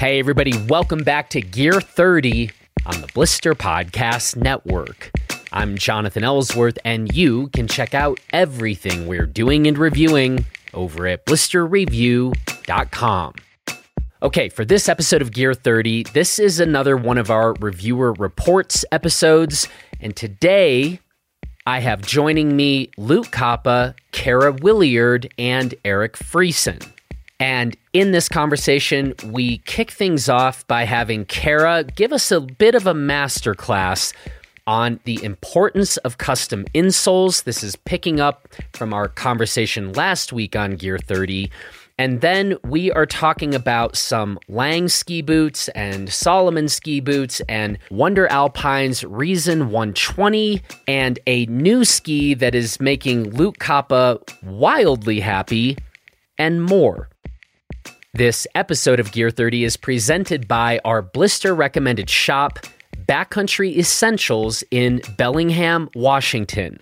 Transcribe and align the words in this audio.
Hey, 0.00 0.18
everybody, 0.18 0.56
welcome 0.66 1.04
back 1.04 1.28
to 1.28 1.42
Gear 1.42 1.78
30 1.78 2.50
on 2.86 3.02
the 3.02 3.06
Blister 3.08 3.54
Podcast 3.54 4.34
Network. 4.34 5.10
I'm 5.52 5.76
Jonathan 5.76 6.24
Ellsworth, 6.24 6.78
and 6.86 7.14
you 7.14 7.48
can 7.48 7.68
check 7.68 7.92
out 7.92 8.18
everything 8.32 9.06
we're 9.06 9.26
doing 9.26 9.66
and 9.66 9.76
reviewing 9.76 10.46
over 10.72 11.06
at 11.06 11.26
blisterreview.com. 11.26 13.34
Okay, 14.22 14.48
for 14.48 14.64
this 14.64 14.88
episode 14.88 15.20
of 15.20 15.32
Gear 15.32 15.52
30, 15.52 16.04
this 16.14 16.38
is 16.38 16.60
another 16.60 16.96
one 16.96 17.18
of 17.18 17.30
our 17.30 17.52
reviewer 17.60 18.14
reports 18.14 18.86
episodes, 18.92 19.68
and 20.00 20.16
today 20.16 20.98
I 21.66 21.80
have 21.80 22.00
joining 22.00 22.56
me 22.56 22.90
Luke 22.96 23.26
Koppa, 23.26 23.94
Kara 24.12 24.50
Williard, 24.50 25.30
and 25.36 25.74
Eric 25.84 26.14
Friesen. 26.14 26.90
And 27.40 27.74
in 27.94 28.12
this 28.12 28.28
conversation, 28.28 29.14
we 29.24 29.58
kick 29.58 29.90
things 29.90 30.28
off 30.28 30.66
by 30.66 30.84
having 30.84 31.24
Kara 31.24 31.84
give 31.84 32.12
us 32.12 32.30
a 32.30 32.40
bit 32.40 32.74
of 32.74 32.86
a 32.86 32.92
masterclass 32.92 34.12
on 34.66 35.00
the 35.04 35.22
importance 35.24 35.96
of 35.98 36.18
custom 36.18 36.66
insoles. 36.74 37.44
This 37.44 37.64
is 37.64 37.76
picking 37.76 38.20
up 38.20 38.46
from 38.74 38.92
our 38.92 39.08
conversation 39.08 39.92
last 39.94 40.34
week 40.34 40.54
on 40.54 40.76
Gear 40.76 40.98
30. 40.98 41.50
And 41.98 42.20
then 42.20 42.56
we 42.64 42.92
are 42.92 43.04
talking 43.04 43.54
about 43.54 43.96
some 43.96 44.38
Lange 44.48 44.88
ski 44.88 45.20
boots 45.20 45.68
and 45.70 46.10
Salomon 46.10 46.68
ski 46.68 47.00
boots 47.00 47.40
and 47.48 47.78
WNDR 47.90 48.28
Alpine's 48.28 49.04
Reason 49.04 49.70
120 49.70 50.62
and 50.88 51.18
a 51.26 51.46
new 51.46 51.84
ski 51.84 52.32
that 52.34 52.54
is 52.54 52.80
making 52.80 53.30
Luke 53.30 53.58
Koppa 53.58 54.18
wildly 54.42 55.20
happy 55.20 55.76
and 56.38 56.64
more. 56.64 57.09
This 58.12 58.44
episode 58.56 58.98
of 58.98 59.12
Gear 59.12 59.30
30 59.30 59.62
is 59.62 59.76
presented 59.76 60.48
by 60.48 60.80
our 60.84 61.00
blister 61.00 61.54
recommended 61.54 62.10
shop, 62.10 62.58
Backcountry 63.06 63.76
Essentials 63.76 64.64
in 64.72 65.00
Bellingham, 65.16 65.88
Washington. 65.94 66.76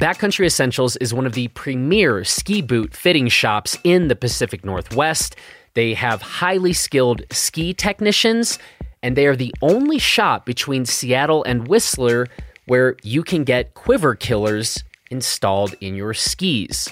Backcountry 0.00 0.44
Essentials 0.44 0.96
is 0.96 1.14
one 1.14 1.24
of 1.24 1.34
the 1.34 1.46
premier 1.48 2.24
ski 2.24 2.62
boot 2.62 2.96
fitting 2.96 3.28
shops 3.28 3.78
in 3.84 4.08
the 4.08 4.16
Pacific 4.16 4.64
Northwest. 4.64 5.36
They 5.74 5.94
have 5.94 6.20
highly 6.20 6.72
skilled 6.72 7.22
ski 7.30 7.72
technicians, 7.72 8.58
and 9.04 9.16
they 9.16 9.26
are 9.28 9.36
the 9.36 9.54
only 9.62 10.00
shop 10.00 10.44
between 10.44 10.84
Seattle 10.84 11.44
and 11.44 11.68
Whistler 11.68 12.26
where 12.66 12.96
you 13.04 13.22
can 13.22 13.44
get 13.44 13.74
quiver 13.74 14.16
killers 14.16 14.82
installed 15.12 15.76
in 15.80 15.94
your 15.94 16.12
skis. 16.12 16.88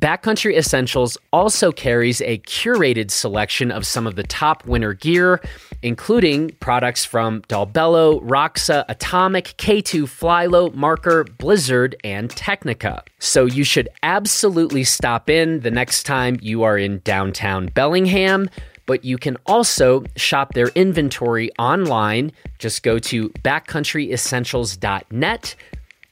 Backcountry 0.00 0.56
Essentials 0.56 1.18
also 1.32 1.70
carries 1.70 2.22
a 2.22 2.38
curated 2.38 3.10
selection 3.10 3.70
of 3.70 3.86
some 3.86 4.06
of 4.06 4.16
the 4.16 4.22
top 4.22 4.64
winter 4.64 4.94
gear, 4.94 5.38
including 5.82 6.48
products 6.60 7.04
from 7.04 7.42
Dalbello, 7.42 8.22
Roxa, 8.22 8.86
Atomic, 8.88 9.54
K2, 9.58 10.04
Flylow, 10.04 10.74
Marker, 10.74 11.24
Blizzard, 11.24 11.94
and 12.02 12.30
Tecnica. 12.30 13.02
So 13.18 13.44
you 13.44 13.64
should 13.64 13.90
absolutely 14.02 14.82
stop 14.82 15.28
in 15.28 15.60
the 15.60 15.70
next 15.70 16.04
time 16.04 16.38
you 16.40 16.62
are 16.62 16.78
in 16.78 17.00
downtown 17.00 17.66
Bellingham 17.66 18.48
but 18.84 19.04
you 19.04 19.16
can 19.16 19.36
also 19.46 20.02
shop 20.16 20.54
their 20.54 20.66
inventory 20.74 21.52
online. 21.56 22.32
Just 22.58 22.82
go 22.82 22.98
to 22.98 23.28
backcountryessentials.net 23.30 25.54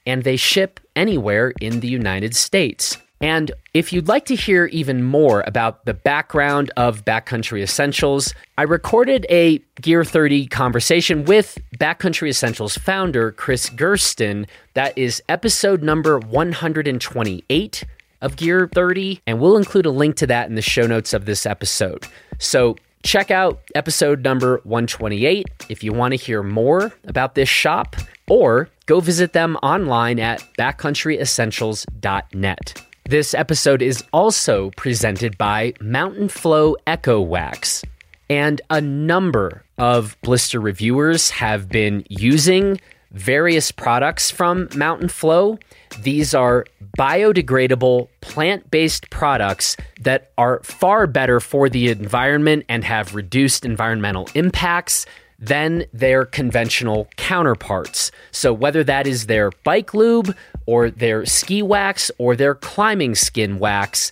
and 0.06 0.22
they 0.22 0.37
ship 0.37 0.78
anywhere 0.94 1.53
in 1.61 1.81
the 1.81 1.89
United 1.89 2.37
States. 2.37 2.97
And 3.21 3.53
if 3.75 3.93
you'd 3.93 4.09
like 4.09 4.25
to 4.27 4.35
hear 4.35 4.67
even 4.67 5.03
more 5.03 5.45
about 5.47 5.85
the 5.85 5.93
background 5.93 6.71
of 6.77 7.05
Backcountry 7.05 7.62
Essentials, 7.62 8.33
I 8.57 8.62
recorded 8.62 9.27
a 9.29 9.59
Gear 9.81 10.05
30 10.05 10.47
conversation 10.47 11.27
with 11.27 11.59
Backcountry 11.79 12.31
Essentials 12.31 12.78
founder 12.78 13.33
Chris 13.33 13.69
Gersten. 13.71 14.47
That 14.72 14.97
is 14.97 15.22
episode 15.28 15.83
number 15.83 16.19
128 16.19 17.84
of 18.22 18.37
Gear 18.37 18.71
30, 18.72 19.21
and 19.27 19.39
we'll 19.39 19.59
include 19.59 19.84
a 19.84 19.91
link 19.91 20.17
to 20.17 20.27
that 20.27 20.49
in 20.49 20.55
the 20.55 20.62
show 20.62 20.87
notes 20.87 21.12
of 21.12 21.27
this 21.27 21.44
episode. 21.44 22.06
So 22.39 22.77
check 23.03 23.31
out 23.31 23.61
episode 23.75 24.25
number 24.25 24.62
128 24.65 25.47
if 25.69 25.84
you 25.84 25.93
want 25.93 26.12
to 26.12 26.17
hear 26.17 26.43
more 26.43 26.91
about 27.06 27.34
this 27.34 27.50
shop, 27.50 27.97
or 28.28 28.71
go 28.87 29.00
visit 29.00 29.34
them 29.34 29.56
online 29.56 30.19
at 30.19 30.43
backcountryessentials.net. 30.59 32.87
This 33.10 33.34
episode 33.34 33.82
is 33.82 34.04
also 34.12 34.71
presented 34.76 35.37
by 35.37 35.75
Mountain 35.81 36.28
Flow 36.28 36.76
Eco 36.87 37.21
Wax. 37.21 37.82
And 38.28 38.62
a 38.71 38.81
number 38.81 39.65
of 39.78 40.16
blister 40.22 40.60
reviewers 40.60 41.31
have 41.31 41.69
been 41.69 42.04
using 42.09 42.81
various 43.10 43.72
products 43.72 44.31
from 44.31 44.69
Mountain 44.76 45.09
Flow. 45.09 45.59
These 46.03 46.34
are 46.34 46.65
biodegradable, 46.97 48.06
plant 48.20 48.70
based 48.70 49.10
products 49.10 49.76
that 50.03 50.31
are 50.38 50.60
far 50.62 51.09
better 51.09 51.41
for 51.41 51.69
the 51.69 51.88
environment 51.88 52.65
and 52.69 52.84
have 52.84 53.16
reduced 53.16 53.65
environmental 53.65 54.28
impacts 54.37 55.04
than 55.41 55.87
their 55.93 56.25
conventional 56.27 57.09
counterparts. 57.17 58.12
So, 58.31 58.53
whether 58.53 58.84
that 58.84 59.06
is 59.06 59.27
their 59.27 59.51
bike 59.65 59.95
lube 59.95 60.37
or 60.67 60.91
their 60.91 61.25
ski 61.25 61.62
wax 61.62 62.11
or 62.19 62.37
their 62.37 62.55
climbing 62.55 63.15
skin 63.15 63.59
wax, 63.59 64.11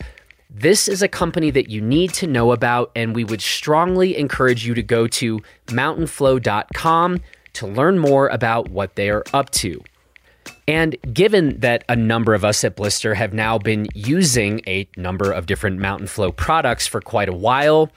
this 0.51 0.89
is 0.89 1.03
a 1.03 1.09
company 1.09 1.51
that 1.51 1.69
you 1.69 1.83
need 1.83 2.15
to 2.15 2.27
know 2.27 2.53
about, 2.53 2.91
and 2.97 3.15
we 3.15 3.23
would 3.23 3.43
strongly 3.43 4.17
encourage 4.17 4.67
you 4.67 4.75
to 4.75 4.83
go 4.83 5.07
to 5.07 5.41
mountainflow.com 5.67 7.21
to 7.53 7.67
learn 7.67 7.99
more 7.99 8.29
about 8.29 8.71
what 8.71 8.95
they 8.95 9.11
are 9.11 9.25
up 9.35 9.51
to. 9.51 9.83
And 10.67 10.97
given 11.13 11.61
that 11.61 11.85
a 11.89 11.97
number 11.97 12.35
of 12.35 12.45
us 12.45 12.63
at 12.65 12.77
Blister 12.77 13.15
have 13.15 13.33
now 13.33 13.59
been 13.59 13.89
using 13.95 14.61
a 14.67 14.89
number 14.97 15.31
of 15.31 15.47
different 15.47 15.79
Mountain 15.79 16.09
Flow 16.09 16.33
products 16.33 16.87
for 16.87 17.01
quite 17.01 17.29
a 17.29 17.33
while, 17.35 17.91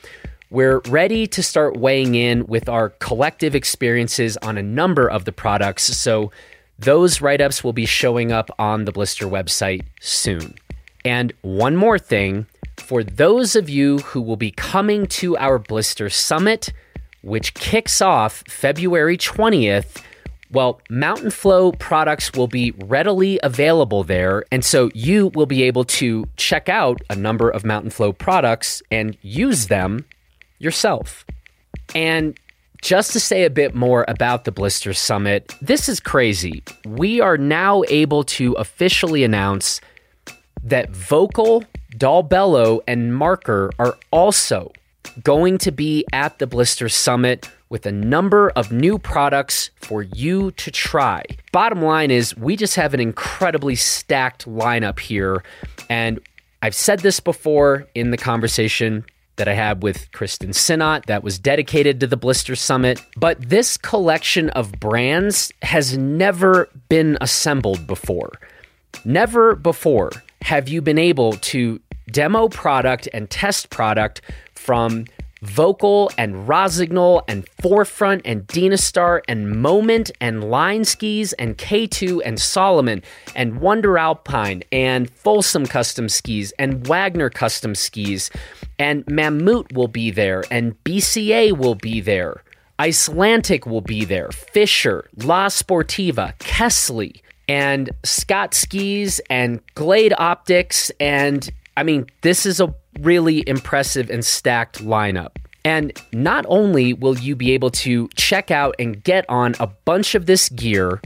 we're 0.51 0.81
ready 0.89 1.25
to 1.25 1.41
start 1.41 1.77
weighing 1.77 2.13
in 2.13 2.45
with 2.45 2.67
our 2.67 2.89
collective 2.89 3.55
experiences 3.55 4.35
on 4.37 4.57
a 4.57 4.61
number 4.61 5.09
of 5.09 5.23
the 5.23 5.31
products. 5.31 5.83
So 5.83 6.29
those 6.77 7.21
write 7.21 7.39
ups 7.39 7.63
will 7.63 7.71
be 7.71 7.85
showing 7.85 8.33
up 8.33 8.51
on 8.59 8.83
the 8.83 8.91
Blister 8.91 9.25
website 9.27 9.85
soon. 10.01 10.53
And 11.05 11.31
one 11.41 11.77
more 11.77 11.97
thing 11.97 12.47
for 12.77 13.01
those 13.01 13.55
of 13.55 13.69
you 13.69 13.99
who 13.99 14.21
will 14.21 14.35
be 14.35 14.51
coming 14.51 15.07
to 15.07 15.37
our 15.37 15.57
Blister 15.57 16.09
Summit, 16.09 16.73
which 17.21 17.53
kicks 17.53 18.01
off 18.01 18.43
February 18.49 19.17
20th. 19.17 20.03
Well, 20.51 20.81
Mountain 20.89 21.31
Flow 21.31 21.71
products 21.71 22.33
will 22.33 22.47
be 22.47 22.71
readily 22.71 23.39
available 23.41 24.03
there. 24.03 24.43
And 24.51 24.65
so 24.65 24.89
you 24.93 25.27
will 25.27 25.45
be 25.45 25.63
able 25.63 25.85
to 25.85 26.25
check 26.35 26.67
out 26.67 26.99
a 27.09 27.15
number 27.15 27.49
of 27.49 27.63
Mountain 27.63 27.91
Flow 27.91 28.11
products 28.11 28.83
and 28.91 29.17
use 29.21 29.67
them 29.67 30.03
yourself. 30.61 31.25
And 31.93 32.37
just 32.81 33.11
to 33.13 33.19
say 33.19 33.43
a 33.43 33.49
bit 33.49 33.75
more 33.75 34.05
about 34.07 34.45
the 34.45 34.51
Blister 34.51 34.93
Summit, 34.93 35.55
this 35.61 35.87
is 35.87 35.99
crazy. 35.99 36.63
We 36.85 37.21
are 37.21 37.37
now 37.37 37.83
able 37.89 38.23
to 38.23 38.53
officially 38.53 39.23
announce 39.23 39.81
that 40.63 40.91
Völkl, 40.91 41.65
Dalbello, 41.95 42.81
and 42.87 43.15
Marker 43.15 43.71
are 43.77 43.97
also 44.11 44.71
going 45.23 45.57
to 45.59 45.71
be 45.71 46.05
at 46.13 46.39
the 46.39 46.47
Blister 46.47 46.89
Summit 46.89 47.49
with 47.69 47.85
a 47.85 47.91
number 47.91 48.49
of 48.51 48.71
new 48.71 48.97
products 48.97 49.71
for 49.77 50.03
you 50.03 50.51
to 50.51 50.71
try. 50.71 51.23
Bottom 51.51 51.81
line 51.81 52.11
is, 52.11 52.35
we 52.35 52.55
just 52.55 52.75
have 52.75 52.93
an 52.93 52.99
incredibly 52.99 53.75
stacked 53.75 54.45
lineup 54.45 54.99
here. 54.99 55.43
And 55.89 56.19
I've 56.61 56.75
said 56.75 56.99
this 56.99 57.19
before 57.19 57.87
in 57.95 58.11
the 58.11 58.17
conversation 58.17 59.05
that 59.37 59.47
I 59.47 59.53
had 59.53 59.81
with 59.81 60.11
Kristin 60.11 60.53
Sinnott 60.53 61.05
that 61.07 61.23
was 61.23 61.39
dedicated 61.39 61.99
to 61.99 62.07
the 62.07 62.17
Blister 62.17 62.55
Summit. 62.55 63.01
But 63.17 63.49
this 63.49 63.77
collection 63.77 64.49
of 64.51 64.73
brands 64.73 65.51
has 65.61 65.97
never 65.97 66.69
been 66.89 67.17
assembled 67.21 67.87
before. 67.87 68.31
Never 69.05 69.55
before 69.55 70.11
have 70.41 70.69
you 70.69 70.81
been 70.81 70.99
able 70.99 71.33
to 71.33 71.79
demo 72.11 72.49
product 72.49 73.07
and 73.13 73.29
test 73.29 73.69
product 73.69 74.21
from 74.53 75.05
Völkl 75.43 76.11
and 76.17 76.47
Rossignol 76.47 77.23
and 77.27 77.45
4FRNT 77.63 78.21
and 78.25 78.45
Dynastar 78.47 79.21
and 79.27 79.49
Moment 79.49 80.11
and 80.21 80.43
Line 80.43 80.85
Skis 80.85 81.33
and 81.33 81.57
K2 81.57 82.21
and 82.23 82.39
Salomon 82.39 83.01
and 83.35 83.53
WNDR 83.59 83.99
Alpine 83.99 84.63
and 84.71 85.09
Folsom 85.09 85.65
Custom 85.65 86.09
Skis 86.09 86.53
and 86.59 86.85
Wagner 86.85 87.29
Custom 87.29 87.73
Skis 87.73 88.29
and 88.77 89.03
Mammut 89.07 89.73
will 89.73 89.87
be 89.87 90.11
there 90.11 90.43
and 90.51 90.81
BCA 90.83 91.57
will 91.57 91.75
be 91.75 92.01
there. 92.01 92.43
Icelantic 92.77 93.65
will 93.65 93.81
be 93.81 94.05
there. 94.05 94.29
Fischer, 94.31 95.07
La 95.17 95.47
Sportiva, 95.47 96.37
Kästle, 96.39 97.19
and 97.47 97.89
Scott 98.03 98.53
Skis 98.53 99.19
and 99.29 99.59
Glade 99.75 100.13
Optics 100.17 100.91
and 100.99 101.51
I 101.77 101.83
mean, 101.83 102.07
this 102.21 102.45
is 102.45 102.59
a 102.59 102.75
really 102.99 103.43
impressive 103.47 104.09
and 104.09 104.23
stacked 104.23 104.83
lineup. 104.83 105.37
And 105.63 105.93
not 106.11 106.45
only 106.47 106.93
will 106.93 107.17
you 107.17 107.35
be 107.35 107.51
able 107.51 107.69
to 107.71 108.09
check 108.15 108.49
out 108.51 108.75
and 108.79 109.03
get 109.03 109.25
on 109.29 109.55
a 109.59 109.67
bunch 109.67 110.15
of 110.15 110.25
this 110.25 110.49
gear, 110.49 111.01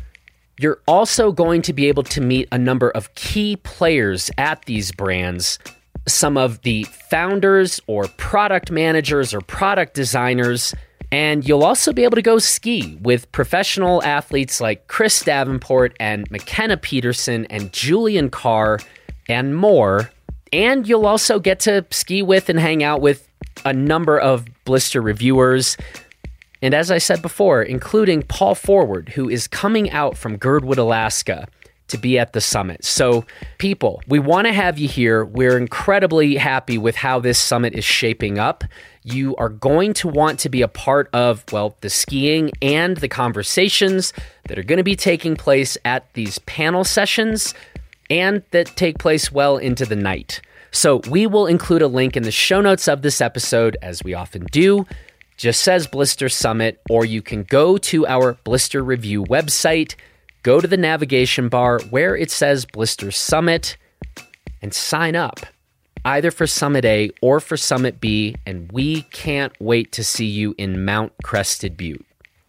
you're 0.60 0.80
also 0.88 1.32
going 1.32 1.62
to 1.64 1.74
be 1.74 1.88
able 1.88 2.04
to 2.04 2.22
meet 2.22 2.48
a 2.52 2.58
number 2.58 2.90
of 2.92 3.14
key 3.16 3.58
players 3.58 4.32
at 4.38 4.64
these 4.66 4.92
brands. 4.92 5.60
Some 6.08 6.38
of 6.38 6.62
the 6.62 6.84
founders 6.84 7.82
or 7.88 8.08
product 8.18 8.72
managers 8.72 9.34
or 9.34 9.42
product 9.42 9.94
designers. 9.94 10.74
And 11.12 11.48
you'll 11.48 11.64
also 11.64 11.92
be 11.92 12.04
able 12.04 12.16
to 12.16 12.22
go 12.22 12.40
ski 12.40 12.98
with 13.02 13.32
professional 13.32 14.02
athletes 14.04 14.62
like 14.62 14.88
Chris 14.88 15.22
Davenport 15.24 15.96
and 16.00 16.30
McKenna 16.32 16.78
Peterson 16.78 17.46
and 17.46 17.72
Julian 17.74 18.30
Carr 18.30 18.80
and 19.28 19.56
more. 19.56 20.10
And 20.56 20.88
you'll 20.88 21.06
also 21.06 21.38
get 21.38 21.60
to 21.62 21.86
ski 21.92 22.22
with 22.22 22.48
and 22.48 22.57
hang 22.57 22.81
out 22.81 23.02
with 23.02 23.28
a 23.66 23.74
number 23.74 24.18
of 24.18 24.46
blister 24.63 25.02
reviewers. 25.02 25.75
And 26.62 26.74
as 26.74 26.90
I 26.90 26.98
said 26.98 27.22
before, 27.22 27.62
including 27.62 28.24
Paul 28.24 28.56
Forward, 28.56 29.10
who 29.10 29.28
is 29.28 29.50
coming 29.50 29.92
out 29.92 30.16
from 30.16 30.38
Girdwood, 30.38 30.78
Alaska 30.78 31.50
to 31.90 31.98
be 31.98 32.18
at 32.18 32.31
the 32.31 32.40
summit. 32.40 32.86
So, 32.86 33.25
people, 33.57 34.02
we 34.07 34.18
want 34.18 34.48
to 34.48 34.54
have 34.54 34.80
you 34.80 34.88
here. 34.88 35.25
We're 35.25 35.57
incredibly 35.57 36.36
happy 36.38 36.78
with 36.78 36.96
how 36.96 37.19
this 37.19 37.38
summit 37.38 37.74
is 37.74 37.84
shaping 37.84 38.40
up. 38.40 38.63
You 39.04 39.36
are 39.36 39.50
going 39.50 39.94
to 39.96 40.08
want 40.08 40.40
to 40.40 40.50
be 40.50 40.62
a 40.62 40.69
part 40.69 41.10
of, 41.13 41.44
well, 41.51 41.75
the 41.81 41.90
skiing 41.90 42.51
and 42.62 42.96
the 42.98 43.10
conversations 43.10 44.13
that 44.48 44.58
are 44.58 44.63
going 44.63 44.78
to 44.78 44.84
be 44.84 44.96
taking 44.96 45.36
place 45.36 45.78
at 45.84 46.12
these 46.13 46.40
panel 46.40 46.86
sessions 46.86 47.54
and 48.10 48.44
that 48.52 48.68
take 48.75 48.98
place 48.98 49.31
well 49.31 49.57
into 49.57 49.86
the 49.86 49.96
night. 49.96 50.42
So 50.72 51.02
we 51.10 51.25
will 51.25 51.48
include 51.48 51.81
a 51.81 51.88
link 51.88 52.18
in 52.18 52.24
the 52.24 52.31
show 52.31 52.62
notes 52.62 52.88
of 52.88 53.02
this 53.02 53.22
episode, 53.22 53.78
as 53.81 54.04
we 54.04 54.13
often 54.13 54.46
do. 54.52 54.86
Just 55.38 55.62
says 55.62 55.88
Blister 55.88 56.30
Summit, 56.30 56.81
or 56.90 57.06
you 57.06 57.22
can 57.22 57.44
go 57.44 57.78
to 57.78 58.06
our 58.07 58.34
Blister 58.44 58.84
Review 58.84 59.24
website, 59.24 59.96
go 60.44 60.62
to 60.62 60.68
the 60.68 60.78
navigation 60.78 61.50
bar 61.50 61.80
where 61.90 62.16
it 62.16 62.31
says 62.31 62.66
Blister 62.66 63.12
Summit, 63.12 63.78
and 64.62 64.74
sign 64.74 65.16
up 65.16 65.46
either 66.06 66.31
for 66.31 66.46
Summit 66.48 66.86
A 66.86 67.10
or 67.22 67.40
for 67.40 67.58
Summit 67.58 68.00
B. 68.00 68.36
And 68.46 68.72
we 68.72 69.01
can't 69.04 69.54
wait 69.60 69.92
to 69.94 70.04
see 70.04 70.28
you 70.28 70.56
in 70.58 70.86
Mount 70.86 71.13
Crested 71.24 71.75
Butte. 71.75 72.05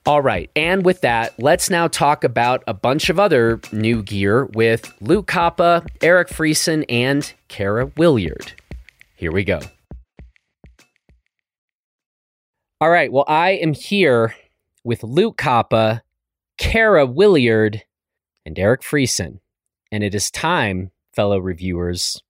All 0.07 0.23
right. 0.23 0.49
And 0.55 0.85
with 0.85 1.01
that, 1.01 1.35
let's 1.41 1.69
now 1.69 1.89
talk 1.89 2.23
about 2.23 2.63
a 2.69 2.75
bunch 2.75 3.11
of 3.11 3.19
other 3.19 3.61
new 3.73 4.05
gear 4.05 4.45
with 4.45 4.95
Luke 5.01 5.27
Koppa, 5.27 5.85
Eric 6.01 6.29
Friesen, 6.29 6.85
and 6.89 7.33
Kara 7.49 7.91
Williard. 7.97 8.53
Here 9.17 9.33
we 9.33 9.43
go. 9.43 9.59
All 12.81 12.89
right. 12.89 13.11
Well, 13.11 13.25
I 13.27 13.53
am 13.53 13.75
here 13.75 14.37
with 14.85 15.03
Luke 15.03 15.39
Koppa, 15.39 16.03
Kara 16.57 17.05
Williard, 17.05 17.83
and 18.45 18.57
Eric 18.57 18.83
Friesen. 18.83 19.41
And 19.91 20.05
it 20.05 20.15
is 20.15 20.31
time, 20.31 20.93
fellow 21.17 21.39
reviewers, 21.39 22.23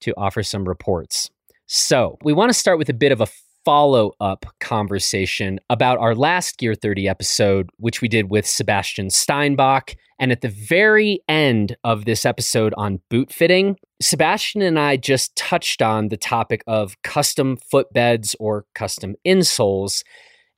to 0.00 0.14
offer 0.16 0.42
some 0.42 0.68
reports. 0.68 1.30
So, 1.66 2.18
we 2.24 2.32
want 2.32 2.50
to 2.50 2.58
start 2.58 2.78
with 2.78 2.88
a 2.88 2.94
bit 2.94 3.12
of 3.12 3.20
a 3.20 3.28
follow 3.64 4.12
up 4.20 4.46
conversation 4.60 5.58
about 5.70 5.98
our 5.98 6.14
last 6.14 6.58
Gear 6.58 6.74
30 6.74 7.08
episode, 7.08 7.70
which 7.78 8.00
we 8.00 8.08
did 8.08 8.30
with 8.30 8.46
Sebastian 8.46 9.08
Steinbach. 9.08 9.94
And 10.18 10.30
at 10.32 10.40
the 10.40 10.48
very 10.48 11.20
end 11.28 11.76
of 11.84 12.04
this 12.04 12.24
episode 12.24 12.74
on 12.76 13.00
boot 13.10 13.32
fitting, 13.32 13.76
Sebastian 14.00 14.62
and 14.62 14.78
I 14.78 14.96
just 14.96 15.34
touched 15.36 15.82
on 15.82 16.08
the 16.08 16.16
topic 16.16 16.62
of 16.66 17.00
custom 17.02 17.58
footbeds 17.72 18.34
or 18.38 18.64
custom 18.74 19.14
insoles. 19.26 20.02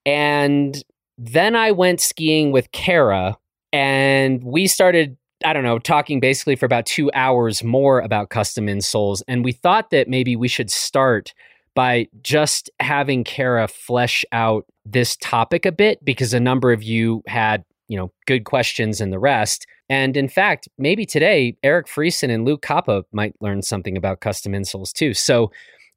And 0.04 0.82
then 1.16 1.56
I 1.56 1.70
went 1.70 2.00
skiing 2.00 2.52
with 2.52 2.72
Kara 2.72 3.36
and 3.72 4.42
we 4.44 4.66
started 4.66 5.16
I 5.44 5.52
don't 5.52 5.64
know, 5.64 5.78
talking 5.78 6.20
basically 6.20 6.56
for 6.56 6.64
about 6.64 6.86
two 6.86 7.10
hours 7.12 7.62
more 7.62 8.00
about 8.00 8.30
custom 8.30 8.66
insoles. 8.66 9.22
And 9.28 9.44
we 9.44 9.52
thought 9.52 9.90
that 9.90 10.08
maybe 10.08 10.36
we 10.36 10.48
should 10.48 10.70
start 10.70 11.34
by 11.74 12.06
just 12.22 12.70
having 12.80 13.24
Kara 13.24 13.68
flesh 13.68 14.24
out 14.32 14.64
this 14.84 15.16
topic 15.16 15.66
a 15.66 15.72
bit 15.72 16.04
because 16.04 16.32
a 16.32 16.40
number 16.40 16.72
of 16.72 16.82
you 16.82 17.22
had, 17.26 17.64
you 17.88 17.96
know, 17.96 18.10
good 18.26 18.44
questions 18.44 19.00
and 19.00 19.12
the 19.12 19.18
rest. 19.18 19.66
And 19.88 20.16
in 20.16 20.28
fact, 20.28 20.68
maybe 20.78 21.04
today, 21.04 21.56
Eric 21.62 21.86
Friesen 21.86 22.30
and 22.30 22.44
Luke 22.44 22.62
Koppa 22.62 23.04
might 23.12 23.34
learn 23.40 23.62
something 23.62 23.96
about 23.96 24.20
custom 24.20 24.52
insoles 24.52 24.92
too. 24.92 25.14
So, 25.14 25.50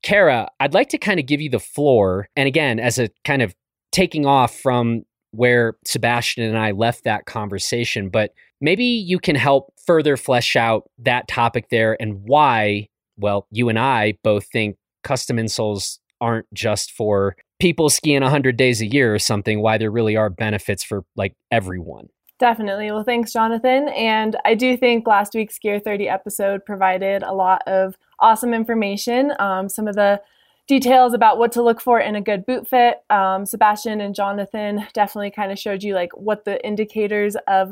Kara, 0.04 0.50
I'd 0.60 0.74
like 0.74 0.90
to 0.90 0.98
kind 0.98 1.20
of 1.20 1.26
give 1.26 1.42
you 1.42 1.50
the 1.50 1.60
floor. 1.60 2.28
And 2.36 2.48
again, 2.48 2.80
as 2.80 3.00
a 3.00 3.10
kind 3.24 3.42
of 3.42 3.56
taking 3.92 4.26
off 4.26 4.56
from 4.60 5.04
where 5.32 5.76
Sebastian 5.86 6.44
and 6.44 6.58
I 6.58 6.72
left 6.72 7.04
that 7.04 7.26
conversation, 7.26 8.10
but 8.10 8.32
maybe 8.62 8.84
you 8.84 9.20
can 9.20 9.36
help 9.36 9.74
further 9.86 10.18
flesh 10.18 10.56
out 10.56 10.90
that 11.00 11.28
topic 11.28 11.70
there 11.70 11.98
and 12.02 12.22
why, 12.24 12.90
well, 13.18 13.48
you 13.52 13.70
and 13.70 13.80
I 13.80 14.18
both 14.24 14.48
think 14.48 14.78
custom 15.08 15.38
insoles 15.38 16.00
aren't 16.20 16.52
just 16.54 16.92
for 16.92 17.38
people 17.60 17.90
skiing 17.90 18.22
100 18.22 18.58
days 18.58 18.82
a 18.82 18.86
year 18.86 19.16
or 19.16 19.20
something, 19.20 19.62
why 19.62 19.78
there 19.78 19.90
really 19.90 20.18
are 20.18 20.30
benefits 20.30 20.84
for 20.84 21.06
like 21.16 21.34
everyone. 21.50 22.10
Definitely. 22.40 22.92
Well, 22.92 23.04
thanks, 23.04 23.32
Jonathan. 23.34 23.88
And 23.90 24.36
I 24.46 24.54
do 24.54 24.78
think 24.78 25.08
last 25.08 25.34
week's 25.34 25.58
Gear 25.58 25.80
30 25.80 26.10
episode 26.10 26.66
provided 26.66 27.24
a 27.24 27.34
lot 27.34 27.64
of 27.66 27.96
awesome 28.20 28.54
information. 28.54 29.32
Um, 29.40 29.70
some 29.70 29.88
of 29.88 29.96
the 29.96 30.22
details 30.68 31.14
about 31.14 31.38
what 31.38 31.52
to 31.54 31.64
look 31.64 31.80
for 31.80 32.00
in 32.00 32.16
a 32.16 32.22
good 32.22 32.46
boot 32.46 32.68
fit. 32.68 32.98
Um, 33.10 33.46
Sebastian 33.46 34.02
and 34.02 34.14
Jonathan 34.14 34.86
definitely 34.94 35.32
kind 35.32 35.52
of 35.52 35.58
showed 35.58 35.82
you 35.82 35.96
like 35.96 36.16
what 36.16 36.44
the 36.44 36.64
indicators 36.66 37.38
of 37.48 37.72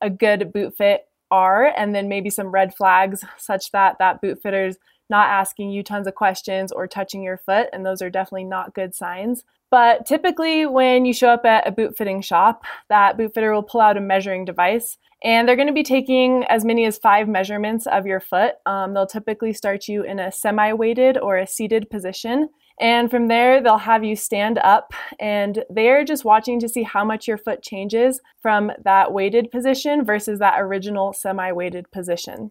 a 0.00 0.08
good 0.08 0.52
boot 0.52 0.76
fit 0.76 1.08
are, 1.30 1.74
and 1.76 1.94
then 1.94 2.08
maybe 2.08 2.30
some 2.30 2.48
red 2.48 2.74
flags 2.74 3.24
such 3.36 3.72
that 3.72 3.96
that 3.98 4.20
boot 4.22 4.40
fitter's 4.40 4.76
not 5.08 5.28
asking 5.28 5.70
you 5.70 5.82
tons 5.82 6.06
of 6.06 6.14
questions 6.14 6.72
or 6.72 6.86
touching 6.86 7.22
your 7.22 7.38
foot, 7.38 7.68
and 7.72 7.84
those 7.84 8.02
are 8.02 8.10
definitely 8.10 8.44
not 8.44 8.74
good 8.74 8.94
signs. 8.94 9.44
But 9.70 10.06
typically, 10.06 10.66
when 10.66 11.04
you 11.04 11.12
show 11.12 11.28
up 11.28 11.44
at 11.44 11.66
a 11.66 11.72
boot 11.72 11.96
fitting 11.96 12.22
shop, 12.22 12.64
that 12.88 13.16
boot 13.16 13.34
fitter 13.34 13.52
will 13.52 13.62
pull 13.62 13.80
out 13.80 13.96
a 13.96 14.00
measuring 14.00 14.44
device 14.44 14.96
and 15.22 15.48
they're 15.48 15.56
going 15.56 15.68
to 15.68 15.74
be 15.74 15.82
taking 15.82 16.44
as 16.44 16.64
many 16.64 16.84
as 16.84 16.98
five 16.98 17.28
measurements 17.28 17.86
of 17.86 18.06
your 18.06 18.20
foot. 18.20 18.54
Um, 18.66 18.94
they'll 18.94 19.06
typically 19.06 19.52
start 19.52 19.88
you 19.88 20.02
in 20.02 20.18
a 20.18 20.30
semi 20.30 20.72
weighted 20.72 21.18
or 21.18 21.36
a 21.36 21.46
seated 21.46 21.88
position. 21.90 22.48
And 22.78 23.10
from 23.10 23.28
there, 23.28 23.62
they'll 23.62 23.78
have 23.78 24.04
you 24.04 24.16
stand 24.16 24.58
up, 24.58 24.92
and 25.18 25.64
they're 25.70 26.04
just 26.04 26.26
watching 26.26 26.60
to 26.60 26.68
see 26.68 26.82
how 26.82 27.06
much 27.06 27.26
your 27.26 27.38
foot 27.38 27.62
changes 27.62 28.20
from 28.42 28.70
that 28.84 29.14
weighted 29.14 29.50
position 29.50 30.04
versus 30.04 30.40
that 30.40 30.60
original 30.60 31.14
semi 31.14 31.52
weighted 31.52 31.90
position. 31.90 32.50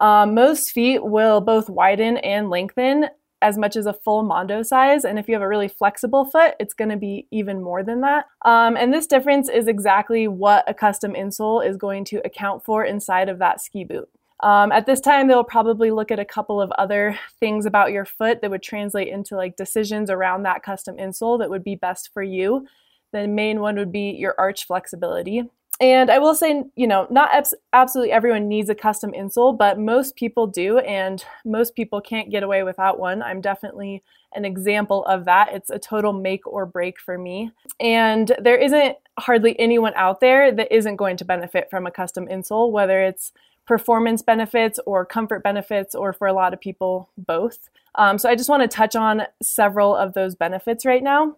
Um, 0.00 0.34
most 0.34 0.72
feet 0.72 1.04
will 1.04 1.40
both 1.40 1.68
widen 1.68 2.16
and 2.18 2.50
lengthen 2.50 3.06
as 3.44 3.58
much 3.58 3.76
as 3.76 3.84
a 3.84 3.92
full 3.92 4.22
Mondo 4.22 4.62
size. 4.62 5.04
And 5.04 5.18
if 5.18 5.28
you 5.28 5.34
have 5.34 5.42
a 5.42 5.48
really 5.48 5.68
flexible 5.68 6.24
foot, 6.24 6.54
it's 6.58 6.72
going 6.72 6.88
to 6.88 6.96
be 6.96 7.26
even 7.30 7.62
more 7.62 7.82
than 7.82 8.00
that. 8.00 8.24
Um, 8.44 8.74
and 8.74 8.92
this 8.92 9.06
difference 9.06 9.50
is 9.50 9.68
exactly 9.68 10.26
what 10.26 10.64
a 10.66 10.72
custom 10.72 11.12
insole 11.12 11.64
is 11.64 11.76
going 11.76 12.06
to 12.06 12.22
account 12.24 12.64
for 12.64 12.84
inside 12.84 13.28
of 13.28 13.38
that 13.40 13.60
ski 13.60 13.84
boot. 13.84 14.08
Um, 14.40 14.72
at 14.72 14.86
this 14.86 15.00
time, 15.00 15.28
they'll 15.28 15.44
probably 15.44 15.90
look 15.90 16.10
at 16.10 16.18
a 16.18 16.24
couple 16.24 16.60
of 16.60 16.72
other 16.72 17.18
things 17.38 17.66
about 17.66 17.92
your 17.92 18.04
foot 18.04 18.40
that 18.40 18.50
would 18.50 18.62
translate 18.62 19.08
into 19.08 19.36
like 19.36 19.56
decisions 19.56 20.10
around 20.10 20.42
that 20.42 20.62
custom 20.62 20.96
insole 20.96 21.38
that 21.38 21.50
would 21.50 21.64
be 21.64 21.76
best 21.76 22.10
for 22.12 22.22
you. 22.22 22.66
The 23.12 23.28
main 23.28 23.60
one 23.60 23.76
would 23.76 23.92
be 23.92 24.10
your 24.10 24.34
arch 24.38 24.66
flexibility. 24.66 25.44
And 25.80 26.10
I 26.10 26.18
will 26.18 26.34
say, 26.34 26.64
you 26.76 26.86
know, 26.86 27.06
not 27.10 27.34
abs- 27.34 27.54
absolutely 27.72 28.12
everyone 28.12 28.48
needs 28.48 28.70
a 28.70 28.74
custom 28.74 29.12
insole, 29.12 29.56
but 29.56 29.78
most 29.78 30.14
people 30.14 30.46
do, 30.46 30.78
and 30.78 31.24
most 31.44 31.74
people 31.74 32.00
can't 32.00 32.30
get 32.30 32.44
away 32.44 32.62
without 32.62 32.98
one. 32.98 33.22
I'm 33.22 33.40
definitely 33.40 34.02
an 34.34 34.44
example 34.44 35.04
of 35.06 35.24
that. 35.24 35.52
It's 35.52 35.70
a 35.70 35.78
total 35.78 36.12
make 36.12 36.46
or 36.46 36.64
break 36.66 37.00
for 37.00 37.18
me. 37.18 37.50
And 37.80 38.34
there 38.40 38.56
isn't 38.56 38.96
hardly 39.18 39.58
anyone 39.58 39.92
out 39.96 40.20
there 40.20 40.52
that 40.52 40.72
isn't 40.72 40.96
going 40.96 41.16
to 41.18 41.24
benefit 41.24 41.68
from 41.70 41.86
a 41.86 41.90
custom 41.90 42.26
insole, 42.26 42.70
whether 42.70 43.02
it's 43.02 43.32
performance 43.66 44.22
benefits 44.22 44.78
or 44.86 45.06
comfort 45.06 45.42
benefits, 45.42 45.94
or 45.94 46.12
for 46.12 46.26
a 46.26 46.32
lot 46.32 46.52
of 46.52 46.60
people, 46.60 47.08
both. 47.16 47.70
Um, 47.96 48.18
so 48.18 48.28
I 48.28 48.34
just 48.34 48.50
want 48.50 48.62
to 48.62 48.68
touch 48.68 48.94
on 48.94 49.22
several 49.42 49.94
of 49.94 50.14
those 50.14 50.34
benefits 50.34 50.84
right 50.84 51.02
now. 51.02 51.36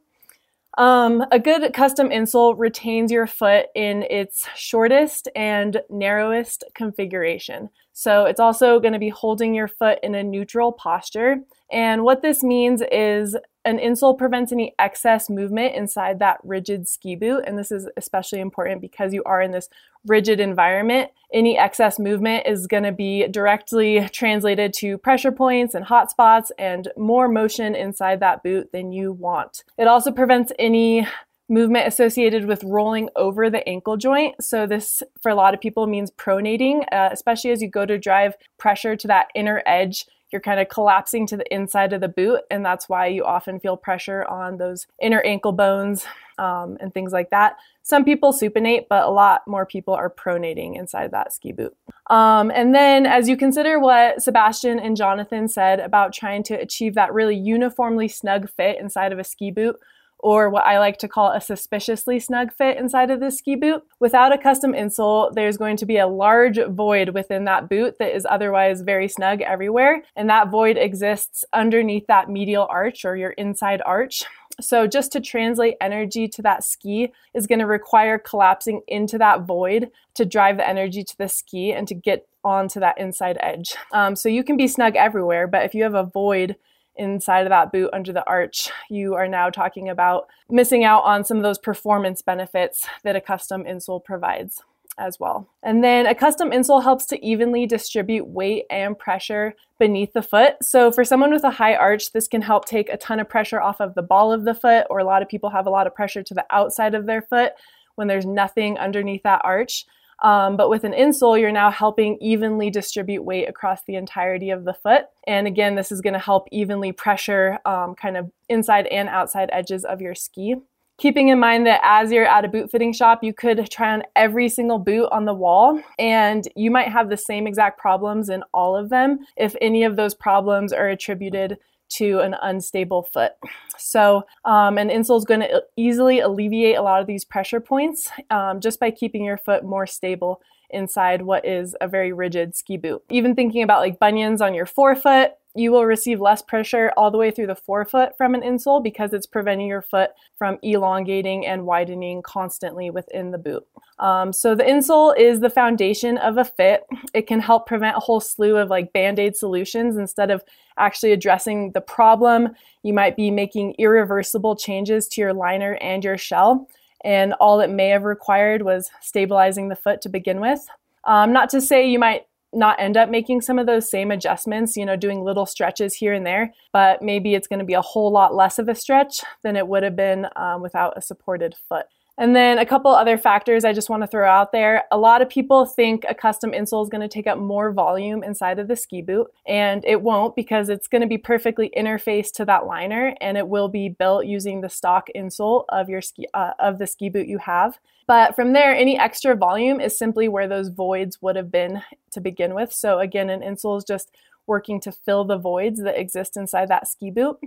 Um, 0.79 1.25
a 1.33 1.39
good 1.39 1.73
custom 1.73 2.11
insole 2.11 2.55
retains 2.59 3.11
your 3.11 3.27
foot 3.27 3.67
in 3.75 4.03
its 4.05 4.47
shortest 4.57 5.27
and 5.35 5.81
narrowest 5.89 6.65
configuration. 6.75 7.71
So 7.95 8.27
it's 8.27 8.41
also 8.41 8.79
going 8.79 8.93
to 8.93 8.99
be 8.99 9.09
holding 9.09 9.55
your 9.55 9.69
foot 9.69 9.99
in 10.03 10.15
a 10.15 10.23
neutral 10.23 10.73
posture. 10.73 11.37
And 11.73 12.05
what 12.05 12.21
this 12.21 12.43
means 12.43 12.83
is 12.93 13.35
an 13.65 13.79
insole 13.79 14.19
prevents 14.19 14.53
any 14.53 14.75
excess 14.79 15.31
movement 15.31 15.75
inside 15.75 16.19
that 16.19 16.39
rigid 16.45 16.87
ski 16.87 17.17
boot. 17.17 17.45
And 17.47 17.59
this 17.59 17.73
is 17.73 17.89
especially 17.97 18.41
important 18.41 18.83
because 18.83 19.15
you 19.15 19.23
are 19.25 19.41
in 19.41 19.53
this 19.53 19.71
rigid 20.07 20.41
environment, 20.41 21.11
any 21.33 21.59
excess 21.59 21.99
movement 21.99 22.47
is 22.47 22.67
going 22.67 22.85
to 22.85 22.93
be 22.93 23.27
directly 23.29 24.09
translated 24.13 24.73
to 24.75 24.99
pressure 24.99 25.33
points 25.33 25.75
and 25.75 25.85
hot 25.85 26.11
spots 26.11 26.53
and 26.59 26.89
more 26.97 27.29
motion 27.29 27.75
inside 27.75 28.21
that 28.21 28.43
boot 28.43 28.71
than 28.73 28.93
you 28.93 29.13
want. 29.13 29.65
It 29.77 29.89
also 29.89 30.13
prevents 30.13 30.53
any 30.59 31.07
movement 31.49 31.87
associated 31.87 32.47
with 32.47 32.65
rolling 32.65 33.09
over 33.17 33.51
the 33.51 33.67
ankle 33.69 33.97
joint. 33.97 34.43
So, 34.43 34.67
this 34.67 35.03
for 35.21 35.31
a 35.31 35.35
lot 35.35 35.55
of 35.55 35.61
people 35.61 35.87
means 35.87 36.11
pronating, 36.13 36.85
uh, 36.93 37.11
especially 37.13 37.51
as 37.51 37.63
you 37.63 37.69
go 37.69 37.87
to 37.87 37.99
drive 37.99 38.35
pressure 38.59 38.97
to 38.97 39.07
that 39.09 39.29
inner 39.35 39.63
edge. 39.67 40.07
You're 40.33 40.41
kind 40.41 40.59
of 40.59 40.69
collapsing 40.69 41.27
to 41.29 41.37
the 41.37 41.55
inside 41.55 41.93
of 41.93 42.01
the 42.01 42.09
boot, 42.09 42.41
and 42.51 42.65
that's 42.65 42.89
why 42.89 43.07
you 43.07 43.25
often 43.25 43.61
feel 43.61 43.77
pressure 43.77 44.25
on 44.25 44.59
those 44.59 44.87
inner 45.01 45.21
ankle 45.21 45.53
bones 45.53 46.05
um, 46.39 46.77
and 46.81 46.93
things 46.93 47.13
like 47.13 47.31
that. 47.31 47.57
Some 47.83 48.05
people 48.05 48.33
supinate, 48.33 48.87
but 48.89 49.05
a 49.05 49.11
lot 49.11 49.47
more 49.47 49.65
people 49.65 49.95
are 49.95 50.11
pronating 50.11 50.77
inside 50.77 51.13
that 51.13 51.33
ski 51.33 51.53
boot. 51.53 51.77
Um, 52.09 52.51
and 52.51 52.75
then, 52.75 53.07
as 53.07 53.29
you 53.29 53.37
consider 53.37 53.79
what 53.79 54.23
Sebastian 54.23 54.79
and 54.79 54.97
Jonathan 54.97 55.49
said 55.49 55.81
about 55.81 56.13
trying 56.13 56.43
to 56.45 56.55
achieve 56.55 56.95
that 56.95 57.13
really 57.13 57.37
uniformly 57.37 58.09
snug 58.09 58.49
fit 58.51 58.79
inside 58.81 59.13
of 59.13 59.19
a 59.19 59.25
ski 59.25 59.51
boot, 59.51 59.77
or 60.19 60.51
what 60.51 60.67
I 60.67 60.79
like 60.79 60.99
to 60.99 61.09
call 61.09 61.31
a 61.31 61.41
suspiciously 61.41 62.19
snug 62.19 62.53
fit 62.53 62.79
inside 62.79 63.11
of 63.11 63.21
this 63.21 63.39
ski 63.39 63.55
boot. 63.55 63.85
Without 64.01 64.33
a 64.33 64.39
custom 64.39 64.73
insole, 64.73 65.33
there's 65.35 65.57
going 65.57 65.77
to 65.79 65.87
be 65.87 65.99
a 65.99 66.07
large 66.07 66.59
void 66.71 67.11
within 67.11 67.45
that 67.45 67.69
boot 67.69 67.99
that 67.99 68.15
is 68.15 68.27
otherwise 68.29 68.81
very 68.81 69.09
snug 69.09 69.43
everywhere. 69.43 70.03
And 70.17 70.29
that 70.31 70.51
void 70.51 70.79
exists 70.79 71.45
underneath 71.53 72.07
that 72.07 72.31
medial 72.31 72.67
arch 72.71 73.05
or 73.05 73.17
your 73.17 73.31
inside 73.31 73.83
arch. 73.85 74.25
So, 74.61 74.87
just 74.87 75.13
to 75.13 75.21
translate 75.21 75.77
energy 75.81 76.29
to 76.29 76.43
that 76.43 76.65
ski 76.65 77.13
is 77.35 77.47
going 77.47 77.59
to 77.59 77.67
require 77.67 78.19
collapsing 78.19 78.81
into 78.89 79.19
that 79.19 79.43
void 79.43 79.91
to 80.15 80.25
drive 80.25 80.57
the 80.57 80.69
energy 80.69 81.05
to 81.05 81.19
the 81.19 81.29
ski 81.29 81.73
and 81.73 81.87
to 81.89 81.95
get 81.95 82.27
onto 82.43 82.81
that 82.81 82.99
inside 82.99 83.37
edge. 83.41 83.75
Um, 83.93 84.17
so, 84.17 84.29
you 84.29 84.43
can 84.43 84.57
be 84.57 84.69
snug 84.69 84.97
everywhere, 84.97 85.47
but 85.47 85.65
if 85.65 85.75
you 85.75 85.83
have 85.83 85.95
a 85.95 86.05
void 86.05 86.57
inside 86.97 87.43
of 87.43 87.51
that 87.51 87.73
boot 87.73 87.91
under 87.93 88.13
the 88.13 88.27
arch, 88.27 88.71
you 88.89 89.15
are 89.15 89.29
now 89.29 89.51
talking 89.51 89.89
about 89.89 90.29
missing 90.49 90.85
out 90.85 91.03
on 91.05 91.25
some 91.25 91.37
of 91.37 91.43
those 91.43 91.59
performance 91.59 92.23
benefits 92.23 92.87
that 93.05 93.17
a 93.17 93.21
custom 93.21 93.65
insole 93.65 94.03
provides 94.03 94.63
as 94.99 95.19
well. 95.21 95.49
And 95.63 95.83
then 95.83 96.07
a 96.07 96.15
custom 96.15 96.51
insole 96.51 96.83
helps 96.83 97.07
to 97.07 97.25
evenly 97.25 97.67
distribute 97.67 98.27
weight 98.27 98.65
and 98.71 98.99
pressure 98.99 99.55
beneath 99.79 100.13
the 100.13 100.23
foot. 100.23 100.57
So 100.63 100.91
for 100.91 101.05
someone 101.05 101.33
with 101.33 101.45
a 101.45 101.51
high 101.51 101.75
arch, 101.75 102.13
this 102.13 102.29
can 102.29 102.43
help 102.43 102.65
take 102.65 102.89
a 102.89 102.97
ton 102.97 103.21
of 103.21 103.29
pressure 103.29 103.61
off 103.61 103.81
of 103.81 103.95
the 103.95 104.03
ball 104.03 104.33
of 104.33 104.45
the 104.45 104.55
foot, 104.55 104.87
or 104.89 104.99
a 104.99 105.05
lot 105.05 105.23
of 105.23 105.29
people 105.29 105.51
have 105.51 105.67
a 105.67 105.71
lot 105.71 105.87
of 105.87 105.95
pressure 105.95 106.23
to 106.23 106.35
the 106.35 106.47
outside 106.51 106.95
of 106.95 107.07
their 107.07 107.23
foot 107.23 107.53
when 107.97 108.09
there's 108.09 108.27
nothing 108.27 108.79
underneath 108.79 109.23
that 109.23 109.43
arch. 109.45 109.85
Um, 110.23 110.57
but 110.57 110.71
with 110.71 110.85
an 110.85 110.93
insole, 110.93 111.39
you're 111.39 111.53
now 111.53 111.71
helping 111.71 112.17
evenly 112.23 112.71
distribute 112.71 113.23
weight 113.23 113.49
across 113.49 113.83
the 113.83 113.97
entirety 113.97 114.49
of 114.49 114.65
the 114.65 114.73
foot. 114.73 115.05
And 115.27 115.47
again, 115.47 115.75
this 115.75 115.93
is 115.93 116.01
going 116.01 116.15
to 116.15 116.19
help 116.19 116.49
evenly 116.51 116.93
pressure 116.93 117.59
um, 117.67 117.95
kind 117.95 118.17
of 118.17 118.31
inside 118.49 118.87
and 118.87 119.11
outside 119.11 119.51
edges 119.53 119.85
of 119.85 120.01
your 120.01 120.15
ski. 120.15 120.57
Keeping 120.99 121.29
in 121.29 121.39
mind 121.39 121.67
that 121.67 121.81
as 121.83 122.11
you're 122.11 122.25
at 122.25 122.45
a 122.45 122.49
boot 122.49 122.71
fitting 122.71 122.93
shop, 122.93 123.23
you 123.23 123.35
could 123.35 123.71
try 123.71 123.93
on 123.93 124.03
every 124.15 124.49
single 124.49 124.79
boot 124.79 125.09
on 125.13 125.27
the 125.27 125.35
wall, 125.35 125.81
and 125.99 126.49
you 126.57 126.71
might 126.71 126.89
have 126.89 127.11
the 127.11 127.17
same 127.19 127.47
exact 127.47 127.79
problems 127.79 128.31
in 128.31 128.43
all 128.55 128.75
of 128.75 128.89
them 128.89 129.19
if 129.37 129.55
any 129.61 129.85
of 129.85 129.97
those 129.97 130.15
problems 130.15 130.73
are 130.73 130.89
attributed 130.89 131.59
to 131.89 132.21
an 132.21 132.35
unstable 132.43 133.03
foot. 133.03 133.33
So, 133.79 134.25
um, 134.45 134.79
an 134.79 134.89
insole 134.89 135.19
is 135.19 135.25
going 135.25 135.41
to 135.41 135.63
easily 135.77 136.21
alleviate 136.21 136.77
a 136.77 136.83
lot 136.83 137.01
of 137.01 137.07
these 137.07 137.25
pressure 137.25 137.61
points 137.61 138.11
um, 138.31 138.61
just 138.61 138.81
by 138.81 138.91
keeping 138.91 139.25
your 139.25 139.37
foot 139.37 139.65
more 139.65 139.87
stable 139.87 140.41
inside 140.71 141.23
what 141.23 141.47
is 141.47 141.77
a 141.81 141.87
very 141.87 142.13
rigid 142.13 142.57
ski 142.57 142.77
boot. 142.77 143.03
Even 143.11 143.35
thinking 143.35 143.63
about 143.63 143.81
like 143.81 144.01
bunions 144.01 144.41
on 144.41 144.55
your 144.55 144.67
forefoot, 144.67 145.33
you 145.57 145.73
will 145.73 145.87
receive 145.87 146.21
less 146.21 146.43
pressure 146.43 146.93
all 146.97 147.11
the 147.11 147.19
way 147.19 147.31
through 147.31 147.47
the 147.47 147.55
forefoot 147.55 148.17
from 148.17 148.35
an 148.35 148.43
insole 148.43 148.83
because 148.83 149.13
it's 149.13 149.27
preventing 149.27 149.67
your 149.67 149.83
foot 149.83 150.11
from 150.37 150.59
elongating 150.63 151.47
and 151.47 151.65
widening 151.65 152.23
constantly 152.23 152.91
within 152.91 153.31
the 153.31 153.39
boot. 153.39 153.67
Um, 153.99 154.33
so 154.33 154.55
the 154.55 154.65
insole 154.65 155.17
is 155.19 155.41
the 155.41 155.51
foundation 155.51 156.19
of 156.19 156.37
a 156.37 156.45
fit. 156.45 156.85
It 157.15 157.27
can 157.27 157.41
help 157.41 157.67
prevent 157.67 157.97
a 157.97 158.01
whole 158.01 158.21
slew 158.21 158.57
of 158.57 158.69
like 158.69 158.93
band-aid 158.93 159.37
solutions 159.37 159.97
instead 159.97 160.31
of 160.31 160.45
actually 160.77 161.13
addressing 161.13 161.73
the 161.73 161.81
problem. 161.81 162.51
You 162.83 162.93
might 162.93 163.17
be 163.17 163.31
making 163.31 163.75
irreversible 163.79 164.57
changes 164.57 165.09
to 165.09 165.21
your 165.21 165.33
liner 165.33 165.79
and 165.81 166.05
your 166.05 166.19
shell, 166.19 166.69
and 167.05 167.33
all 167.35 167.61
it 167.61 167.71
may 167.71 167.89
have 167.89 168.05
required 168.05 168.63
was 168.63 168.91
stabilizing 169.01 169.69
the 169.69 169.77
foot 169.77 170.03
to 170.03 170.09
begin 170.09 170.41
with. 170.41 170.67
Um, 171.05 171.33
not 171.33 171.49
to 171.51 171.61
say 171.61 171.89
you 171.89 171.99
might 171.99 172.27
not 172.57 172.81
end 172.81 172.97
up 172.97 173.09
making 173.11 173.43
some 173.43 173.59
of 173.59 173.67
those 173.67 173.91
same 173.91 174.11
adjustments, 174.11 174.77
you 174.77 174.87
know, 174.87 174.97
doing 174.97 175.23
little 175.23 175.47
stretches 175.47 175.95
here 175.95 176.13
and 176.13 176.27
there, 176.27 176.53
but 176.73 177.03
maybe 177.03 177.35
it's 177.35 177.49
going 177.49 177.59
to 177.59 177.65
be 177.65 177.75
a 177.75 177.83
whole 177.83 178.11
lot 178.11 178.35
less 178.35 178.59
of 178.59 178.69
a 178.69 178.75
stretch 178.75 179.23
than 179.43 179.57
it 179.57 179.69
would 179.69 179.83
have 179.83 179.97
been 179.97 180.27
um, 180.37 180.63
without 180.63 180.95
a 180.97 181.03
supported 181.03 181.55
foot. 181.69 181.87
And 182.19 182.35
then 182.35 182.59
a 182.59 182.65
couple 182.65 182.91
other 182.91 183.19
factors 183.19 183.65
I 183.65 183.75
just 183.75 183.91
want 183.91 184.03
to 184.03 184.07
throw 184.07 184.27
out 184.27 184.51
there. 184.51 184.85
A 184.91 184.97
lot 184.97 185.21
of 185.21 185.29
people 185.29 185.67
think 185.67 186.05
a 186.09 186.15
custom 186.15 186.53
insole 186.53 186.83
is 186.83 186.89
going 186.89 187.03
to 187.03 187.09
take 187.09 187.27
up 187.27 187.39
more 187.39 187.73
volume 187.73 188.23
inside 188.23 188.59
of 188.59 188.69
the 188.69 188.77
ski 188.77 189.03
boot, 189.03 189.27
and 189.47 189.85
it 189.85 190.01
won't 190.01 190.35
because 190.35 190.71
it's 190.71 190.89
going 190.89 191.03
to 191.03 191.09
be 191.09 191.19
perfectly 191.19 191.71
interfaced 191.77 192.33
to 192.37 192.47
that 192.47 192.67
liner, 192.67 193.15
and 193.21 193.37
it 193.37 193.49
will 193.49 193.69
be 193.69 193.91
built 193.91 194.25
using 194.25 194.63
the 194.63 194.71
stock 194.71 195.09
insole 195.15 195.65
of 195.69 195.91
your 195.91 196.01
ski 196.01 196.27
uh, 196.33 196.53
of 196.59 196.79
the 196.79 196.87
ski 196.87 197.11
boot 197.11 197.29
you 197.29 197.39
have. 197.39 197.79
But 198.07 198.35
from 198.35 198.55
there, 198.55 198.75
any 198.75 198.99
extra 198.99 199.37
volume 199.37 199.81
is 199.81 199.99
simply 199.99 200.29
where 200.29 200.49
those 200.49 200.69
voids 200.69 201.21
would 201.21 201.37
have 201.37 201.51
been 201.51 201.83
to 202.13 202.21
begin 202.21 202.55
with. 202.55 202.73
So 202.73 203.01
again, 203.01 203.29
an 203.29 203.41
insole 203.41 203.77
is 203.77 203.85
just 203.85 204.11
working 204.47 204.81
to 204.81 204.93
fill 204.93 205.25
the 205.25 205.37
voids 205.37 205.83
that 205.83 205.99
exist 205.99 206.37
inside 206.37 206.69
that 206.69 206.89
ski 206.89 207.11
boot. 207.11 207.39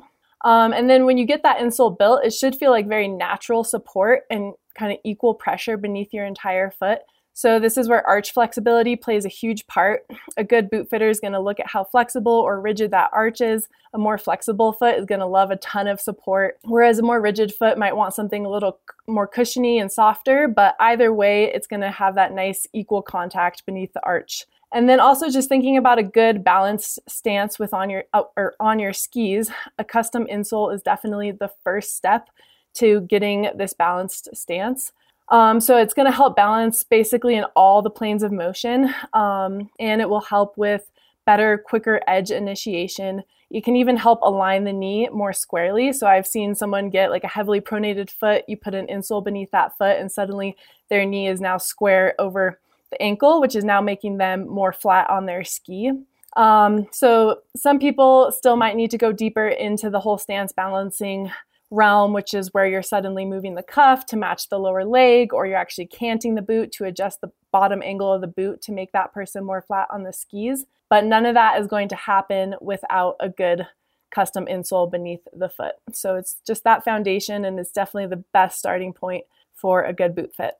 Um, 0.45 0.73
and 0.73 0.89
then 0.89 1.05
when 1.05 1.17
you 1.17 1.25
get 1.25 1.43
that 1.43 1.59
insole 1.59 1.97
built, 1.97 2.23
it 2.23 2.33
should 2.33 2.55
feel 2.55 2.71
like 2.71 2.87
very 2.87 3.07
natural 3.07 3.63
support 3.63 4.23
and 4.29 4.53
kind 4.75 4.91
of 4.91 4.99
equal 5.03 5.33
pressure 5.33 5.77
beneath 5.77 6.13
your 6.13 6.25
entire 6.25 6.71
foot. 6.71 6.99
So 7.33 7.57
this 7.57 7.77
is 7.77 7.87
where 7.87 8.05
arch 8.05 8.33
flexibility 8.33 8.97
plays 8.97 9.23
a 9.23 9.29
huge 9.29 9.65
part. 9.67 10.01
A 10.35 10.43
good 10.43 10.69
boot 10.69 10.89
fitter 10.89 11.07
is 11.07 11.21
going 11.21 11.31
to 11.31 11.39
look 11.39 11.59
at 11.61 11.69
how 11.69 11.85
flexible 11.85 12.33
or 12.33 12.59
rigid 12.59 12.91
that 12.91 13.11
arch 13.13 13.39
is. 13.39 13.69
A 13.93 13.97
more 13.97 14.17
flexible 14.17 14.73
foot 14.73 14.97
is 14.97 15.05
going 15.05 15.21
to 15.21 15.25
love 15.25 15.49
a 15.49 15.55
ton 15.55 15.87
of 15.87 16.01
support, 16.01 16.57
whereas 16.65 16.99
a 16.99 17.03
more 17.03 17.21
rigid 17.21 17.53
foot 17.53 17.77
might 17.77 17.95
want 17.95 18.13
something 18.13 18.45
a 18.45 18.49
little 18.49 18.79
more 19.07 19.25
cushiony 19.25 19.79
and 19.79 19.89
softer, 19.89 20.49
but 20.49 20.75
either 20.81 21.13
way, 21.13 21.45
it's 21.45 21.67
going 21.67 21.79
to 21.79 21.91
have 21.91 22.15
that 22.15 22.33
nice 22.33 22.67
equal 22.73 23.01
contact 23.01 23.65
beneath 23.65 23.93
the 23.93 24.05
arch. 24.05 24.45
And 24.71 24.87
then 24.87 24.99
also 24.99 25.29
just 25.29 25.49
thinking 25.49 25.77
about 25.77 25.97
a 25.97 26.03
good 26.03 26.43
balanced 26.43 26.99
stance 27.07 27.57
with 27.57 27.73
on 27.73 27.89
your 27.89 28.03
uh, 28.13 28.23
or 28.37 28.55
on 28.59 28.77
your 28.79 28.93
skis, 28.93 29.49
a 29.77 29.83
custom 29.83 30.27
insole 30.31 30.73
is 30.73 30.81
definitely 30.83 31.31
the 31.31 31.49
first 31.63 31.95
step 31.95 32.29
to 32.75 33.01
getting 33.01 33.49
this 33.55 33.73
balanced 33.73 34.29
stance. 34.35 34.91
Um, 35.29 35.59
so 35.59 35.77
it's 35.77 35.93
going 35.93 36.07
to 36.07 36.11
help 36.15 36.35
balance 36.35 36.83
basically 36.83 37.35
in 37.35 37.45
all 37.55 37.81
the 37.81 37.89
planes 37.89 38.23
of 38.23 38.31
motion, 38.31 38.93
um, 39.13 39.69
and 39.79 40.01
it 40.01 40.09
will 40.09 40.21
help 40.21 40.57
with 40.57 40.89
better, 41.25 41.57
quicker 41.57 42.01
edge 42.07 42.31
initiation. 42.31 43.23
You 43.51 43.61
can 43.61 43.75
even 43.75 43.97
help 43.97 44.19
align 44.21 44.63
the 44.63 44.73
knee 44.73 45.09
more 45.09 45.33
squarely. 45.33 45.93
So 45.93 46.07
I've 46.07 46.27
seen 46.27 46.53
someone 46.53 46.89
get 46.89 47.09
like 47.09 47.23
a 47.23 47.27
heavily 47.27 47.61
pronated 47.61 48.09
foot, 48.09 48.43
you 48.47 48.57
put 48.57 48.75
an 48.75 48.87
insole 48.87 49.23
beneath 49.23 49.51
that 49.51 49.77
foot, 49.77 49.97
and 49.97 50.11
suddenly 50.11 50.55
their 50.89 51.05
knee 51.05 51.27
is 51.27 51.41
now 51.41 51.57
square 51.57 52.13
over 52.19 52.59
the 52.91 53.01
ankle, 53.01 53.41
which 53.41 53.55
is 53.55 53.63
now 53.63 53.81
making 53.81 54.17
them 54.17 54.47
more 54.47 54.73
flat 54.73 55.09
on 55.09 55.25
their 55.25 55.43
ski. 55.43 55.91
Um, 56.35 56.87
so 56.91 57.41
some 57.55 57.79
people 57.79 58.31
still 58.31 58.55
might 58.55 58.75
need 58.75 58.91
to 58.91 58.97
go 58.97 59.11
deeper 59.11 59.47
into 59.47 59.89
the 59.89 59.99
whole 59.99 60.17
stance 60.17 60.51
balancing 60.51 61.31
realm, 61.71 62.13
which 62.13 62.33
is 62.33 62.53
where 62.53 62.67
you're 62.67 62.81
suddenly 62.81 63.25
moving 63.25 63.55
the 63.55 63.63
cuff 63.63 64.05
to 64.07 64.17
match 64.17 64.49
the 64.49 64.59
lower 64.59 64.85
leg, 64.85 65.33
or 65.33 65.45
you're 65.45 65.57
actually 65.57 65.87
canting 65.87 66.35
the 66.35 66.41
boot 66.41 66.71
to 66.71 66.85
adjust 66.85 67.21
the 67.21 67.31
bottom 67.51 67.81
angle 67.83 68.11
of 68.11 68.21
the 68.21 68.27
boot 68.27 68.61
to 68.61 68.71
make 68.71 68.91
that 68.91 69.13
person 69.13 69.43
more 69.43 69.61
flat 69.61 69.87
on 69.91 70.03
the 70.03 70.13
skis. 70.13 70.65
But 70.89 71.05
none 71.05 71.25
of 71.25 71.35
that 71.35 71.59
is 71.59 71.67
going 71.67 71.89
to 71.89 71.95
happen 71.95 72.55
without 72.61 73.15
a 73.19 73.29
good 73.29 73.67
custom 74.09 74.47
insole 74.47 74.89
beneath 74.89 75.21
the 75.33 75.49
foot. 75.49 75.75
So 75.93 76.15
it's 76.15 76.37
just 76.45 76.63
that 76.63 76.83
foundation, 76.83 77.45
and 77.45 77.59
it's 77.59 77.71
definitely 77.71 78.07
the 78.07 78.23
best 78.33 78.57
starting 78.57 78.93
point 78.93 79.25
for 79.53 79.83
a 79.83 79.93
good 79.93 80.15
boot 80.15 80.33
fit. 80.35 80.55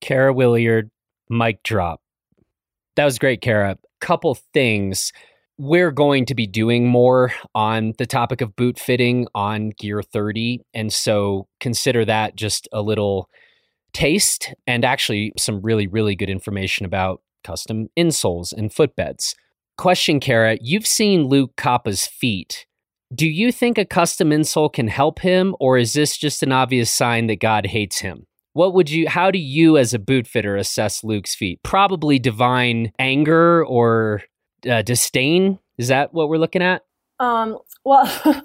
Kara 0.00 0.32
Williard, 0.32 0.90
mic 1.28 1.62
drop. 1.62 2.00
That 2.96 3.04
was 3.04 3.18
great, 3.18 3.40
Kara. 3.40 3.76
Couple 4.00 4.34
things. 4.52 5.12
We're 5.56 5.92
going 5.92 6.26
to 6.26 6.34
be 6.34 6.46
doing 6.46 6.88
more 6.88 7.32
on 7.54 7.94
the 7.98 8.06
topic 8.06 8.40
of 8.40 8.56
boot 8.56 8.78
fitting 8.78 9.26
on 9.34 9.70
Gear 9.78 10.02
30. 10.02 10.60
And 10.74 10.92
so 10.92 11.46
consider 11.60 12.04
that 12.04 12.36
just 12.36 12.68
a 12.72 12.82
little 12.82 13.28
taste 13.92 14.52
and 14.66 14.84
actually 14.84 15.32
some 15.38 15.60
really, 15.62 15.86
really 15.86 16.16
good 16.16 16.30
information 16.30 16.84
about 16.84 17.22
custom 17.44 17.88
insoles 17.96 18.52
and 18.52 18.70
footbeds. 18.70 19.34
Question, 19.76 20.20
Kara, 20.20 20.58
you've 20.60 20.86
seen 20.86 21.26
Luke 21.26 21.52
Koppa's 21.56 22.06
feet. 22.06 22.66
Do 23.14 23.28
you 23.28 23.52
think 23.52 23.78
a 23.78 23.84
custom 23.84 24.30
insole 24.30 24.72
can 24.72 24.88
help 24.88 25.20
him, 25.20 25.54
or 25.60 25.78
is 25.78 25.92
this 25.92 26.16
just 26.16 26.42
an 26.42 26.52
obvious 26.52 26.90
sign 26.90 27.28
that 27.28 27.40
God 27.40 27.66
hates 27.66 27.98
him? 27.98 28.26
What 28.54 28.72
would 28.72 28.88
you 28.88 29.08
how 29.08 29.30
do 29.30 29.38
you 29.38 29.76
as 29.76 29.92
a 29.92 29.98
boot 29.98 30.26
fitter 30.26 30.56
assess 30.56 31.04
luke's 31.04 31.34
feet? 31.34 31.60
Probably 31.62 32.18
divine 32.18 32.92
anger 32.98 33.64
or 33.64 34.22
uh, 34.68 34.82
disdain? 34.82 35.58
Is 35.76 35.88
that 35.88 36.14
what 36.14 36.28
we're 36.28 36.38
looking 36.38 36.62
at? 36.62 36.82
Um 37.20 37.58
well 37.84 38.10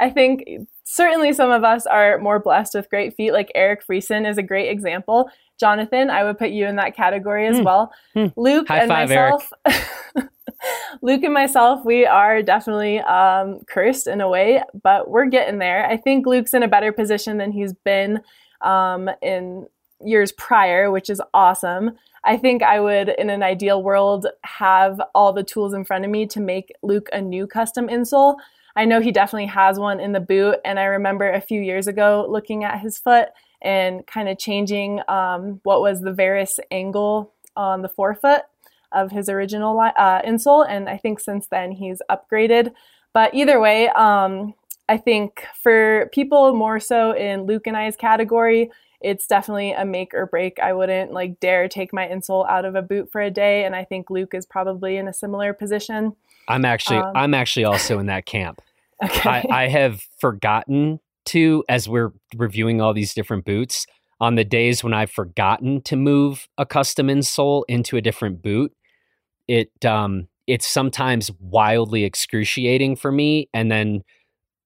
i 0.00 0.08
think 0.08 0.44
certainly 0.84 1.32
some 1.34 1.50
of 1.50 1.62
us 1.62 1.84
are 1.86 2.18
more 2.18 2.40
blessed 2.40 2.74
with 2.74 2.90
great 2.90 3.14
feet. 3.14 3.32
Like 3.32 3.52
eric 3.54 3.86
friesen 3.86 4.28
is 4.28 4.38
a 4.38 4.42
great 4.42 4.70
example. 4.70 5.30
Jonathan 5.60 6.08
i 6.08 6.24
would 6.24 6.38
put 6.38 6.50
you 6.50 6.66
in 6.66 6.76
that 6.76 6.96
category 6.96 7.46
as 7.46 7.58
mm. 7.58 7.64
well. 7.64 7.92
Mm. 8.16 8.32
luke 8.36 8.68
High 8.68 8.80
and 8.80 8.88
five, 8.88 9.08
myself 9.10 9.50
luke 11.02 11.22
and 11.22 11.34
myself 11.34 11.84
we 11.84 12.06
are 12.06 12.42
definitely 12.42 13.00
um, 13.00 13.60
cursed 13.68 14.06
in 14.06 14.22
a 14.22 14.28
way 14.28 14.62
but 14.82 15.10
we're 15.10 15.26
getting 15.26 15.58
there. 15.58 15.84
I 15.84 15.98
think 15.98 16.26
luke's 16.26 16.54
in 16.54 16.62
a 16.62 16.68
better 16.68 16.92
position 16.92 17.36
than 17.36 17.52
he's 17.52 17.74
been 17.74 18.20
um, 18.60 19.10
in 19.22 19.66
years 20.04 20.32
prior, 20.32 20.90
which 20.90 21.10
is 21.10 21.20
awesome. 21.34 21.92
I 22.24 22.36
think 22.36 22.62
I 22.62 22.80
would, 22.80 23.08
in 23.10 23.30
an 23.30 23.42
ideal 23.42 23.82
world, 23.82 24.26
have 24.44 25.00
all 25.14 25.32
the 25.32 25.42
tools 25.42 25.72
in 25.72 25.84
front 25.84 26.04
of 26.04 26.10
me 26.10 26.26
to 26.26 26.40
make 26.40 26.72
Luke 26.82 27.08
a 27.12 27.20
new 27.20 27.46
custom 27.46 27.88
insole. 27.88 28.36
I 28.76 28.84
know 28.84 29.00
he 29.00 29.12
definitely 29.12 29.46
has 29.46 29.78
one 29.78 29.98
in 29.98 30.12
the 30.12 30.20
boot, 30.20 30.58
and 30.64 30.78
I 30.78 30.84
remember 30.84 31.30
a 31.30 31.40
few 31.40 31.60
years 31.60 31.86
ago 31.86 32.26
looking 32.28 32.64
at 32.64 32.80
his 32.80 32.98
foot 32.98 33.28
and 33.60 34.06
kind 34.06 34.28
of 34.28 34.38
changing 34.38 35.00
um, 35.08 35.60
what 35.64 35.80
was 35.80 36.00
the 36.00 36.12
varus 36.12 36.60
angle 36.70 37.32
on 37.56 37.82
the 37.82 37.88
forefoot 37.88 38.42
of 38.92 39.10
his 39.10 39.28
original 39.28 39.78
uh, 39.80 40.22
insole, 40.22 40.66
and 40.68 40.88
I 40.88 40.96
think 40.96 41.20
since 41.20 41.48
then 41.48 41.72
he's 41.72 42.00
upgraded. 42.10 42.72
But 43.12 43.34
either 43.34 43.58
way, 43.58 43.88
um, 43.88 44.54
I 44.88 44.96
think 44.96 45.44
for 45.62 46.08
people 46.12 46.54
more 46.54 46.80
so 46.80 47.12
in 47.12 47.42
Luke 47.42 47.66
and 47.66 47.76
I's 47.76 47.96
category, 47.96 48.70
it's 49.00 49.26
definitely 49.26 49.72
a 49.72 49.84
make 49.84 50.14
or 50.14 50.26
break. 50.26 50.58
I 50.58 50.72
wouldn't 50.72 51.12
like 51.12 51.38
dare 51.40 51.68
take 51.68 51.92
my 51.92 52.06
insole 52.06 52.48
out 52.48 52.64
of 52.64 52.74
a 52.74 52.82
boot 52.82 53.10
for 53.12 53.20
a 53.20 53.30
day, 53.30 53.64
and 53.64 53.76
I 53.76 53.84
think 53.84 54.10
Luke 54.10 54.34
is 54.34 54.46
probably 54.46 54.96
in 54.96 55.06
a 55.06 55.12
similar 55.12 55.52
position. 55.52 56.14
I'm 56.48 56.64
actually 56.64 56.98
um, 56.98 57.12
I'm 57.14 57.34
actually 57.34 57.64
also 57.64 57.98
in 57.98 58.06
that 58.06 58.26
camp. 58.26 58.60
okay. 59.04 59.44
I, 59.50 59.64
I 59.64 59.68
have 59.68 60.02
forgotten 60.18 61.00
to 61.26 61.62
as 61.68 61.88
we're 61.88 62.12
reviewing 62.36 62.80
all 62.80 62.94
these 62.94 63.14
different 63.14 63.44
boots 63.44 63.86
on 64.20 64.34
the 64.34 64.44
days 64.44 64.82
when 64.82 64.94
I've 64.94 65.10
forgotten 65.10 65.82
to 65.82 65.94
move 65.94 66.48
a 66.56 66.66
custom 66.66 67.06
insole 67.06 67.62
into 67.68 67.96
a 67.96 68.00
different 68.00 68.42
boot. 68.42 68.72
It 69.46 69.84
um 69.84 70.28
it's 70.48 70.66
sometimes 70.66 71.30
wildly 71.40 72.04
excruciating 72.04 72.96
for 72.96 73.12
me, 73.12 73.48
and 73.52 73.70
then 73.70 74.02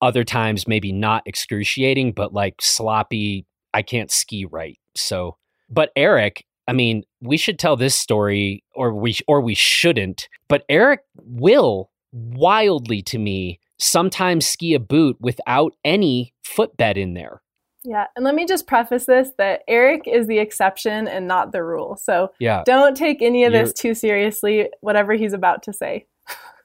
other 0.03 0.25
times 0.25 0.69
maybe 0.69 0.93
not 0.93 1.23
excruciating, 1.25 2.13
but 2.13 2.35
like 2.35 2.57
sloppy. 2.61 3.47
I 3.73 3.81
can't 3.81 4.11
ski 4.11 4.45
right. 4.45 4.79
So, 4.95 5.39
but 5.71 5.91
Eric, 5.97 6.45
I 6.69 6.73
mean, 6.73 7.05
we 7.23 7.39
should 7.39 7.59
tell 7.59 7.77
this 7.77 7.95
story, 7.95 8.63
or 8.75 8.93
we 8.93 9.17
or 9.27 9.41
we 9.41 9.55
shouldn't. 9.55 10.29
But 10.49 10.65
Eric 10.69 11.01
will 11.17 11.91
wildly 12.13 13.01
to 13.03 13.19
me 13.19 13.59
sometimes 13.79 14.47
ski 14.47 14.75
a 14.75 14.79
boot 14.81 15.17
without 15.21 15.73
any 15.85 16.35
footbed 16.45 16.99
in 16.99 17.15
there. 17.15 17.41
Yeah, 17.85 18.07
and 18.15 18.25
let 18.25 18.37
me 18.37 18.47
just 18.47 18.69
preface 18.69 19.07
this 19.07 19.31
that 19.39 19.63
Eric 19.67 20.03
is 20.07 20.29
the 20.29 20.39
exception 20.39 21.09
and 21.09 21.27
not 21.27 21.51
the 21.51 21.65
rule. 21.65 21.97
So 21.97 22.31
yeah. 22.39 22.63
don't 22.65 22.97
take 22.97 23.23
any 23.23 23.45
of 23.45 23.53
this 23.53 23.73
too 23.73 23.95
seriously, 23.95 24.69
whatever 24.83 25.15
he's 25.15 25.33
about 25.33 25.65
to 25.65 25.73
say. 25.73 26.07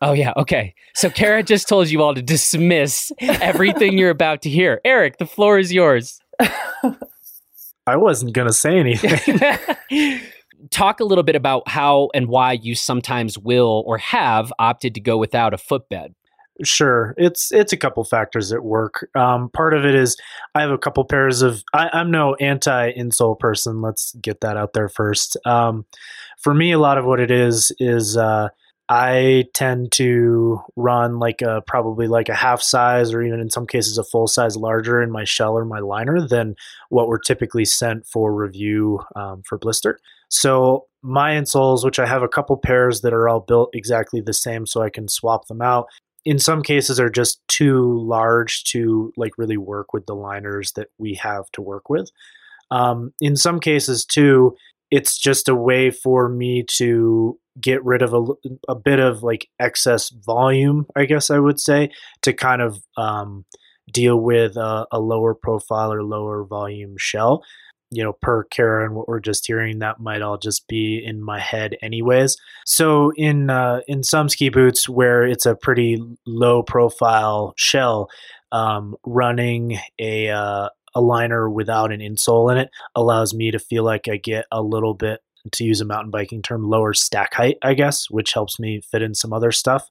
Oh 0.02 0.14
yeah, 0.14 0.34
okay. 0.38 0.76
So 0.96 1.10
Kara 1.10 1.44
just 1.44 1.68
told 1.68 1.90
you 1.90 2.02
all 2.02 2.14
to 2.14 2.22
dismiss 2.22 3.12
everything 3.20 3.98
you're 3.98 4.12
about 4.12 4.42
to 4.44 4.50
hear. 4.50 4.80
Eric, 4.86 5.18
the 5.18 5.26
floor 5.26 5.58
is 5.58 5.74
yours. 5.74 6.20
I 7.88 7.96
wasn't 7.96 8.34
going 8.34 8.48
to 8.48 8.54
say 8.54 8.78
anything. 8.78 10.22
Talk 10.70 11.00
a 11.00 11.04
little 11.04 11.24
bit 11.24 11.36
about 11.36 11.68
how 11.68 12.10
and 12.14 12.28
why 12.28 12.54
you 12.54 12.76
sometimes 12.76 13.38
will 13.38 13.84
or 13.88 13.98
have 14.00 14.52
opted 14.60 14.94
to 14.96 15.02
go 15.02 15.18
without 15.18 15.54
a 15.54 15.58
footbed. 15.58 16.14
Sure, 16.64 17.14
it's 17.18 17.52
it's 17.52 17.72
a 17.72 17.78
couple 17.78 18.04
factors 18.04 18.52
at 18.52 18.64
work. 18.64 19.08
Um, 19.14 19.50
part 19.50 19.76
of 19.76 19.86
it 19.86 19.94
is 19.94 20.18
I 20.56 20.62
have 20.62 20.72
a 20.72 20.78
couple 20.78 21.06
pairs 21.06 21.44
of. 21.44 21.64
I, 21.72 21.90
am 21.94 22.10
no 22.10 22.34
anti 22.36 22.92
insole 22.94 23.38
person. 23.38 23.82
Let's 23.84 24.16
get 24.20 24.42
that 24.42 24.58
out 24.58 24.74
there 24.74 24.90
first. 24.90 25.38
Um, 25.46 25.86
for 26.42 26.56
me, 26.56 26.72
a 26.72 26.80
lot 26.80 26.98
of 26.98 27.06
what 27.06 27.20
it 27.20 27.30
is 27.30 27.72
is 27.78 28.18
uh, 28.18 28.50
I 28.90 29.46
tend 29.54 29.92
to 29.94 30.62
run 30.76 31.20
like 31.20 31.42
a 31.42 31.62
probably 31.68 32.08
like 32.08 32.30
a 32.30 32.36
half 32.36 32.62
size 32.62 33.14
or 33.14 33.22
even 33.22 33.42
in 33.42 33.50
some 33.50 33.68
cases 33.68 33.98
a 33.98 34.04
full 34.04 34.28
size 34.28 34.56
larger 34.56 35.02
in 35.02 35.12
my 35.12 35.26
shell 35.26 35.58
or 35.58 35.66
my 35.66 35.80
liner 35.80 36.26
than 36.26 36.56
what 36.90 37.08
we're 37.08 37.20
typically 37.20 37.66
sent 37.66 38.08
for 38.08 38.34
review 38.34 39.02
um, 39.16 39.44
for 39.44 39.58
blister. 39.58 40.00
So 40.30 40.86
my 41.02 41.32
insoles, 41.32 41.84
which 41.84 42.00
I 42.00 42.06
have 42.06 42.24
a 42.24 42.28
couple 42.28 42.58
pairs 42.58 43.02
that 43.02 43.14
are 43.14 43.30
all 43.30 43.40
built 43.40 43.70
exactly 43.74 44.22
the 44.22 44.34
same, 44.34 44.66
so 44.66 44.82
I 44.82 44.90
can 44.90 45.08
swap 45.08 45.48
them 45.48 45.62
out. 45.62 45.88
In 46.26 46.40
some 46.40 46.62
cases, 46.62 47.00
are 47.00 47.10
just 47.10 47.46
too 47.48 48.02
large 48.06 48.66
to 48.66 49.14
like 49.16 49.38
really 49.38 49.58
work 49.58 49.94
with 49.94 50.06
the 50.06 50.16
liners 50.16 50.74
that 50.74 50.90
we 50.98 51.14
have 51.16 51.50
to 51.54 51.62
work 51.62 51.90
with. 51.90 52.10
Um, 52.70 53.14
in 53.22 53.38
some 53.38 53.62
cases, 53.62 54.04
too, 54.04 54.58
it's 54.92 55.18
just 55.18 55.50
a 55.50 55.56
way 55.56 55.92
for 55.92 56.30
me 56.30 56.66
to 56.78 57.40
get 57.60 57.84
rid 57.84 58.02
of 58.02 58.14
a, 58.14 58.26
a 58.70 58.76
bit 58.76 59.00
of 59.00 59.24
like 59.24 59.50
excess 59.60 60.10
volume, 60.10 60.86
I 60.96 61.06
guess 61.06 61.30
I 61.30 61.40
would 61.40 61.60
say, 61.60 61.90
to 62.22 62.34
kind 62.34 62.62
of 62.62 62.80
um, 62.98 63.46
deal 63.92 64.20
with 64.20 64.56
a, 64.58 64.86
a, 64.92 65.00
lower 65.00 65.34
profile 65.34 65.92
or 65.92 66.04
lower 66.04 66.44
volume 66.46 66.96
shell. 66.98 67.44
You 67.90 68.04
know, 68.04 68.14
per 68.22 68.44
Kara 68.44 68.86
and 68.86 68.96
what 68.96 69.08
we're 69.08 69.22
just 69.22 69.48
hearing, 69.48 69.80
that 69.80 70.02
might 70.02 70.22
all 70.22 70.38
just 70.38 70.68
be 70.68 71.02
in 71.04 71.24
my 71.24 71.40
head, 71.40 71.78
anyways. 71.82 72.36
So 72.66 73.14
in 73.16 73.50
uh, 73.50 73.80
in 73.88 74.04
some 74.04 74.28
ski 74.28 74.50
boots 74.50 74.90
where 74.90 75.24
it's 75.24 75.46
a 75.46 75.56
pretty 75.56 75.98
low 76.26 76.64
profile 76.64 77.54
shell, 77.56 78.10
um, 78.52 78.96
running 79.06 79.80
a 80.00 80.28
uh, 80.30 80.68
a 80.98 81.02
liner 81.02 81.48
without 81.48 81.92
an 81.92 82.00
insole 82.00 82.52
in 82.52 82.58
it 82.58 82.72
allows 82.96 83.32
me 83.32 83.52
to 83.52 83.60
feel 83.60 83.84
like 83.84 84.08
I 84.08 84.18
get 84.18 84.46
a 84.52 84.64
little 84.64 84.96
bit 84.96 85.22
to 85.52 85.64
use 85.64 85.80
a 85.80 85.86
mountain 85.86 86.10
biking 86.10 86.42
term, 86.42 86.68
lower 86.68 86.96
stack 86.96 87.36
height, 87.36 87.58
I 87.62 87.76
guess, 87.76 88.10
which 88.10 88.34
helps 88.34 88.60
me 88.60 88.82
fit 88.82 89.04
in 89.04 89.14
some 89.14 89.32
other 89.32 89.52
stuff. 89.52 89.88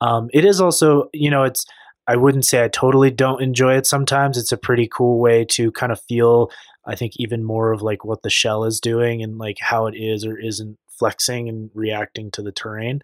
Um, 0.00 0.28
it 0.32 0.44
is 0.44 0.60
also, 0.60 1.08
you 1.14 1.30
know, 1.30 1.44
it's, 1.44 1.64
I 2.08 2.16
wouldn't 2.16 2.44
say 2.44 2.64
I 2.64 2.68
totally 2.68 3.12
don't 3.12 3.40
enjoy 3.40 3.76
it 3.76 3.86
sometimes. 3.86 4.36
It's 4.36 4.50
a 4.50 4.56
pretty 4.56 4.88
cool 4.92 5.20
way 5.20 5.44
to 5.50 5.70
kind 5.70 5.92
of 5.92 6.00
feel, 6.02 6.50
I 6.84 6.96
think, 6.96 7.12
even 7.16 7.44
more 7.44 7.70
of 7.70 7.80
like 7.80 8.04
what 8.04 8.22
the 8.22 8.30
shell 8.30 8.64
is 8.64 8.80
doing 8.80 9.22
and 9.22 9.38
like 9.38 9.58
how 9.60 9.86
it 9.86 9.94
is 9.94 10.26
or 10.26 10.36
isn't 10.36 10.76
flexing 10.98 11.48
and 11.48 11.70
reacting 11.74 12.32
to 12.32 12.42
the 12.42 12.52
terrain. 12.52 13.02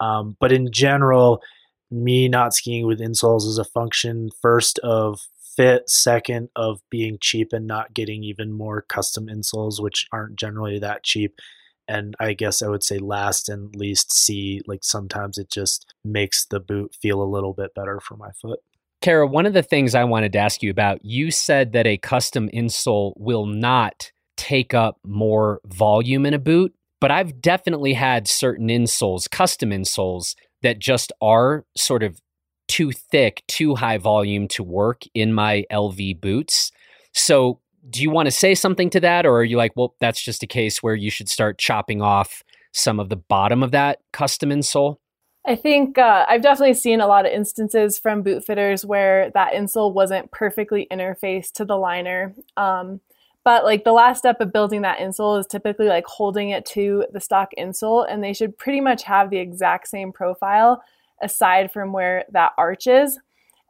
Um, 0.00 0.36
but 0.38 0.52
in 0.52 0.70
general, 0.70 1.40
me 1.90 2.28
not 2.28 2.54
skiing 2.54 2.86
with 2.86 3.00
insoles 3.00 3.46
is 3.46 3.58
a 3.58 3.64
function 3.64 4.30
first 4.40 4.78
of 4.80 5.20
fit, 5.56 5.88
second 5.88 6.48
of 6.56 6.80
being 6.90 7.18
cheap 7.20 7.48
and 7.52 7.66
not 7.66 7.94
getting 7.94 8.22
even 8.24 8.52
more 8.52 8.82
custom 8.82 9.26
insoles, 9.26 9.80
which 9.80 10.06
aren't 10.12 10.38
generally 10.38 10.78
that 10.78 11.04
cheap. 11.04 11.34
And 11.88 12.14
I 12.20 12.32
guess 12.34 12.62
I 12.62 12.68
would 12.68 12.82
say 12.82 12.98
last 12.98 13.48
and 13.48 13.74
least 13.74 14.14
C, 14.14 14.62
like 14.66 14.84
sometimes 14.84 15.38
it 15.38 15.50
just 15.50 15.92
makes 16.04 16.46
the 16.46 16.60
boot 16.60 16.94
feel 17.00 17.22
a 17.22 17.24
little 17.24 17.52
bit 17.52 17.74
better 17.74 18.00
for 18.00 18.16
my 18.16 18.30
foot. 18.40 18.60
Kara, 19.00 19.26
one 19.26 19.46
of 19.46 19.52
the 19.52 19.64
things 19.64 19.94
I 19.94 20.04
wanted 20.04 20.32
to 20.32 20.38
ask 20.38 20.62
you 20.62 20.70
about, 20.70 21.04
you 21.04 21.32
said 21.32 21.72
that 21.72 21.88
a 21.88 21.98
custom 21.98 22.48
insole 22.54 23.14
will 23.16 23.46
not 23.46 24.12
take 24.36 24.74
up 24.74 24.98
more 25.04 25.60
volume 25.66 26.24
in 26.24 26.34
a 26.34 26.38
boot, 26.38 26.72
but 27.00 27.10
I've 27.10 27.40
definitely 27.40 27.94
had 27.94 28.28
certain 28.28 28.68
insoles, 28.68 29.28
custom 29.28 29.70
insoles, 29.70 30.34
that 30.62 30.78
just 30.78 31.12
are 31.20 31.64
sort 31.76 32.04
of 32.04 32.20
too 32.72 32.90
thick, 32.90 33.42
too 33.48 33.74
high 33.74 33.98
volume 33.98 34.48
to 34.48 34.62
work 34.62 35.02
in 35.12 35.34
my 35.34 35.66
LV 35.70 36.22
boots. 36.22 36.72
So, 37.12 37.60
do 37.90 38.00
you 38.00 38.08
want 38.08 38.28
to 38.28 38.30
say 38.30 38.54
something 38.54 38.88
to 38.90 39.00
that, 39.00 39.26
or 39.26 39.36
are 39.36 39.44
you 39.44 39.58
like, 39.58 39.72
well, 39.76 39.94
that's 40.00 40.24
just 40.24 40.42
a 40.42 40.46
case 40.46 40.82
where 40.82 40.94
you 40.94 41.10
should 41.10 41.28
start 41.28 41.58
chopping 41.58 42.00
off 42.00 42.42
some 42.72 42.98
of 42.98 43.10
the 43.10 43.16
bottom 43.16 43.62
of 43.62 43.72
that 43.72 43.98
custom 44.12 44.48
insole? 44.48 44.96
I 45.44 45.54
think 45.54 45.98
uh, 45.98 46.24
I've 46.26 46.40
definitely 46.40 46.74
seen 46.74 47.02
a 47.02 47.06
lot 47.06 47.26
of 47.26 47.32
instances 47.32 47.98
from 47.98 48.22
boot 48.22 48.42
fitters 48.42 48.86
where 48.86 49.30
that 49.32 49.52
insole 49.52 49.92
wasn't 49.92 50.30
perfectly 50.30 50.86
interfaced 50.90 51.52
to 51.56 51.66
the 51.66 51.76
liner. 51.76 52.34
Um, 52.56 53.00
but 53.44 53.64
like 53.64 53.84
the 53.84 53.92
last 53.92 54.18
step 54.20 54.40
of 54.40 54.52
building 54.52 54.80
that 54.82 54.98
insole 54.98 55.38
is 55.38 55.46
typically 55.46 55.88
like 55.88 56.06
holding 56.06 56.50
it 56.50 56.64
to 56.66 57.04
the 57.12 57.20
stock 57.20 57.50
insole, 57.58 58.06
and 58.08 58.24
they 58.24 58.32
should 58.32 58.56
pretty 58.56 58.80
much 58.80 59.02
have 59.02 59.28
the 59.28 59.38
exact 59.38 59.88
same 59.88 60.10
profile 60.10 60.82
aside 61.22 61.72
from 61.72 61.92
where 61.92 62.24
that 62.32 62.52
arch 62.58 62.86
is. 62.86 63.18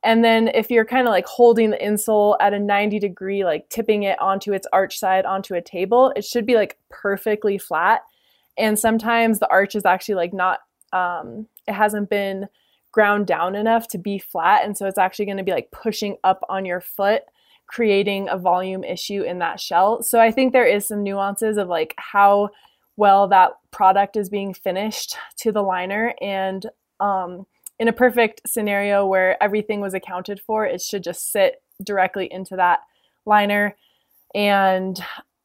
And 0.05 0.25
then 0.25 0.49
if 0.49 0.71
you're 0.71 0.85
kind 0.85 1.07
of 1.07 1.13
like 1.13 1.27
holding 1.27 1.71
the 1.71 1.79
insole 1.79 2.37
at 2.41 2.55
a 2.55 2.59
90 2.59 2.99
degree, 2.99 3.45
like 3.45 3.69
tipping 3.69 4.03
it 4.03 4.21
onto 4.21 4.53
its 4.53 4.67
arch 4.73 4.99
side 4.99 5.25
onto 5.25 5.55
a 5.55 5.63
table, 5.63 6.13
it 6.17 6.25
should 6.25 6.45
be 6.45 6.57
like 6.57 6.79
perfectly 6.89 7.57
flat. 7.57 8.01
And 8.59 8.79
sometimes 8.79 9.39
the 9.39 9.49
arch 9.49 9.77
is 9.77 9.85
actually 9.85 10.17
like 10.17 10.33
not, 10.33 10.61
um, 10.93 11.47
it 11.69 11.75
hasn't 11.75 12.11
been 12.11 12.49
ground 12.91 13.27
down 13.27 13.55
enough 13.55 13.89
to 13.89 13.99
be 13.99 14.19
flat. 14.19 14.65
And 14.65 14.77
so 14.77 14.87
it's 14.87 14.99
actually 14.99 15.27
going 15.27 15.39
to 15.39 15.45
be 15.45 15.53
like 15.53 15.71
pushing 15.71 16.17
up 16.25 16.45
on 16.49 16.65
your 16.65 16.81
foot, 16.81 17.23
creating 17.67 18.29
a 18.29 18.37
volume 18.37 18.85
issue 18.85 19.23
in 19.23 19.39
that 19.39 19.61
shell. 19.61 20.03
So 20.03 20.21
I 20.21 20.31
think 20.33 20.53
there 20.53 20.67
is 20.67 20.87
some 20.87 21.03
nuances 21.03 21.57
of 21.57 21.69
like 21.69 21.95
how 21.97 22.51
well 22.97 23.29
that 23.29 23.53
product 23.71 24.17
is 24.17 24.29
being 24.29 24.53
finished 24.53 25.17
to 25.39 25.53
the 25.53 25.63
liner 25.63 26.15
and 26.21 26.67
um, 27.01 27.47
in 27.79 27.89
a 27.89 27.93
perfect 27.93 28.43
scenario 28.47 29.07
where 29.07 29.43
everything 29.43 29.81
was 29.81 29.95
accounted 29.95 30.41
for, 30.41 30.65
it 30.65 30.81
should 30.81 31.03
just 31.03 31.33
sit 31.33 31.63
directly 31.83 32.29
into 32.31 32.57
that 32.57 32.81
liner. 33.27 33.77
And 34.35 35.03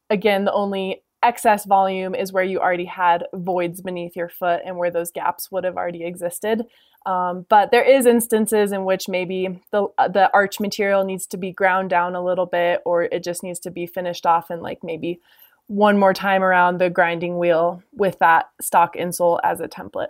again, 0.10 0.46
the 0.46 0.54
only 0.54 1.04
excess 1.24 1.66
volume 1.66 2.14
is 2.14 2.32
where 2.32 2.44
you 2.44 2.60
already 2.60 2.86
had 2.86 3.26
voids 3.34 3.82
beneath 3.82 4.16
your 4.16 4.30
foot 4.30 4.62
and 4.66 4.78
where 4.78 4.92
those 4.92 5.12
gaps 5.12 5.52
would 5.52 5.64
have 5.64 5.78
already 5.78 6.06
existed. 6.06 6.64
Um, 7.06 7.46
but 7.50 7.72
there 7.72 7.84
is 7.84 8.06
instances 8.06 8.72
in 8.72 8.84
which 8.84 9.08
maybe 9.08 9.62
the 9.72 9.88
the 9.98 10.30
arch 10.34 10.60
material 10.60 11.06
needs 11.06 11.26
to 11.28 11.38
be 11.38 11.52
ground 11.52 11.90
down 11.90 12.16
a 12.16 12.24
little 12.24 12.46
bit, 12.46 12.82
or 12.86 13.04
it 13.04 13.24
just 13.24 13.44
needs 13.44 13.60
to 13.62 13.72
be 13.72 13.88
finished 13.88 14.26
off 14.26 14.50
and 14.50 14.62
like 14.62 14.84
maybe 14.84 15.22
one 15.68 15.98
more 15.98 16.14
time 16.14 16.44
around 16.44 16.80
the 16.80 16.90
grinding 16.90 17.38
wheel 17.38 17.82
with 17.94 18.20
that 18.20 18.50
stock 18.62 18.96
insole 18.96 19.40
as 19.44 19.60
a 19.62 19.68
template. 19.68 20.10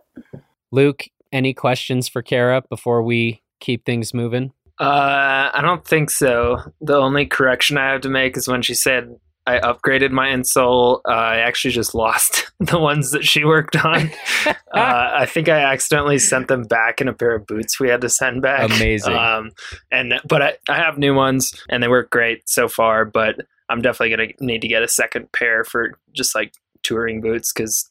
Luke, 0.71 1.07
any 1.31 1.53
questions 1.53 2.07
for 2.07 2.21
Kara 2.21 2.63
before 2.69 3.03
we 3.03 3.41
keep 3.59 3.85
things 3.85 4.13
moving? 4.13 4.53
Uh, 4.79 5.49
I 5.53 5.61
don't 5.61 5.85
think 5.85 6.09
so. 6.11 6.59
The 6.81 6.97
only 6.97 7.25
correction 7.25 7.77
I 7.77 7.91
have 7.91 8.01
to 8.01 8.09
make 8.09 8.37
is 8.37 8.47
when 8.47 8.61
she 8.61 8.75
said 8.75 9.15
I 9.47 9.59
upgraded 9.59 10.11
my 10.11 10.27
insole. 10.27 10.99
Uh, 11.07 11.13
I 11.13 11.37
actually 11.37 11.71
just 11.71 11.95
lost 11.95 12.51
the 12.59 12.77
ones 12.77 13.11
that 13.11 13.23
she 13.23 13.45
worked 13.45 13.77
on. 13.77 14.11
uh, 14.45 14.53
I 14.73 15.25
think 15.25 15.47
I 15.47 15.59
accidentally 15.59 16.19
sent 16.19 16.49
them 16.49 16.63
back 16.63 16.99
in 17.01 17.07
a 17.07 17.13
pair 17.13 17.35
of 17.35 17.47
boots 17.47 17.79
we 17.79 17.89
had 17.89 18.01
to 18.01 18.09
send 18.09 18.41
back. 18.41 18.69
Amazing. 18.69 19.15
Um, 19.15 19.51
and 19.89 20.15
but 20.27 20.41
I, 20.41 20.57
I 20.69 20.75
have 20.75 20.97
new 20.97 21.15
ones 21.15 21.53
and 21.69 21.81
they 21.81 21.87
work 21.87 22.09
great 22.09 22.47
so 22.47 22.67
far. 22.67 23.05
But 23.05 23.37
I'm 23.69 23.81
definitely 23.81 24.15
gonna 24.15 24.33
need 24.41 24.61
to 24.61 24.67
get 24.67 24.83
a 24.83 24.87
second 24.87 25.31
pair 25.31 25.63
for 25.63 25.97
just 26.13 26.35
like 26.35 26.53
touring 26.83 27.21
boots 27.21 27.53
because 27.53 27.89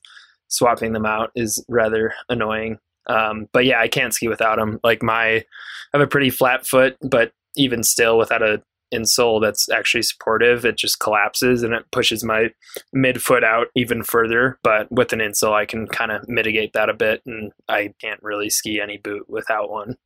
swapping 0.48 0.92
them 0.92 1.06
out 1.06 1.30
is 1.34 1.64
rather 1.68 2.12
annoying. 2.28 2.78
Um, 3.08 3.48
but 3.52 3.64
yeah, 3.64 3.80
I 3.80 3.88
can't 3.88 4.12
ski 4.12 4.28
without 4.28 4.58
them. 4.58 4.80
Like 4.82 5.02
my, 5.02 5.36
I 5.36 5.44
have 5.92 6.02
a 6.02 6.06
pretty 6.06 6.30
flat 6.30 6.66
foot, 6.66 6.96
but 7.02 7.32
even 7.56 7.82
still, 7.82 8.18
without 8.18 8.42
a 8.42 8.62
insole 8.94 9.40
that's 9.40 9.68
actually 9.70 10.02
supportive, 10.02 10.64
it 10.64 10.76
just 10.76 11.00
collapses 11.00 11.62
and 11.62 11.74
it 11.74 11.90
pushes 11.90 12.22
my 12.22 12.50
midfoot 12.94 13.44
out 13.44 13.68
even 13.74 14.02
further. 14.02 14.58
But 14.62 14.90
with 14.90 15.12
an 15.12 15.20
insole, 15.20 15.54
I 15.54 15.66
can 15.66 15.86
kind 15.86 16.12
of 16.12 16.28
mitigate 16.28 16.72
that 16.74 16.88
a 16.88 16.94
bit, 16.94 17.22
and 17.26 17.52
I 17.68 17.94
can't 18.00 18.22
really 18.22 18.50
ski 18.50 18.80
any 18.80 18.98
boot 18.98 19.28
without 19.28 19.70
one. 19.70 19.96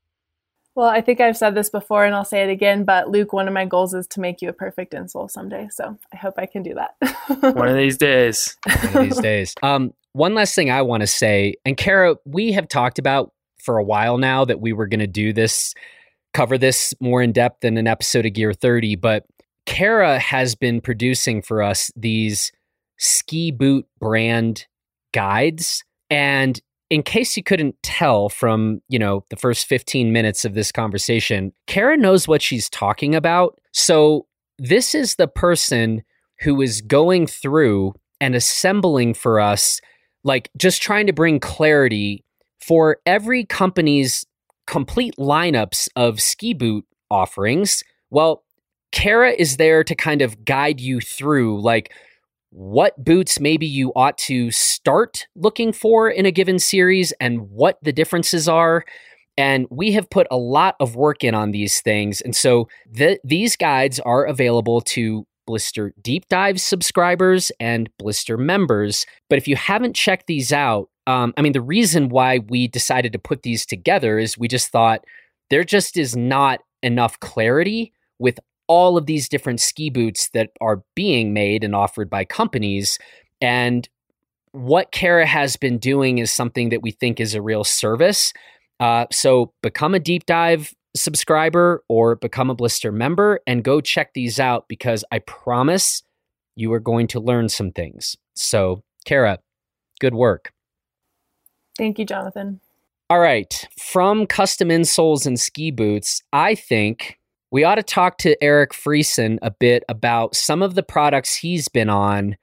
Well, 0.77 0.89
I 0.89 1.01
think 1.01 1.21
I've 1.21 1.37
said 1.37 1.55
this 1.55 1.69
before 1.69 2.05
and 2.05 2.15
I'll 2.15 2.25
say 2.25 2.43
it 2.43 2.49
again, 2.49 2.85
but 2.85 3.11
Luke, 3.11 3.33
one 3.33 3.49
of 3.49 3.55
my 3.55 3.65
goals 3.65 3.93
is 3.93 4.07
to 4.09 4.21
make 4.21 4.41
you 4.41 4.49
a 4.49 4.53
perfect 4.53 4.95
insole 4.95 5.29
someday. 5.29 5.69
So 5.71 5.99
I 6.13 6.17
hope 6.17 6.35
I 6.39 6.47
can 6.47 6.63
do 6.63 6.75
that. 6.75 6.95
one 7.55 7.69
of 7.69 7.77
these 7.77 7.99
days. 7.99 8.57
One 8.65 8.97
of 8.97 9.11
these 9.11 9.19
days. 9.19 9.55
Um, 9.63 9.93
one 10.13 10.35
last 10.35 10.55
thing 10.55 10.71
I 10.71 10.83
want 10.83 11.03
to 11.03 11.07
say, 11.07 11.55
and 11.65 11.77
Kara, 11.77 12.17
we 12.25 12.53
have 12.53 12.69
talked 12.69 12.99
about 12.99 13.33
for 13.63 13.79
a 13.79 13.85
while 13.85 14.19
now 14.19 14.45
that 14.45 14.61
we 14.61 14.73
were 14.73 14.87
going 14.87 15.01
to 15.01 15.07
do 15.07 15.33
this, 15.33 15.75
cover 16.35 16.59
this 16.59 16.95
more 17.01 17.23
in 17.23 17.33
depth 17.33 17.65
in 17.65 17.77
an 17.77 17.87
episode 17.87 18.27
of 18.27 18.33
Gear 18.33 18.53
30, 18.53 18.97
but 18.97 19.25
Kara 19.67 20.19
has 20.19 20.55
been 20.55 20.81
producing 20.81 21.43
for 21.43 21.63
us 21.63 21.91
these 21.95 22.51
ski 22.99 23.51
boot 23.51 23.87
brand 23.99 24.67
guides. 25.13 25.85
And 26.09 26.61
in 26.89 27.03
case 27.03 27.37
you 27.37 27.43
couldn't 27.43 27.77
tell 27.83 28.29
from, 28.29 28.81
you 28.89 28.99
know, 28.99 29.25
the 29.31 29.37
first 29.37 29.67
15 29.67 30.13
minutes 30.13 30.45
of 30.45 30.55
this 30.55 30.73
conversation, 30.73 31.53
Kara 31.67 31.97
knows 31.97 32.27
what 32.27 32.43
she's 32.43 32.69
talking 32.69 33.15
about. 33.15 33.59
So 33.73 34.27
this 34.59 34.95
is 34.95 35.15
the 35.15 35.29
person 35.29 36.03
who 36.41 36.61
is 36.61 36.81
going 36.81 37.27
through 37.27 37.95
and 38.21 38.35
assembling 38.35 39.15
for 39.15 39.41
us 39.41 39.81
like 40.25 40.51
just 40.57 40.83
trying 40.83 41.07
to 41.07 41.13
bring 41.13 41.41
clarity 41.41 42.25
for 42.61 42.99
every 43.07 43.45
company's 43.45 44.25
complete 44.67 45.15
lineups 45.17 45.89
of 45.97 46.21
ski 46.21 46.55
boot 46.55 46.85
offerings. 47.11 47.83
Well, 48.11 48.45
Kara 48.93 49.33
is 49.33 49.57
there 49.57 49.85
to 49.85 49.95
kind 49.95 50.23
of 50.23 50.45
guide 50.45 50.81
you 50.81 51.01
through 51.01 51.61
like 51.63 51.93
what 52.51 53.03
boots 53.03 53.39
maybe 53.39 53.67
you 53.67 53.93
ought 53.95 54.19
to 54.19 54.51
start 54.51 55.27
looking 55.37 55.73
for 55.73 56.11
in 56.11 56.27
a 56.27 56.33
given 56.33 56.59
series 56.59 57.13
and 57.21 57.49
what 57.51 57.79
the 57.83 57.93
differences 57.93 58.49
are. 58.49 58.85
And 59.37 59.67
we 59.71 59.93
have 59.93 60.11
put 60.11 60.27
a 60.31 60.37
lot 60.37 60.75
of 60.81 60.97
work 60.97 61.23
in 61.23 61.35
on 61.35 61.53
these 61.53 61.81
things. 61.81 62.21
And 62.21 62.35
so 62.35 62.69
the, 62.91 63.21
these 63.23 63.57
guides 63.57 64.01
are 64.01 64.25
available 64.25 64.81
to 64.83 65.27
Blister 65.51 65.93
Deep 66.01 66.29
Dive 66.29 66.61
subscribers 66.61 67.51
and 67.59 67.91
Blister 67.99 68.37
members. 68.37 69.05
But 69.29 69.37
if 69.37 69.49
you 69.49 69.57
haven't 69.57 69.97
checked 69.97 70.29
these 70.29 70.53
out, 70.53 70.91
um, 71.09 71.35
I 71.37 71.43
mean, 71.43 71.55
the 71.55 71.61
reason 71.61 72.09
why 72.09 72.39
we 72.39 72.69
decided 72.69 73.13
to 73.15 73.19
put 73.19 73.43
these 73.43 73.67
together 73.67 74.21
is 74.21 74.39
we 74.39 74.47
just 74.47 74.69
thought 74.69 75.05
there 75.51 75.65
just 75.65 75.97
is 75.97 76.17
not 76.17 76.61
enough 76.85 77.19
clarity 77.19 77.93
with 78.21 78.39
all 78.69 78.97
of 78.97 79.07
these 79.07 79.29
different 79.29 79.61
ski 79.61 79.91
boots 79.91 80.31
that 80.35 80.51
are 80.61 80.85
being 80.95 81.35
made 81.35 81.65
and 81.65 81.75
offered 81.75 82.09
by 82.09 82.25
companies. 82.25 82.97
And 83.41 83.89
what 84.53 84.93
Kara 84.93 85.27
has 85.27 85.57
been 85.57 85.79
doing 85.79 86.19
is 86.19 86.31
something 86.31 86.69
that 86.69 86.83
we 86.83 86.93
think 86.93 87.19
is 87.19 87.35
a 87.35 87.43
real 87.43 87.65
service. 87.65 88.33
Uh, 88.79 89.07
so 89.11 89.53
become 89.65 89.97
a 89.97 90.01
deep 90.01 90.27
dive 90.27 90.73
subscriber 90.95 91.83
or 91.89 92.17
become 92.17 92.51
a 92.51 92.55
blister 92.55 92.91
member 92.91 93.41
and 93.47 93.65
go 93.65 93.81
check 93.81 94.13
these 94.15 94.41
out 94.41 94.67
because 94.69 95.05
I 95.13 95.21
promise 95.21 96.03
you 96.57 96.73
are 96.73 96.81
going 96.81 97.07
to 97.09 97.21
learn 97.21 97.49
some 97.49 97.73
things. 97.73 98.17
So, 98.35 98.83
Kara, 99.05 99.39
good 100.01 100.15
work. 100.15 100.53
Thank 101.79 101.99
you, 101.99 102.05
Jonathan. 102.05 102.61
All 103.09 103.21
right. 103.21 103.67
From 103.79 104.27
custom 104.27 104.69
insoles 104.69 105.27
and 105.27 105.39
ski 105.39 105.71
boots, 105.71 106.23
I 106.33 106.55
think 106.55 107.19
we 107.51 107.65
ought 107.65 107.77
to 107.77 107.83
talk 107.83 108.19
to 108.19 108.43
Eric 108.43 108.73
Friesen 108.73 109.39
a 109.43 109.51
bit 109.51 109.83
about 109.89 110.37
some 110.37 110.63
of 110.63 110.75
the 110.75 110.83
products 110.83 111.35
he's 111.35 111.69
been 111.69 111.89
on. 111.89 112.37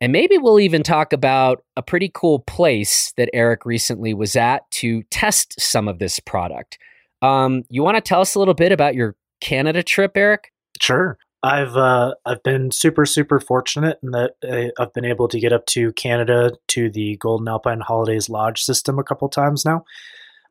And 0.00 0.12
maybe 0.12 0.36
we'll 0.36 0.60
even 0.60 0.82
talk 0.82 1.12
about 1.12 1.64
a 1.76 1.82
pretty 1.82 2.10
cool 2.12 2.40
place 2.40 3.12
that 3.16 3.30
Eric 3.32 3.64
recently 3.64 4.12
was 4.12 4.36
at 4.36 4.70
to 4.72 5.02
test 5.04 5.58
some 5.58 5.88
of 5.88 5.98
this 5.98 6.20
product. 6.20 6.78
Um, 7.22 7.64
you 7.70 7.82
want 7.82 7.96
to 7.96 8.00
tell 8.00 8.20
us 8.20 8.34
a 8.34 8.38
little 8.38 8.54
bit 8.54 8.72
about 8.72 8.94
your 8.94 9.16
Canada 9.40 9.82
trip, 9.82 10.16
Eric? 10.16 10.52
Sure. 10.80 11.18
I've 11.42 11.76
uh, 11.76 12.14
I've 12.24 12.42
been 12.42 12.70
super 12.70 13.04
super 13.04 13.38
fortunate 13.38 13.98
in 14.02 14.12
that 14.12 14.72
I've 14.78 14.94
been 14.94 15.04
able 15.04 15.28
to 15.28 15.38
get 15.38 15.52
up 15.52 15.66
to 15.66 15.92
Canada 15.92 16.52
to 16.68 16.88
the 16.88 17.18
Golden 17.18 17.48
Alpine 17.48 17.80
Holidays 17.80 18.30
Lodge 18.30 18.62
system 18.62 18.98
a 18.98 19.04
couple 19.04 19.28
times 19.28 19.64
now. 19.64 19.84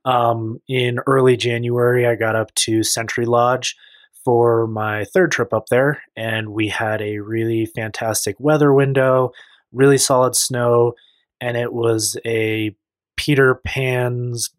Um, 0.05 0.59
in 0.67 0.99
early 1.07 1.35
January, 1.35 2.05
I 2.05 2.13
got 2.13 2.35
up 2.35 2.53
to 2.55 2.83
Sentry 2.83 3.25
Lodge 3.25 3.75
for 4.23 4.67
my 4.67 5.05
third 5.05 5.31
trip 5.31 5.51
up 5.51 5.67
there, 5.69 6.03
and 6.15 6.49
we 6.49 6.67
had 6.67 7.01
a 7.01 7.19
really 7.19 7.65
fantastic 7.65 8.35
weather 8.39 8.71
window, 8.71 9.31
really 9.71 9.97
solid 9.97 10.35
snow, 10.35 10.93
and 11.41 11.57
it 11.57 11.73
was 11.73 12.17
a 12.23 12.75
Peter 13.17 13.55
Pan's 13.65 14.51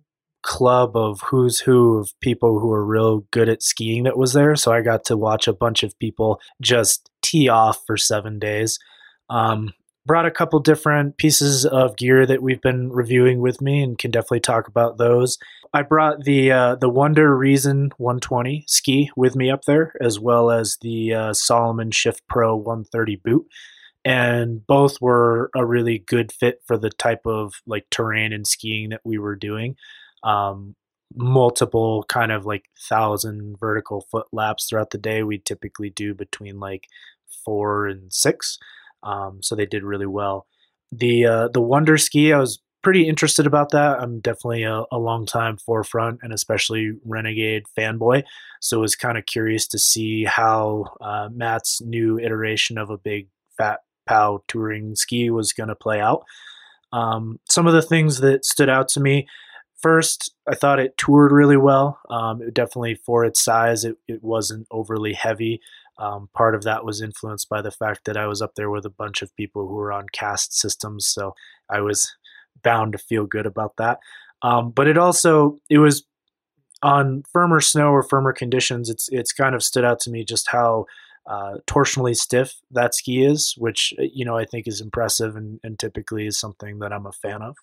club 0.44 0.96
of 0.96 1.20
who's 1.22 1.58
who 1.60 1.98
of 1.98 2.12
people 2.20 2.60
who 2.60 2.70
are 2.72 2.84
real 2.84 3.20
good 3.30 3.48
at 3.48 3.62
skiing 3.62 4.04
that 4.04 4.18
was 4.18 4.34
there. 4.34 4.54
So 4.54 4.72
I 4.72 4.82
got 4.82 5.04
to 5.06 5.16
watch 5.16 5.48
a 5.48 5.54
bunch 5.54 5.82
of 5.82 5.98
people 5.98 6.40
just 6.60 7.10
tee 7.22 7.48
off 7.48 7.80
for 7.86 7.96
seven 7.96 8.38
days. 8.38 8.78
Um, 9.30 9.72
brought 10.06 10.26
a 10.26 10.30
couple 10.30 10.60
different 10.60 11.16
pieces 11.16 11.64
of 11.64 11.96
gear 11.96 12.26
that 12.26 12.42
we've 12.42 12.60
been 12.60 12.92
reviewing 12.92 13.40
with 13.40 13.62
me 13.62 13.82
and 13.82 13.98
can 13.98 14.10
definitely 14.10 14.40
talk 14.40 14.68
about 14.68 14.98
those. 14.98 15.38
I 15.72 15.82
brought 15.82 16.24
the 16.24 16.52
uh, 16.52 16.74
the 16.76 16.90
WNDR 16.90 17.36
Reason 17.36 17.90
120 17.96 18.64
ski 18.68 19.10
with 19.16 19.34
me 19.34 19.50
up 19.50 19.62
there, 19.66 19.94
as 20.00 20.20
well 20.20 20.50
as 20.50 20.76
the 20.82 21.14
uh, 21.14 21.32
Salomon 21.32 21.90
Shift 21.90 22.22
Pro 22.28 22.54
130 22.54 23.16
boot 23.16 23.46
and 24.04 24.66
both 24.66 25.00
were 25.00 25.50
a 25.56 25.64
really 25.64 25.98
good 25.98 26.30
fit 26.30 26.60
for 26.66 26.76
the 26.76 26.90
type 26.90 27.22
of 27.24 27.54
like 27.66 27.86
terrain 27.90 28.32
and 28.32 28.46
skiing 28.46 28.90
that 28.90 29.00
we 29.02 29.16
were 29.18 29.34
doing 29.34 29.76
um, 30.24 30.74
multiple 31.14 32.04
kind 32.08 32.32
of 32.32 32.44
like 32.44 32.64
thousand 32.88 33.56
vertical 33.58 34.06
foot 34.10 34.26
laps 34.32 34.66
throughout 34.66 34.90
the 34.90 34.98
day. 34.98 35.22
We 35.22 35.38
typically 35.38 35.90
do 35.90 36.14
between 36.14 36.58
like 36.58 36.88
four 37.44 37.86
and 37.86 38.12
six. 38.12 38.58
Um, 39.02 39.40
so 39.42 39.54
they 39.54 39.66
did 39.66 39.84
really 39.84 40.06
well. 40.06 40.46
The 40.90 41.26
uh, 41.26 41.48
the 41.48 41.60
WNDR 41.60 42.00
ski, 42.00 42.32
I 42.32 42.38
was 42.38 42.60
pretty 42.82 43.08
interested 43.08 43.46
about 43.46 43.70
that. 43.70 44.00
I'm 44.00 44.20
definitely 44.20 44.62
a, 44.62 44.84
a 44.92 44.98
long 44.98 45.26
time 45.26 45.56
4FRNT 45.56 46.18
and 46.22 46.32
especially 46.32 46.92
Renegade 47.04 47.64
fanboy. 47.76 48.24
So 48.60 48.80
was 48.80 48.94
kind 48.94 49.18
of 49.18 49.26
curious 49.26 49.66
to 49.68 49.78
see 49.78 50.24
how 50.24 50.94
uh, 51.00 51.28
Matt's 51.32 51.80
new 51.80 52.18
iteration 52.18 52.78
of 52.78 52.90
a 52.90 52.98
big 52.98 53.28
fat 53.56 53.80
pow 54.06 54.42
touring 54.48 54.94
ski 54.96 55.30
was 55.30 55.52
going 55.52 55.70
to 55.70 55.74
play 55.74 56.00
out. 56.00 56.24
Um, 56.92 57.40
some 57.50 57.66
of 57.66 57.72
the 57.72 57.82
things 57.82 58.20
that 58.20 58.44
stood 58.44 58.68
out 58.68 58.88
to 58.90 59.00
me 59.00 59.26
first, 59.84 60.34
I 60.48 60.54
thought 60.54 60.80
it 60.80 60.96
toured 60.96 61.30
really 61.30 61.58
well. 61.58 62.00
Um, 62.08 62.40
it 62.40 62.54
definitely, 62.54 62.94
for 62.94 63.22
its 63.22 63.44
size, 63.44 63.84
it, 63.84 63.98
it 64.08 64.24
wasn't 64.24 64.66
overly 64.70 65.12
heavy. 65.12 65.60
Um, 65.98 66.30
part 66.32 66.54
of 66.54 66.62
that 66.62 66.86
was 66.86 67.02
influenced 67.02 67.50
by 67.50 67.60
the 67.60 67.70
fact 67.70 68.06
that 68.06 68.16
I 68.16 68.26
was 68.26 68.40
up 68.40 68.54
there 68.54 68.70
with 68.70 68.86
a 68.86 68.90
bunch 68.90 69.20
of 69.20 69.36
people 69.36 69.68
who 69.68 69.74
were 69.74 69.92
on 69.92 70.06
cast 70.10 70.58
systems, 70.58 71.06
so 71.06 71.34
I 71.70 71.82
was 71.82 72.10
bound 72.62 72.92
to 72.92 72.98
feel 72.98 73.26
good 73.26 73.44
about 73.44 73.76
that. 73.76 73.98
Um, 74.40 74.70
but 74.70 74.88
it 74.88 74.96
also 74.96 75.60
it 75.68 75.78
was 75.78 76.04
on 76.82 77.24
firmer 77.30 77.60
snow 77.60 77.90
or 77.90 78.02
firmer 78.02 78.32
conditions. 78.32 78.88
It's 78.88 79.10
it's 79.12 79.32
kind 79.32 79.54
of 79.54 79.62
stood 79.62 79.84
out 79.84 80.00
to 80.00 80.10
me 80.10 80.24
just 80.24 80.48
how 80.48 80.86
uh, 81.26 81.58
torsionally 81.66 82.16
stiff 82.16 82.54
that 82.70 82.94
ski 82.94 83.22
is, 83.22 83.54
which 83.58 83.92
you 83.98 84.24
know 84.24 84.36
I 84.36 84.46
think 84.46 84.66
is 84.66 84.80
impressive 84.80 85.36
and, 85.36 85.60
and 85.62 85.78
typically 85.78 86.26
is 86.26 86.40
something 86.40 86.78
that 86.78 86.92
I'm 86.92 87.06
a 87.06 87.12
fan 87.12 87.42
of. 87.42 87.56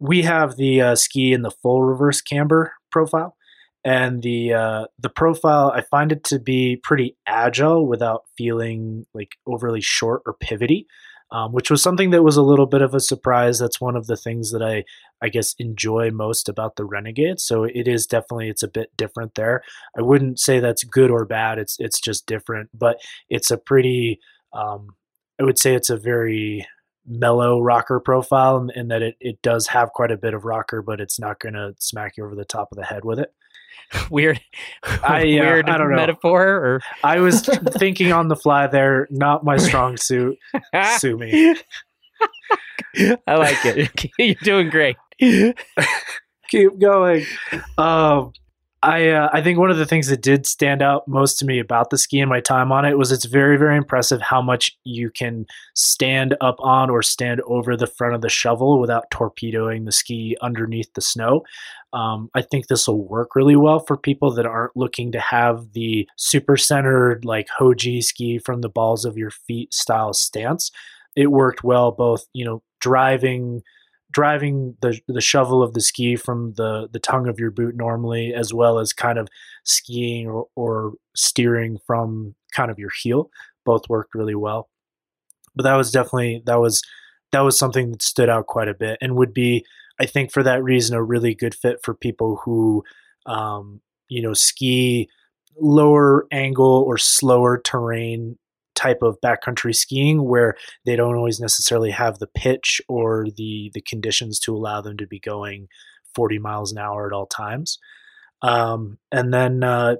We 0.00 0.22
have 0.22 0.56
the 0.56 0.80
uh, 0.80 0.94
ski 0.96 1.32
in 1.32 1.42
the 1.42 1.50
full 1.50 1.82
reverse 1.82 2.20
camber 2.20 2.72
profile, 2.90 3.36
and 3.84 4.22
the 4.22 4.52
uh, 4.52 4.84
the 4.98 5.08
profile 5.08 5.72
I 5.74 5.82
find 5.82 6.12
it 6.12 6.24
to 6.24 6.38
be 6.38 6.76
pretty 6.82 7.16
agile 7.26 7.86
without 7.86 8.22
feeling 8.36 9.06
like 9.14 9.36
overly 9.46 9.80
short 9.80 10.22
or 10.26 10.34
pivoty, 10.34 10.86
um, 11.30 11.52
which 11.52 11.70
was 11.70 11.82
something 11.82 12.10
that 12.10 12.22
was 12.22 12.36
a 12.36 12.42
little 12.42 12.66
bit 12.66 12.82
of 12.82 12.94
a 12.94 13.00
surprise. 13.00 13.58
That's 13.58 13.80
one 13.80 13.96
of 13.96 14.06
the 14.06 14.16
things 14.16 14.52
that 14.52 14.62
I 14.62 14.84
I 15.22 15.28
guess 15.28 15.54
enjoy 15.58 16.10
most 16.10 16.48
about 16.48 16.76
the 16.76 16.84
Renegade. 16.84 17.40
So 17.40 17.64
it 17.64 17.88
is 17.88 18.06
definitely 18.06 18.48
it's 18.48 18.62
a 18.62 18.68
bit 18.68 18.90
different 18.96 19.34
there. 19.34 19.62
I 19.96 20.02
wouldn't 20.02 20.38
say 20.38 20.60
that's 20.60 20.84
good 20.84 21.10
or 21.10 21.24
bad. 21.24 21.58
It's 21.58 21.76
it's 21.78 22.00
just 22.00 22.26
different, 22.26 22.70
but 22.74 23.00
it's 23.28 23.50
a 23.50 23.58
pretty 23.58 24.20
um, 24.52 24.96
I 25.40 25.44
would 25.44 25.58
say 25.58 25.74
it's 25.74 25.90
a 25.90 25.96
very 25.96 26.66
mellow 27.06 27.60
rocker 27.60 28.00
profile 28.00 28.56
and, 28.56 28.70
and 28.74 28.90
that 28.90 29.02
it, 29.02 29.16
it 29.20 29.42
does 29.42 29.66
have 29.68 29.92
quite 29.92 30.10
a 30.10 30.16
bit 30.16 30.34
of 30.34 30.44
rocker, 30.44 30.82
but 30.82 31.00
it's 31.00 31.18
not 31.18 31.38
going 31.38 31.54
to 31.54 31.74
smack 31.78 32.16
you 32.16 32.24
over 32.24 32.34
the 32.34 32.44
top 32.44 32.72
of 32.72 32.76
the 32.78 32.84
head 32.84 33.04
with 33.04 33.18
it. 33.18 33.32
weird, 34.10 34.40
I, 34.82 34.88
uh, 35.22 35.24
weird 35.24 35.68
I 35.68 35.78
don't 35.78 35.90
know. 35.90 35.96
metaphor. 35.96 36.42
Or 36.42 36.80
I 37.02 37.20
was 37.20 37.40
thinking 37.78 38.12
on 38.12 38.28
the 38.28 38.36
fly 38.36 38.66
there, 38.66 39.06
not 39.10 39.44
my 39.44 39.56
strong 39.56 39.96
suit. 39.96 40.38
Sue 40.98 41.16
me. 41.16 41.54
I 43.26 43.34
like 43.36 43.64
it. 43.64 44.10
You're 44.18 44.34
doing 44.42 44.70
great. 44.70 44.96
Keep 45.18 46.78
going. 46.78 47.24
Um, 47.76 48.32
I 48.84 49.08
uh, 49.08 49.30
I 49.32 49.40
think 49.40 49.58
one 49.58 49.70
of 49.70 49.78
the 49.78 49.86
things 49.86 50.08
that 50.08 50.20
did 50.20 50.46
stand 50.46 50.82
out 50.82 51.08
most 51.08 51.38
to 51.38 51.46
me 51.46 51.58
about 51.58 51.88
the 51.88 51.96
ski 51.96 52.20
and 52.20 52.28
my 52.28 52.40
time 52.40 52.70
on 52.70 52.84
it 52.84 52.98
was 52.98 53.10
it's 53.10 53.24
very 53.24 53.56
very 53.56 53.78
impressive 53.78 54.20
how 54.20 54.42
much 54.42 54.76
you 54.84 55.08
can 55.08 55.46
stand 55.74 56.36
up 56.42 56.56
on 56.58 56.90
or 56.90 57.02
stand 57.02 57.40
over 57.46 57.78
the 57.78 57.86
front 57.86 58.14
of 58.14 58.20
the 58.20 58.28
shovel 58.28 58.78
without 58.78 59.10
torpedoing 59.10 59.86
the 59.86 59.92
ski 59.92 60.36
underneath 60.42 60.92
the 60.92 61.00
snow. 61.00 61.44
Um, 61.94 62.28
I 62.34 62.42
think 62.42 62.66
this 62.66 62.86
will 62.86 63.08
work 63.08 63.34
really 63.34 63.56
well 63.56 63.80
for 63.80 63.96
people 63.96 64.30
that 64.34 64.44
aren't 64.44 64.76
looking 64.76 65.12
to 65.12 65.20
have 65.20 65.72
the 65.72 66.06
super 66.18 66.58
centered 66.58 67.24
like 67.24 67.48
Hoji 67.58 68.04
ski 68.04 68.38
from 68.38 68.60
the 68.60 68.68
balls 68.68 69.06
of 69.06 69.16
your 69.16 69.30
feet 69.30 69.72
style 69.72 70.12
stance. 70.12 70.70
It 71.16 71.30
worked 71.30 71.64
well 71.64 71.90
both 71.90 72.26
you 72.34 72.44
know 72.44 72.62
driving 72.80 73.62
driving 74.14 74.76
the 74.80 74.98
the 75.08 75.20
shovel 75.20 75.62
of 75.62 75.74
the 75.74 75.80
ski 75.80 76.16
from 76.16 76.54
the 76.54 76.88
the 76.90 77.00
tongue 77.00 77.28
of 77.28 77.38
your 77.38 77.50
boot 77.50 77.76
normally, 77.76 78.32
as 78.32 78.54
well 78.54 78.78
as 78.78 78.92
kind 78.94 79.18
of 79.18 79.28
skiing 79.64 80.26
or, 80.26 80.46
or 80.54 80.92
steering 81.14 81.78
from 81.86 82.34
kind 82.54 82.70
of 82.70 82.78
your 82.78 82.90
heel. 83.02 83.28
Both 83.66 83.88
worked 83.88 84.14
really 84.14 84.34
well. 84.34 84.70
But 85.54 85.64
that 85.64 85.74
was 85.74 85.90
definitely 85.90 86.42
that 86.46 86.60
was 86.60 86.82
that 87.32 87.40
was 87.40 87.58
something 87.58 87.90
that 87.90 88.02
stood 88.02 88.28
out 88.28 88.46
quite 88.46 88.68
a 88.68 88.74
bit 88.74 88.96
and 89.02 89.16
would 89.16 89.34
be, 89.34 89.66
I 90.00 90.06
think, 90.06 90.30
for 90.32 90.42
that 90.44 90.62
reason, 90.62 90.96
a 90.96 91.02
really 91.02 91.34
good 91.34 91.54
fit 91.54 91.80
for 91.82 91.92
people 91.92 92.40
who, 92.44 92.84
um, 93.26 93.80
you 94.08 94.22
know, 94.22 94.32
ski 94.32 95.08
lower 95.60 96.26
angle 96.32 96.84
or 96.86 96.98
slower 96.98 97.58
terrain 97.58 98.38
type 98.84 99.02
of 99.02 99.18
backcountry 99.24 99.74
skiing 99.74 100.24
where 100.24 100.54
they 100.84 100.96
don't 100.96 101.16
always 101.16 101.40
necessarily 101.40 101.90
have 101.90 102.18
the 102.18 102.26
pitch 102.26 102.80
or 102.88 103.26
the 103.36 103.70
the 103.74 103.80
conditions 103.80 104.38
to 104.40 104.54
allow 104.54 104.80
them 104.80 104.96
to 104.96 105.06
be 105.06 105.18
going 105.18 105.68
40 106.14 106.38
miles 106.38 106.72
an 106.72 106.78
hour 106.78 107.06
at 107.06 107.12
all 107.12 107.26
times. 107.26 107.78
Um, 108.42 108.98
and 109.10 109.32
then 109.32 109.64
uh, 109.64 109.96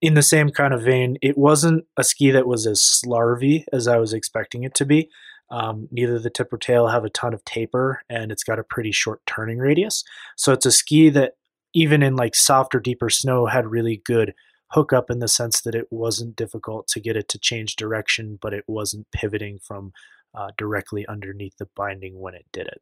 in 0.00 0.14
the 0.14 0.22
same 0.22 0.50
kind 0.50 0.72
of 0.72 0.82
vein, 0.82 1.18
it 1.22 1.36
wasn't 1.36 1.84
a 1.96 2.04
ski 2.04 2.30
that 2.30 2.46
was 2.46 2.66
as 2.66 2.80
slarvy 2.80 3.64
as 3.72 3.86
I 3.86 3.98
was 3.98 4.12
expecting 4.12 4.64
it 4.64 4.74
to 4.74 4.84
be. 4.84 5.08
Um, 5.50 5.88
neither 5.92 6.18
the 6.18 6.30
tip 6.30 6.52
or 6.52 6.58
tail 6.58 6.88
have 6.88 7.04
a 7.04 7.10
ton 7.10 7.32
of 7.32 7.44
taper, 7.44 8.02
and 8.08 8.32
it's 8.32 8.42
got 8.42 8.58
a 8.58 8.64
pretty 8.64 8.92
short 8.92 9.20
turning 9.26 9.58
radius. 9.58 10.02
So 10.36 10.52
it's 10.52 10.66
a 10.66 10.72
ski 10.72 11.08
that 11.10 11.34
even 11.72 12.02
in 12.02 12.16
like 12.16 12.34
softer, 12.34 12.80
deeper 12.80 13.10
snow 13.10 13.46
had 13.46 13.66
really 13.66 14.02
good 14.04 14.34
hookup 14.72 15.10
in 15.10 15.20
the 15.20 15.28
sense 15.28 15.60
that 15.62 15.74
it 15.74 15.86
wasn't 15.90 16.36
difficult 16.36 16.88
to 16.88 17.00
get 17.00 17.16
it 17.16 17.28
to 17.28 17.38
change 17.38 17.76
direction, 17.76 18.38
but 18.40 18.52
it 18.52 18.64
wasn't 18.66 19.06
pivoting 19.12 19.58
from 19.62 19.92
uh, 20.34 20.48
directly 20.58 21.06
underneath 21.06 21.56
the 21.58 21.68
binding 21.76 22.20
when 22.20 22.34
it 22.34 22.46
did 22.52 22.66
it. 22.66 22.80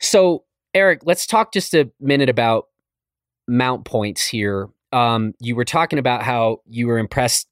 So, 0.00 0.44
Eric, 0.74 1.00
let's 1.04 1.26
talk 1.26 1.52
just 1.52 1.74
a 1.74 1.90
minute 2.00 2.28
about 2.28 2.66
mount 3.46 3.84
points 3.84 4.26
here. 4.26 4.68
Um, 4.92 5.34
you 5.40 5.56
were 5.56 5.64
talking 5.64 5.98
about 5.98 6.22
how 6.22 6.60
you 6.68 6.86
were 6.86 6.98
impressed 6.98 7.48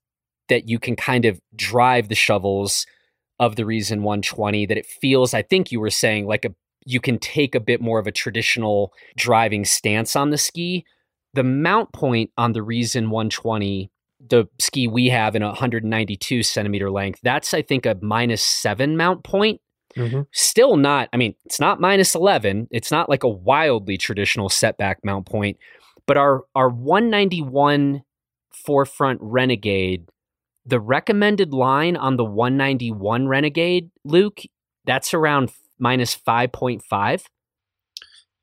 that 0.48 0.68
you 0.68 0.78
can 0.78 0.96
kind 0.96 1.24
of 1.24 1.40
drive 1.54 2.08
the 2.08 2.14
shovels 2.14 2.86
of 3.38 3.56
the 3.56 3.64
Reason 3.64 4.02
120, 4.02 4.66
that 4.66 4.76
it 4.76 4.86
feels, 4.86 5.34
I 5.34 5.42
think 5.42 5.72
you 5.72 5.80
were 5.80 5.90
saying, 5.90 6.26
like 6.26 6.44
a 6.44 6.54
you 6.84 7.00
can 7.00 7.18
take 7.18 7.54
a 7.54 7.60
bit 7.60 7.80
more 7.80 7.98
of 7.98 8.06
a 8.06 8.12
traditional 8.12 8.92
driving 9.16 9.64
stance 9.64 10.16
on 10.16 10.30
the 10.30 10.38
ski 10.38 10.84
the 11.34 11.44
mount 11.44 11.92
point 11.92 12.30
on 12.36 12.52
the 12.52 12.62
Reason 12.62 13.10
120, 13.10 13.90
the 14.28 14.46
ski 14.60 14.86
we 14.86 15.08
have 15.08 15.34
in 15.34 15.42
a 15.42 15.48
192 15.48 16.42
centimeter 16.42 16.90
length, 16.90 17.20
that's 17.22 17.54
I 17.54 17.62
think 17.62 17.86
a 17.86 17.96
minus 18.00 18.42
seven 18.42 18.96
mount 18.96 19.24
point. 19.24 19.60
Mm-hmm. 19.96 20.22
Still 20.32 20.76
not, 20.76 21.08
I 21.12 21.16
mean, 21.16 21.34
it's 21.44 21.60
not 21.60 21.80
minus 21.80 22.14
11. 22.14 22.68
It's 22.70 22.90
not 22.90 23.08
like 23.08 23.24
a 23.24 23.28
wildly 23.28 23.98
traditional 23.98 24.48
setback 24.48 24.98
mount 25.04 25.26
point, 25.26 25.58
but 26.06 26.16
our, 26.16 26.44
our 26.54 26.70
191 26.70 28.02
4FRNT 28.66 29.18
Renegade, 29.20 30.08
the 30.64 30.80
recommended 30.80 31.52
line 31.52 31.96
on 31.96 32.16
the 32.16 32.24
191 32.24 33.28
Renegade, 33.28 33.90
Luke, 34.04 34.40
that's 34.86 35.12
around 35.12 35.52
minus 35.78 36.16
5.5. 36.16 37.24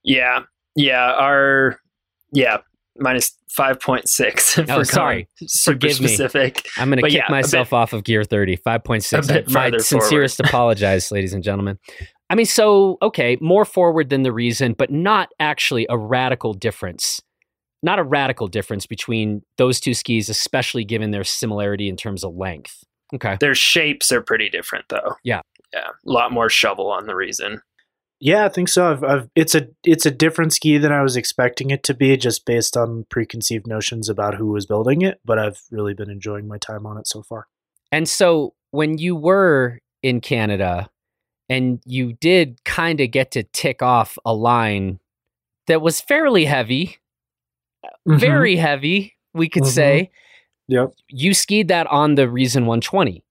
Yeah. 0.04 0.41
Yeah. 0.75 1.13
Our, 1.13 1.80
yeah, 2.32 2.58
minus 2.99 3.35
5.6 3.57 4.69
oh 4.69 4.83
sorry. 4.83 5.27
super 5.45 5.89
specific. 5.89 6.55
Me. 6.65 6.71
i'm 6.77 6.89
going 6.89 7.01
to 7.01 7.09
kick 7.09 7.13
yeah, 7.13 7.25
myself 7.29 7.73
off 7.73 7.93
of 7.93 8.03
gear 8.03 8.23
30 8.23 8.57
5.6 8.57 9.49
my 9.53 9.71
sincerest 9.77 10.38
forward. 10.38 10.49
apologize 10.49 11.12
ladies 11.12 11.33
and 11.33 11.43
gentlemen. 11.43 11.77
I 12.29 12.35
mean 12.35 12.45
so 12.45 12.97
okay 13.01 13.38
more 13.41 13.65
forward 13.65 14.09
than 14.09 14.23
the 14.23 14.31
reason 14.31 14.73
but 14.73 14.91
not 14.91 15.29
actually 15.39 15.85
a 15.89 15.97
radical 15.97 16.53
difference. 16.53 17.21
Not 17.81 17.97
a 17.97 18.03
radical 18.03 18.47
difference 18.47 18.85
between 18.85 19.41
those 19.57 19.79
two 19.79 19.93
skis 19.93 20.29
especially 20.29 20.83
given 20.83 21.12
their 21.12 21.23
similarity 21.23 21.89
in 21.89 21.95
terms 21.95 22.23
of 22.23 22.35
length. 22.35 22.83
Okay. 23.13 23.38
Their 23.39 23.55
shapes 23.55 24.12
are 24.12 24.21
pretty 24.21 24.49
different 24.49 24.85
though. 24.89 25.15
Yeah. 25.23 25.41
Yeah 25.73 25.88
a 26.05 26.12
lot 26.12 26.31
more 26.31 26.49
shovel 26.49 26.91
on 26.91 27.07
the 27.07 27.15
reason 27.15 27.62
yeah, 28.19 28.45
I 28.45 28.49
think 28.49 28.67
so. 28.67 28.91
I've, 28.91 29.03
I've, 29.03 29.29
it's 29.36 29.55
a 29.55 29.67
it's 29.84 30.05
a 30.05 30.12
different 30.12 30.53
ski 30.53 30.77
than 30.77 30.91
I 30.91 31.01
was 31.01 31.15
expecting 31.15 31.69
it 31.69 31.84
to 31.84 31.93
be, 31.93 32.17
just 32.17 32.45
based 32.45 32.75
on 32.75 33.05
preconceived 33.10 33.65
notions 33.65 34.10
about 34.10 34.36
who 34.36 34.47
was 34.47 34.65
building 34.65 35.01
it. 35.01 35.21
But 35.23 35.39
I've 35.39 35.62
really 35.71 35.93
been 35.93 36.10
enjoying 36.10 36.47
my 36.47 36.58
time 36.58 36.86
on 36.86 36.97
it 36.97 37.08
so 37.08 37.23
far. 37.23 37.47
And 37.91 38.08
so, 38.10 38.55
when 38.71 38.97
you 38.97 39.15
were 39.15 39.79
in 40.03 40.19
Canada, 40.19 40.89
and 41.47 41.82
you 41.86 42.13
did 42.13 42.63
kind 42.65 42.99
of 42.99 43.10
get 43.10 43.32
to 43.32 43.43
tick 43.43 43.82
off 43.82 44.17
a 44.25 44.34
line 44.34 44.99
that 45.67 45.82
was 45.82 46.01
fairly 46.01 46.45
heavy, 46.45 46.97
mm-hmm. 48.08 48.17
very 48.17 48.58
heavy, 48.58 49.15
we 49.34 49.47
could 49.47 49.63
mm-hmm. 49.63 49.71
say. 49.71 50.12
Yep. 50.67 50.93
You 51.08 51.34
skied 51.34 51.69
that 51.69 51.88
on 51.88 52.13
the 52.13 52.29
Reason 52.29 52.67
120. 52.67 53.23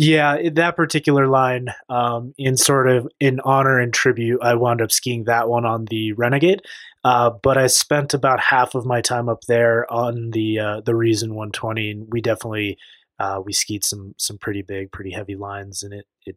Yeah, 0.00 0.50
that 0.52 0.76
particular 0.76 1.26
line, 1.26 1.74
um, 1.88 2.32
in 2.38 2.56
sort 2.56 2.88
of 2.88 3.08
in 3.18 3.40
honor 3.40 3.80
and 3.80 3.92
tribute, 3.92 4.38
I 4.40 4.54
wound 4.54 4.80
up 4.80 4.92
skiing 4.92 5.24
that 5.24 5.48
one 5.48 5.66
on 5.66 5.86
the 5.86 6.12
Renegade. 6.12 6.62
Uh, 7.02 7.30
but 7.30 7.58
I 7.58 7.66
spent 7.66 8.14
about 8.14 8.38
half 8.38 8.76
of 8.76 8.86
my 8.86 9.00
time 9.00 9.28
up 9.28 9.42
there 9.48 9.92
on 9.92 10.30
the 10.30 10.58
uh, 10.60 10.80
the 10.82 10.94
Reason 10.94 11.30
120, 11.34 11.90
and 11.90 12.06
we 12.12 12.20
definitely 12.20 12.78
uh, 13.18 13.42
we 13.44 13.52
skied 13.52 13.82
some 13.84 14.14
some 14.18 14.38
pretty 14.38 14.62
big, 14.62 14.92
pretty 14.92 15.10
heavy 15.10 15.34
lines, 15.34 15.82
and 15.82 15.92
it 15.92 16.06
it 16.24 16.36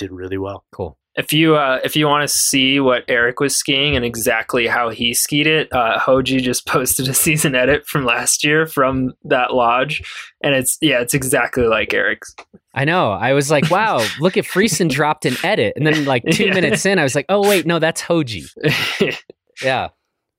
did 0.00 0.10
really 0.10 0.38
well. 0.38 0.64
Cool. 0.72 0.98
If 1.16 1.32
you 1.32 1.56
uh, 1.56 1.80
if 1.84 1.94
you 1.94 2.06
want 2.06 2.22
to 2.22 2.28
see 2.28 2.80
what 2.80 3.04
Eric 3.06 3.40
was 3.40 3.56
skiing 3.56 3.94
and 3.94 4.04
exactly 4.04 4.66
how 4.66 4.88
he 4.88 5.12
skied 5.12 5.46
it, 5.46 5.68
uh, 5.72 5.98
Hoji 5.98 6.40
just 6.40 6.66
posted 6.66 7.08
a 7.08 7.14
season 7.14 7.54
edit 7.54 7.86
from 7.86 8.04
last 8.04 8.42
year 8.42 8.66
from 8.66 9.12
that 9.24 9.52
lodge, 9.52 10.02
and 10.42 10.54
it's 10.54 10.78
yeah, 10.80 11.00
it's 11.00 11.14
exactly 11.14 11.64
like 11.64 11.92
Eric's. 11.92 12.34
I 12.74 12.84
know. 12.84 13.10
I 13.10 13.32
was 13.32 13.50
like, 13.50 13.70
wow, 13.70 14.04
look 14.20 14.36
at 14.36 14.44
Friesen 14.44 14.88
dropped 14.88 15.26
an 15.26 15.36
edit, 15.44 15.74
and 15.76 15.86
then 15.86 16.04
like 16.04 16.24
two 16.30 16.46
yeah. 16.46 16.54
minutes 16.54 16.86
in, 16.86 16.98
I 16.98 17.02
was 17.02 17.14
like, 17.14 17.26
oh 17.28 17.46
wait, 17.46 17.66
no, 17.66 17.78
that's 17.78 18.02
Hoji. 18.02 18.48
yeah. 19.62 19.88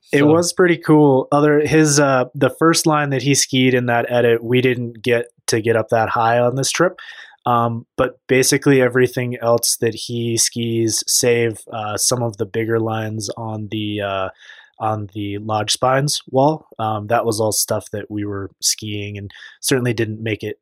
So. 0.04 0.17
It 0.17 0.24
was 0.24 0.52
pretty 0.52 0.78
cool. 0.78 1.28
Other 1.32 1.60
his 1.60 2.00
uh 2.00 2.26
the 2.34 2.50
first 2.60 2.86
line 2.86 3.12
that 3.12 3.21
he 3.21 3.36
skied 3.36 3.74
in 3.74 3.86
that 3.86 4.10
edit, 4.10 4.43
we 4.43 4.62
didn't 4.62 5.02
get 5.02 5.28
to 5.47 5.62
get 5.62 5.76
up 5.76 5.89
that 5.89 6.10
high 6.10 6.39
on 6.39 6.56
this 6.56 6.71
trip. 6.71 7.00
Um, 7.45 7.86
but 7.97 8.19
basically, 8.27 8.82
everything 8.82 9.38
else 9.41 9.77
that 9.77 9.95
he 9.95 10.38
skis, 10.38 11.04
save 11.08 11.60
uh, 11.73 11.97
some 11.97 12.21
of 12.21 12.38
the 12.38 12.45
bigger 12.45 12.80
lines 12.80 13.30
on 13.38 13.67
the 13.71 14.01
uh, 14.01 14.30
on 14.80 15.10
the 15.13 15.38
lodge 15.39 15.71
spines 15.71 16.21
wall, 16.30 16.67
um, 16.80 17.08
that 17.08 17.25
was 17.25 17.39
all 17.39 17.51
stuff 17.51 17.89
that 17.91 18.10
we 18.10 18.25
were 18.25 18.51
skiing, 18.62 19.17
and 19.17 19.32
certainly 19.62 19.93
didn't 19.93 20.21
make 20.21 20.43
it 20.43 20.60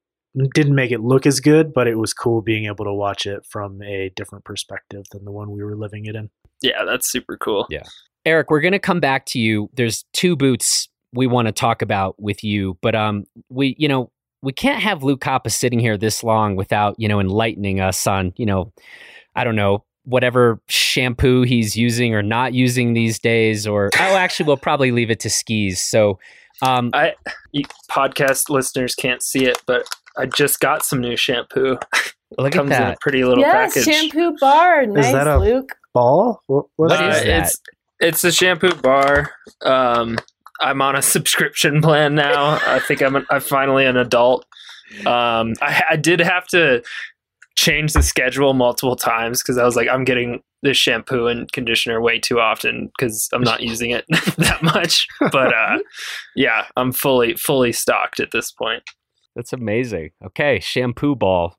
didn't 0.54 0.76
make 0.76 0.92
it 0.92 1.02
look 1.02 1.26
as 1.26 1.40
good, 1.40 1.74
but 1.74 1.88
it 1.88 1.98
was 1.98 2.14
cool 2.14 2.42
being 2.42 2.66
able 2.66 2.86
to 2.86 2.94
watch 2.94 3.26
it 3.26 3.46
from 3.46 3.82
a 3.82 4.12
different 4.16 4.46
perspective 4.46 5.04
than 5.12 5.26
the 5.26 5.32
one 5.32 5.52
we 5.52 5.64
were 5.64 5.76
living 5.76 6.06
it 6.06 6.16
in. 6.16 6.30
Yeah, 6.62 6.86
that's 6.86 7.12
super 7.12 7.38
cool. 7.38 7.68
Yeah. 7.70 7.84
Eric, 8.26 8.50
we're 8.52 8.62
going 8.62 8.74
to 8.74 8.80
come 8.80 9.00
back 9.00 9.26
to 9.28 9.40
you. 9.40 9.70
There's 9.74 10.06
two 10.14 10.36
boots 10.36 10.90
we 11.14 11.26
want 11.26 11.48
to 11.48 11.52
talk 11.52 11.82
about 11.82 12.22
with 12.22 12.44
you, 12.44 12.78
but 12.82 12.94
um, 12.94 13.26
we, 13.50 13.76
you 13.80 13.88
know, 13.88 14.12
we 14.42 14.54
can't 14.54 14.82
have 14.82 15.04
Luke 15.04 15.22
Koppa 15.22 15.52
sitting 15.52 15.80
here 15.80 15.98
this 15.98 16.24
long 16.24 16.56
without, 16.56 16.96
you 16.98 17.08
know, 17.08 17.20
enlightening 17.20 17.80
us 17.80 18.06
on, 18.08 18.34
you 18.38 18.46
know, 18.46 18.72
I 19.36 19.44
don't 19.44 19.56
know, 19.56 19.84
whatever 20.06 20.60
shampoo 20.70 21.44
he's 21.44 21.76
using 21.76 22.16
or 22.16 22.22
not 22.24 22.54
using 22.54 22.94
these 22.94 23.20
days. 23.20 23.68
Or, 23.68 23.90
oh, 24.00 24.16
actually, 24.16 24.48
we'll 24.48 24.58
probably 24.58 24.92
leave 24.92 25.10
it 25.12 25.20
to 25.22 25.30
skis. 25.30 25.82
So, 25.84 26.20
um, 26.62 26.92
I 26.94 27.14
podcast 27.90 28.50
listeners 28.50 28.96
can't 28.96 29.22
see 29.24 29.46
it, 29.46 29.62
but 29.66 29.88
I 30.18 30.26
just 30.26 30.60
got 30.60 30.84
some 30.84 31.00
new 31.02 31.16
shampoo. 31.16 31.78
Look 32.38 32.54
Comes 32.54 32.72
at 32.72 32.82
in 32.82 32.88
that. 32.90 32.94
a 32.96 32.98
pretty 33.02 33.24
little 33.24 33.44
yes, 33.44 33.74
package. 33.74 33.94
shampoo 33.94 34.36
bar. 34.40 34.86
Nice, 34.86 35.12
that 35.12 35.28
a- 35.28 35.40
Luke. 35.40 35.72
Ball? 35.94 36.40
What, 36.48 36.66
what 36.76 36.90
What 36.92 37.02
Uh, 37.04 37.08
is 37.10 37.24
that? 37.24 37.44
It's 37.44 37.62
it's 38.02 38.24
a 38.24 38.32
shampoo 38.32 38.74
bar. 38.76 39.32
Um, 39.64 40.18
I'm 40.60 40.82
on 40.82 40.96
a 40.96 41.02
subscription 41.02 41.82
plan 41.84 42.16
now. 42.16 42.60
I 42.66 42.80
think 42.80 43.02
I'm 43.02 43.26
I'm 43.30 43.42
finally 43.42 43.86
an 43.86 43.98
adult. 43.98 44.46
Um, 45.06 45.54
I, 45.62 45.84
I 45.92 45.96
did 45.96 46.20
have 46.20 46.48
to 46.48 46.82
change 47.56 47.94
the 47.94 48.02
schedule 48.02 48.54
multiple 48.54 48.96
times 48.96 49.44
because 49.44 49.58
I 49.58 49.66
was 49.66 49.76
like, 49.76 49.88
I'm 49.88 50.04
getting 50.04 50.42
this 50.62 50.78
shampoo 50.78 51.28
and 51.28 51.52
conditioner 51.52 52.02
way 52.02 52.20
too 52.20 52.40
often 52.40 52.92
because 52.98 53.30
I'm 53.34 53.42
not 53.42 53.62
using 53.62 53.92
it 53.92 54.06
that 54.38 54.62
much. 54.62 55.08
But 55.20 55.54
uh, 55.54 55.80
yeah, 56.36 56.66
I'm 56.76 56.92
fully 56.92 57.36
fully 57.36 57.72
stocked 57.72 58.20
at 58.20 58.32
this 58.32 58.52
point. 58.52 58.84
That's 59.36 59.54
amazing. 59.54 60.12
Okay, 60.26 60.60
shampoo 60.60 61.16
ball. 61.16 61.56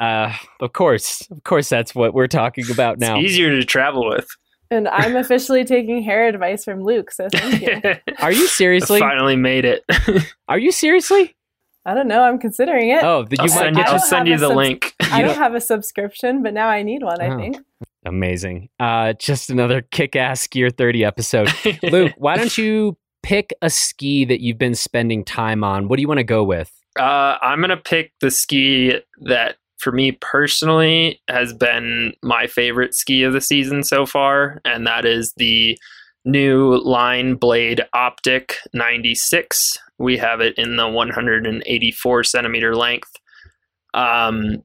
Uh, 0.00 0.32
of 0.60 0.72
course, 0.72 1.26
of 1.30 1.44
course, 1.44 1.68
that's 1.68 1.94
what 1.94 2.14
we're 2.14 2.26
talking 2.26 2.64
about 2.70 2.98
now. 2.98 3.18
It's 3.18 3.32
easier 3.32 3.50
to 3.50 3.64
travel 3.64 4.08
with. 4.08 4.26
And 4.70 4.88
I'm 4.88 5.14
officially 5.16 5.64
taking 5.64 6.02
hair 6.02 6.26
advice 6.26 6.64
from 6.64 6.82
Luke, 6.82 7.10
so 7.12 7.28
thank 7.30 7.62
you. 7.62 7.94
Are 8.20 8.32
you 8.32 8.46
seriously? 8.48 8.98
finally 8.98 9.36
made 9.36 9.64
it. 9.64 9.84
Are 10.48 10.58
you 10.58 10.72
seriously? 10.72 11.36
I 11.84 11.94
don't 11.94 12.08
know. 12.08 12.22
I'm 12.22 12.38
considering 12.40 12.90
it. 12.90 13.04
Oh, 13.04 13.24
the, 13.24 13.36
I'll 13.38 13.46
you 13.46 13.52
might 13.54 13.58
send 13.60 13.76
you, 13.76 13.82
I 13.84 13.86
I'll 13.92 13.98
send 14.00 14.26
you 14.28 14.36
the 14.38 14.48
subs- 14.48 14.56
link. 14.56 14.94
I 15.00 15.20
don't 15.20 15.28
don't- 15.30 15.38
have 15.38 15.54
a 15.54 15.60
subscription, 15.60 16.42
but 16.42 16.52
now 16.52 16.66
I 16.68 16.82
need 16.82 17.02
one, 17.04 17.20
I 17.20 17.28
Oh. 17.28 17.36
think. 17.38 17.58
amazing. 18.04 18.68
Uh, 18.80 19.12
just 19.14 19.50
another 19.50 19.82
kick-ass 19.82 20.46
Gear 20.48 20.70
30 20.70 21.04
episode. 21.04 21.52
Luke, 21.84 22.12
why 22.16 22.36
don't 22.36 22.56
you 22.58 22.96
pick 23.22 23.52
a 23.62 23.70
ski 23.70 24.24
that 24.24 24.40
you've 24.40 24.58
been 24.58 24.74
spending 24.74 25.24
time 25.24 25.62
on? 25.64 25.86
What 25.88 25.96
do 25.96 26.02
you 26.02 26.08
want 26.08 26.18
to 26.18 26.24
go 26.24 26.42
with? 26.44 26.72
Uh, 26.98 27.36
I'm 27.42 27.60
gonna 27.60 27.76
pick 27.76 28.12
the 28.20 28.30
ski 28.30 29.00
that, 29.22 29.56
for 29.86 29.92
me 29.92 30.10
personally, 30.20 31.22
has 31.28 31.52
been 31.52 32.12
my 32.20 32.48
favorite 32.48 32.92
ski 32.92 33.22
of 33.22 33.32
the 33.32 33.40
season 33.40 33.84
so 33.84 34.04
far, 34.04 34.60
and 34.64 34.84
that 34.84 35.04
is 35.04 35.32
the 35.36 35.78
new 36.24 36.76
Line 36.78 37.36
Blade 37.36 37.82
Optic 37.94 38.56
96. 38.74 39.78
We 39.98 40.16
have 40.16 40.40
it 40.40 40.54
in 40.58 40.74
the 40.74 40.88
184 40.88 42.24
centimeter 42.24 42.74
length. 42.74 43.12
Um, 43.94 44.64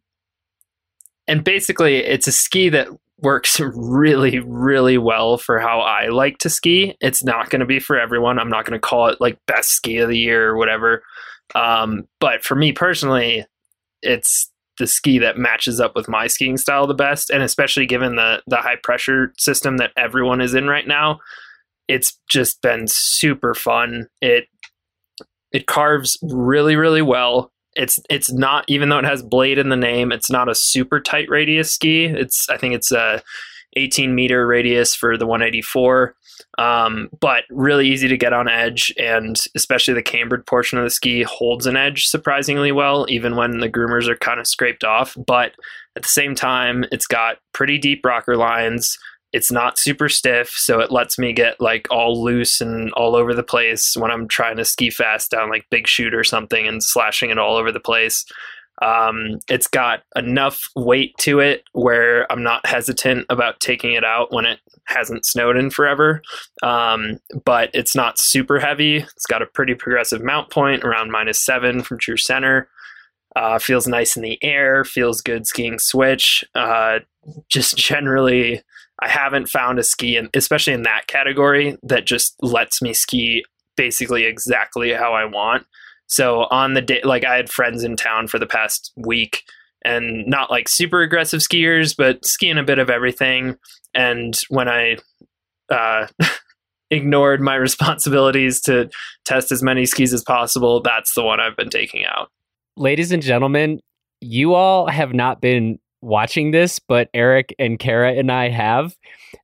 and 1.27 1.43
basically, 1.43 1.97
it's 1.97 2.27
a 2.27 2.31
ski 2.31 2.69
that 2.69 2.88
works 3.19 3.60
really, 3.75 4.39
really 4.39 4.97
well 4.97 5.38
for 5.38 5.60
how 5.60 5.81
I 5.81 6.07
like 6.07 6.39
to 6.39 6.49
ski. 6.49 6.97
It's 6.99 7.23
not 7.23 7.51
going 7.51 7.60
to 7.60 7.67
be 7.67 7.79
for 7.79 7.99
everyone. 7.99 8.39
I'm 8.39 8.49
not 8.49 8.65
going 8.65 8.73
to 8.73 8.79
call 8.79 9.05
it 9.10 9.21
like 9.21 9.38
best 9.45 9.69
ski 9.69 9.99
of 9.99 10.10
the 10.10 10.17
year 10.17 10.49
or 10.49 10.57
whatever. 10.57 11.03
Um, 11.53 12.07
but 12.19 12.43
for 12.43 12.55
me 12.55 12.71
personally, 12.71 13.45
it's 14.01 14.51
the 14.82 14.88
ski 14.88 15.20
that 15.20 15.38
matches 15.38 15.80
up 15.80 15.96
with 15.96 16.10
my 16.10 16.26
skiing 16.26 16.58
style 16.58 16.88
the 16.88 16.94
best, 16.96 17.30
and 17.30 17.44
especially 17.44 17.86
given 17.86 18.15
the 18.15 18.41
the 18.48 18.58
high 18.58 18.78
pressure 18.84 19.32
system 19.38 19.78
that 19.78 19.91
everyone 19.96 20.41
is 20.41 20.56
in 20.56 20.67
right 20.67 20.88
now, 20.88 21.20
it's 21.88 22.17
just 22.28 22.62
been 22.62 22.88
super 22.88 23.54
fun. 23.54 24.08
It 24.22 24.48
it 25.52 25.67
carves 25.67 26.17
really 26.24 26.76
really 26.76 27.04
well. 27.04 27.52
It's 27.76 28.00
it's 28.10 28.34
not 28.34 28.65
even 28.67 28.89
though 28.89 28.98
it 28.98 29.06
has 29.06 29.22
blade 29.22 29.60
in 29.60 29.70
the 29.70 29.78
name, 29.78 30.12
it's 30.12 30.32
not 30.32 30.50
a 30.50 30.56
super 30.56 31.00
tight 31.00 31.30
radius 31.30 31.72
ski. 31.72 32.06
It's 32.06 32.50
I 32.50 32.58
think 32.58 32.74
it's 32.74 32.91
a 32.91 33.22
18 33.75 34.13
meter 34.13 34.45
radius 34.45 34.93
for 34.93 35.17
the 35.17 35.25
184 35.25 36.15
um, 36.57 37.10
but 37.19 37.43
really 37.49 37.88
easy 37.88 38.07
to 38.07 38.17
get 38.17 38.34
on 38.34 38.47
edge 38.47 38.93
and 38.97 39.38
especially 39.55 39.93
the 39.93 40.01
cambered 40.01 40.45
portion 40.45 40.77
of 40.77 40.84
the 40.84 40.89
ski 40.89 41.23
holds 41.23 41.65
an 41.65 41.77
edge 41.77 42.05
surprisingly 42.05 42.71
well 42.71 43.05
even 43.10 43.36
when 43.36 43.60
the 43.60 43.69
groomers 43.69 44.07
are 44.07 44.17
kind 44.17 44.39
of 44.39 44.47
scraped 44.47 44.84
off. 44.84 45.15
But 45.25 45.53
at 45.95 46.03
the 46.03 46.10
same 46.10 46.36
time 46.36 46.86
it's 46.91 47.07
got 47.07 47.38
pretty 47.53 47.77
deep 47.77 48.05
rocker 48.05 48.36
lines. 48.36 48.97
It's 49.34 49.51
not 49.51 49.79
super 49.79 50.10
stiff 50.10 50.49
so 50.49 50.79
it 50.81 50.91
lets 50.91 51.17
me 51.17 51.31
get 51.31 51.62
like 51.62 51.88
all 51.89 52.21
loose 52.21 52.60
and 52.60 52.91
all 52.93 53.15
over 53.15 53.34
the 53.34 53.43
place 53.43 53.95
when 53.95 54.12
i'm 54.12 54.27
trying 54.27 54.57
to 54.57 54.65
ski 54.65 54.89
fast 54.89 55.31
down 55.31 55.49
like 55.49 55.65
big 55.71 55.88
chute 55.88 56.13
or 56.13 56.25
something 56.25 56.67
and 56.67 56.84
slashing 56.84 57.29
it 57.29 57.38
all 57.38 57.55
over 57.55 57.71
the 57.71 57.79
place 57.79 58.25
um, 58.82 59.39
it's 59.48 59.67
got 59.67 60.02
enough 60.15 60.60
weight 60.76 61.13
to 61.20 61.39
it 61.39 61.63
where 61.74 62.30
I'm 62.32 62.41
not 62.41 62.65
hesitant 62.65 63.28
about 63.30 63.60
taking 63.60 63.94
it 63.94 64.04
out 64.04 64.34
when 64.34 64.46
it 64.46 64.60
hasn't 64.86 65.26
snowed 65.26 65.56
in 65.56 65.70
forever. 65.70 66.22
Um, 66.63 67.20
but 67.46 67.70
it's 67.74 67.96
not 67.96 68.20
super 68.20 68.60
heavy. 68.60 68.98
It's 68.98 69.28
got 69.28 69.44
a 69.44 69.48
pretty 69.48 69.76
progressive 69.76 70.24
mount 70.24 70.50
point 70.50 70.84
around 70.84 71.12
minus 71.12 71.39
seven 71.39 71.84
from 71.84 72.00
true 72.00 72.17
center. 72.17 72.70
Uh, 73.36 73.60
feels 73.60 73.88
nice 73.88 74.17
in 74.17 74.24
the 74.24 74.38
air, 74.44 74.84
feels 74.84 75.22
good 75.22 75.48
skiing 75.48 75.80
switch. 75.80 76.44
Uh, 76.56 77.00
just 77.50 77.78
generally, 77.78 78.62
I 79.02 79.08
haven't 79.08 79.48
found 79.48 79.80
a 79.80 79.84
ski, 79.84 80.17
in, 80.17 80.30
especially 80.34 80.74
in 80.74 80.84
that 80.84 81.08
category, 81.08 81.78
that 81.84 82.06
just 82.06 82.36
lets 82.41 82.82
me 82.82 82.94
ski 82.94 83.46
basically 83.78 84.26
exactly 84.26 84.91
how 84.91 85.13
I 85.13 85.26
want. 85.26 85.65
So 86.12 86.45
on 86.52 86.74
the 86.74 86.82
day, 86.82 87.02
like 87.04 87.24
I 87.24 87.38
had 87.38 87.50
friends 87.50 87.86
in 87.86 87.95
town 87.95 88.28
for 88.28 88.38
the 88.38 88.45
past 88.45 88.91
week 88.97 89.43
and 89.84 90.28
not 90.28 90.52
like 90.52 90.67
super 90.67 91.02
aggressive 91.02 91.39
skiers, 91.39 91.95
but 91.97 92.26
skiing 92.26 92.58
a 92.58 92.63
bit 92.63 92.80
of 92.80 92.89
everything. 92.89 93.58
And 93.93 94.38
when 94.50 94.67
I 94.67 94.97
uh, 95.69 96.08
ignored 96.91 97.39
my 97.39 97.56
responsibilities 97.67 98.60
to 98.62 98.89
test 99.24 99.54
as 99.54 99.63
many 99.63 99.86
skis 99.86 100.13
as 100.13 100.21
possible, 100.21 100.82
that's 100.82 101.13
the 101.15 101.24
one 101.24 101.39
I've 101.39 101.56
been 101.56 101.69
taking 101.69 102.06
out. 102.06 102.30
Ladies 102.76 103.13
and 103.13 103.24
gentlemen, 103.24 103.80
you 104.19 104.54
all 104.54 104.88
have 104.88 105.13
not 105.13 105.39
been 105.39 105.80
watching 106.02 106.52
this, 106.52 106.78
but 106.78 107.10
Eric 107.13 107.56
and 107.58 107.80
Kara 107.80 108.13
and 108.13 108.30
I 108.30 108.50
have. 108.50 108.97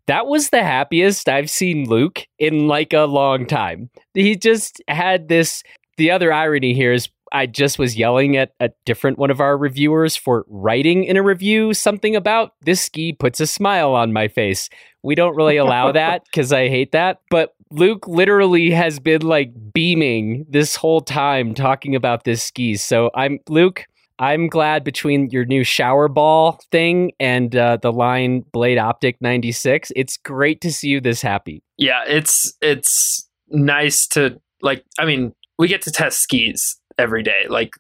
That 0.08 0.28
was 0.28 0.50
the 0.50 0.64
happiest 0.64 1.30
I've 1.30 1.50
seen 1.50 1.88
Luke 1.88 2.26
in 2.40 2.68
like 2.68 2.92
a 2.92 3.06
long 3.06 3.46
time. 3.46 3.90
He 4.14 4.36
just 4.36 4.82
had 4.90 5.30
this. 5.30 5.64
The 5.98 6.12
other 6.12 6.32
irony 6.32 6.74
here 6.74 6.94
is 6.94 7.10
I 7.32 7.46
just 7.46 7.78
was 7.80 7.98
yelling 7.98 8.38
at 8.38 8.52
a 8.60 8.70
different 8.86 9.18
one 9.18 9.32
of 9.32 9.42
our 9.42 9.58
reviewers 9.58 10.16
for 10.16 10.46
writing 10.48 11.04
in 11.04 11.18
a 11.18 11.24
review 11.24 11.74
something 11.74 12.16
about 12.16 12.54
this 12.62 12.82
ski 12.82 13.14
puts 13.14 13.40
a 13.40 13.48
smile 13.48 13.94
on 13.94 14.14
my 14.14 14.28
face. 14.28 14.70
We 15.04 15.16
don't 15.16 15.36
really 15.36 15.58
allow 15.58 15.92
that 15.92 16.24
because 16.32 16.54
I 16.54 16.70
hate 16.70 16.92
that. 16.94 17.22
But 17.30 17.54
Luke 17.72 18.08
literally 18.08 18.72
has 18.72 19.00
been 19.00 19.22
like 19.22 19.52
beaming 19.74 20.46
this 20.50 20.76
whole 20.76 21.02
time 21.02 21.54
talking 21.54 21.96
about 21.96 22.24
this 22.24 22.44
ski. 22.44 22.76
So 22.76 23.12
I'm 23.16 23.40
Luke. 23.50 23.86
I'm 24.20 24.48
glad 24.48 24.84
between 24.84 25.30
your 25.30 25.46
new 25.46 25.64
shower 25.64 26.08
ball 26.08 26.60
thing 26.72 27.12
and 27.20 27.56
uh, 27.56 27.78
the 27.80 27.92
line 27.92 28.44
Blade 28.52 28.80
Optic 28.80 29.18
96, 29.22 29.92
it's 29.96 30.18
great 30.18 30.60
to 30.62 30.74
see 30.74 30.88
you 30.88 31.00
this 31.00 31.22
happy. 31.22 31.62
Yeah, 31.78 32.04
it's 32.08 32.54
it's 32.62 33.30
nice 33.50 34.08
to 34.08 34.42
like. 34.64 34.84
I 34.98 35.06
mean, 35.06 35.34
we 35.58 35.68
get 35.68 35.82
to 35.84 35.92
test 35.92 36.20
skis 36.20 36.80
every 36.98 37.24
day. 37.24 37.46
Like, 37.50 37.72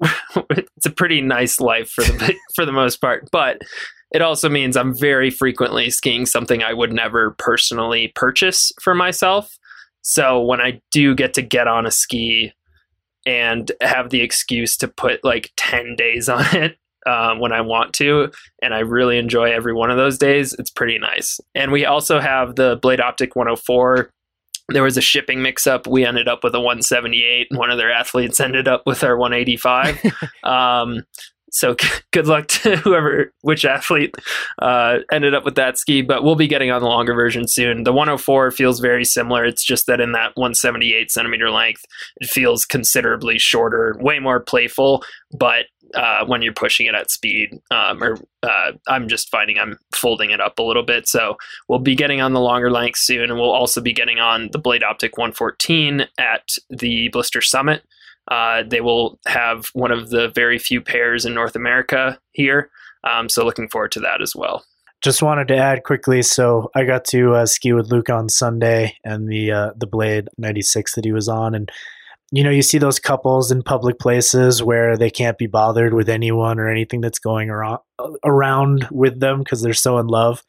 it's 0.50 0.86
a 0.86 0.90
pretty 0.90 1.20
nice 1.20 1.60
life 1.60 1.90
for 1.90 2.02
the 2.04 2.34
for 2.54 2.64
the 2.64 2.72
most 2.72 3.00
part, 3.00 3.28
but 3.30 3.62
it 4.12 4.22
also 4.22 4.48
means 4.48 4.76
I'm 4.76 4.96
very 4.96 5.30
frequently 5.30 5.90
skiing 5.90 6.24
something 6.24 6.62
I 6.62 6.72
would 6.72 6.92
never 6.92 7.32
personally 7.32 8.12
purchase 8.14 8.72
for 8.80 8.94
myself. 8.94 9.58
So 10.02 10.40
when 10.40 10.60
I 10.60 10.80
do 10.92 11.14
get 11.14 11.34
to 11.34 11.42
get 11.42 11.66
on 11.66 11.84
a 11.84 11.90
ski 11.90 12.52
and 13.26 13.72
have 13.80 14.10
the 14.10 14.20
excuse 14.20 14.76
to 14.76 14.88
put 14.88 15.24
like 15.24 15.50
10 15.56 15.96
days 15.96 16.28
on 16.28 16.44
it 16.54 16.76
um, 17.06 17.40
when 17.40 17.52
I 17.52 17.60
want 17.60 17.92
to, 17.94 18.30
and 18.62 18.72
I 18.72 18.80
really 18.80 19.18
enjoy 19.18 19.50
every 19.50 19.72
one 19.72 19.90
of 19.90 19.96
those 19.96 20.16
days, 20.16 20.54
it's 20.58 20.70
pretty 20.70 20.98
nice. 20.98 21.40
And 21.54 21.72
we 21.72 21.84
also 21.84 22.20
have 22.20 22.54
the 22.54 22.78
Blade 22.80 23.00
Optic 23.00 23.34
104 23.34 24.10
there 24.68 24.82
was 24.82 24.96
a 24.96 25.02
shipping 25.02 25.42
mix 25.42 25.66
up. 25.66 25.86
We 25.86 26.04
ended 26.04 26.28
up 26.28 26.42
with 26.42 26.54
a 26.54 26.60
178, 26.60 27.48
and 27.50 27.58
one 27.58 27.70
of 27.70 27.78
their 27.78 27.92
athletes 27.92 28.40
ended 28.40 28.66
up 28.68 28.82
with 28.86 29.04
our 29.04 29.16
185. 29.16 30.00
um, 30.44 31.04
so 31.54 31.76
good 32.10 32.26
luck 32.26 32.48
to 32.48 32.76
whoever, 32.76 33.32
which 33.42 33.64
athlete 33.64 34.14
uh, 34.60 34.98
ended 35.12 35.34
up 35.34 35.44
with 35.44 35.54
that 35.54 35.78
ski. 35.78 36.02
But 36.02 36.24
we'll 36.24 36.34
be 36.34 36.48
getting 36.48 36.70
on 36.70 36.82
the 36.82 36.88
longer 36.88 37.14
version 37.14 37.46
soon. 37.46 37.84
The 37.84 37.92
104 37.92 38.50
feels 38.50 38.80
very 38.80 39.04
similar. 39.04 39.44
It's 39.44 39.64
just 39.64 39.86
that 39.86 40.00
in 40.00 40.12
that 40.12 40.32
178 40.34 41.10
centimeter 41.10 41.50
length, 41.50 41.84
it 42.20 42.28
feels 42.28 42.66
considerably 42.66 43.38
shorter, 43.38 43.96
way 44.00 44.18
more 44.18 44.40
playful. 44.40 45.04
But 45.32 45.66
uh, 45.94 46.24
when 46.26 46.42
you're 46.42 46.52
pushing 46.52 46.86
it 46.86 46.94
at 46.94 47.10
speed, 47.10 47.50
um, 47.70 48.02
or 48.02 48.18
uh, 48.42 48.72
I'm 48.88 49.08
just 49.08 49.30
finding 49.30 49.58
I'm 49.58 49.78
folding 49.94 50.30
it 50.30 50.40
up 50.40 50.58
a 50.58 50.62
little 50.62 50.82
bit. 50.82 51.08
So 51.08 51.36
we'll 51.68 51.78
be 51.78 51.94
getting 51.94 52.20
on 52.20 52.32
the 52.32 52.40
longer 52.40 52.70
length 52.70 52.98
soon, 52.98 53.30
and 53.30 53.38
we'll 53.38 53.50
also 53.50 53.80
be 53.80 53.92
getting 53.92 54.18
on 54.18 54.50
the 54.52 54.58
Blade 54.58 54.82
Optic 54.82 55.16
114 55.16 56.06
at 56.18 56.56
the 56.70 57.08
Blister 57.08 57.40
Summit. 57.40 57.84
Uh, 58.30 58.62
they 58.66 58.80
will 58.80 59.18
have 59.26 59.66
one 59.74 59.90
of 59.90 60.10
the 60.10 60.30
very 60.34 60.58
few 60.58 60.80
pairs 60.80 61.24
in 61.24 61.34
North 61.34 61.56
America 61.56 62.18
here. 62.32 62.70
Um, 63.04 63.28
so 63.28 63.44
looking 63.44 63.68
forward 63.68 63.92
to 63.92 64.00
that 64.00 64.22
as 64.22 64.34
well. 64.34 64.64
Just 65.02 65.22
wanted 65.22 65.48
to 65.48 65.56
add 65.56 65.84
quickly. 65.84 66.22
So 66.22 66.70
I 66.74 66.84
got 66.84 67.04
to 67.06 67.34
uh, 67.34 67.46
ski 67.46 67.74
with 67.74 67.92
Luke 67.92 68.08
on 68.08 68.30
Sunday 68.30 68.96
and 69.04 69.28
the 69.28 69.52
uh, 69.52 69.70
the 69.76 69.86
Blade 69.86 70.28
96 70.38 70.94
that 70.94 71.04
he 71.04 71.12
was 71.12 71.28
on, 71.28 71.54
and 71.54 71.70
you 72.34 72.42
know 72.42 72.50
you 72.50 72.62
see 72.62 72.78
those 72.78 72.98
couples 72.98 73.50
in 73.50 73.62
public 73.62 73.98
places 73.98 74.62
where 74.62 74.96
they 74.96 75.10
can't 75.10 75.38
be 75.38 75.46
bothered 75.46 75.94
with 75.94 76.08
anyone 76.08 76.58
or 76.58 76.68
anything 76.68 77.00
that's 77.00 77.18
going 77.18 77.48
around 77.48 77.78
around 78.24 78.88
with 78.90 79.20
them 79.20 79.38
because 79.38 79.62
they're 79.62 79.72
so 79.72 79.98
in 79.98 80.08
love. 80.08 80.42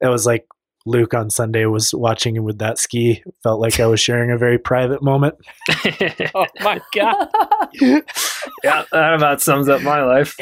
That 0.00 0.10
was 0.10 0.26
like 0.26 0.46
Luke 0.84 1.14
on 1.14 1.30
Sunday 1.30 1.66
was 1.66 1.92
watching 1.94 2.34
him 2.34 2.44
with 2.44 2.58
that 2.58 2.78
ski. 2.78 3.22
Felt 3.42 3.60
like 3.60 3.78
I 3.78 3.86
was 3.86 4.00
sharing 4.00 4.30
a 4.30 4.38
very 4.38 4.58
private 4.58 5.02
moment. 5.02 5.36
oh 6.34 6.46
my 6.60 6.80
god! 6.94 7.28
yeah, 8.64 8.84
that 8.90 9.14
about 9.14 9.40
sums 9.40 9.68
up 9.68 9.82
my 9.82 10.02
life. 10.02 10.34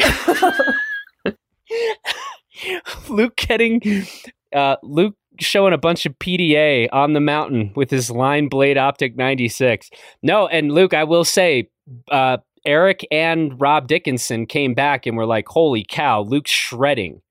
Luke 3.08 3.36
getting 3.36 4.06
uh, 4.54 4.76
Luke 4.82 5.16
showing 5.40 5.72
a 5.72 5.78
bunch 5.78 6.06
of 6.06 6.18
PDA 6.18 6.88
on 6.92 7.12
the 7.12 7.20
mountain 7.20 7.72
with 7.76 7.90
his 7.90 8.10
line 8.10 8.48
blade 8.48 8.78
optic 8.78 9.16
96. 9.16 9.90
No, 10.22 10.46
and 10.48 10.72
Luke, 10.72 10.94
I 10.94 11.04
will 11.04 11.24
say, 11.24 11.68
uh, 12.10 12.38
Eric 12.64 13.06
and 13.10 13.60
Rob 13.60 13.86
Dickinson 13.86 14.46
came 14.46 14.74
back 14.74 15.06
and 15.06 15.16
were 15.16 15.26
like, 15.26 15.46
"Holy 15.48 15.84
cow, 15.88 16.22
Luke's 16.22 16.50
shredding." 16.50 17.22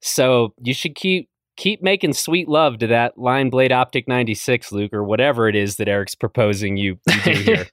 So 0.00 0.54
you 0.62 0.74
should 0.74 0.96
keep 0.96 1.28
keep 1.56 1.82
making 1.82 2.12
sweet 2.12 2.48
love 2.48 2.78
to 2.78 2.86
that 2.86 3.18
line 3.18 3.50
blade 3.50 3.72
optic 3.72 4.06
96 4.06 4.72
luke 4.72 4.92
or 4.92 5.02
whatever 5.02 5.48
it 5.48 5.56
is 5.56 5.76
that 5.76 5.88
eric's 5.88 6.14
proposing 6.14 6.76
you, 6.76 6.98
you 7.08 7.22
do 7.22 7.30
here 7.42 7.66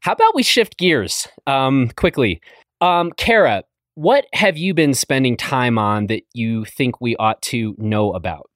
how 0.00 0.12
about 0.12 0.34
we 0.34 0.42
shift 0.42 0.78
gears 0.78 1.26
um, 1.46 1.90
quickly 1.96 2.40
um, 2.80 3.12
kara 3.16 3.64
what 3.94 4.26
have 4.32 4.56
you 4.56 4.74
been 4.74 4.94
spending 4.94 5.36
time 5.36 5.78
on 5.78 6.06
that 6.06 6.22
you 6.32 6.64
think 6.64 7.00
we 7.00 7.16
ought 7.16 7.40
to 7.42 7.74
know 7.78 8.12
about 8.12 8.48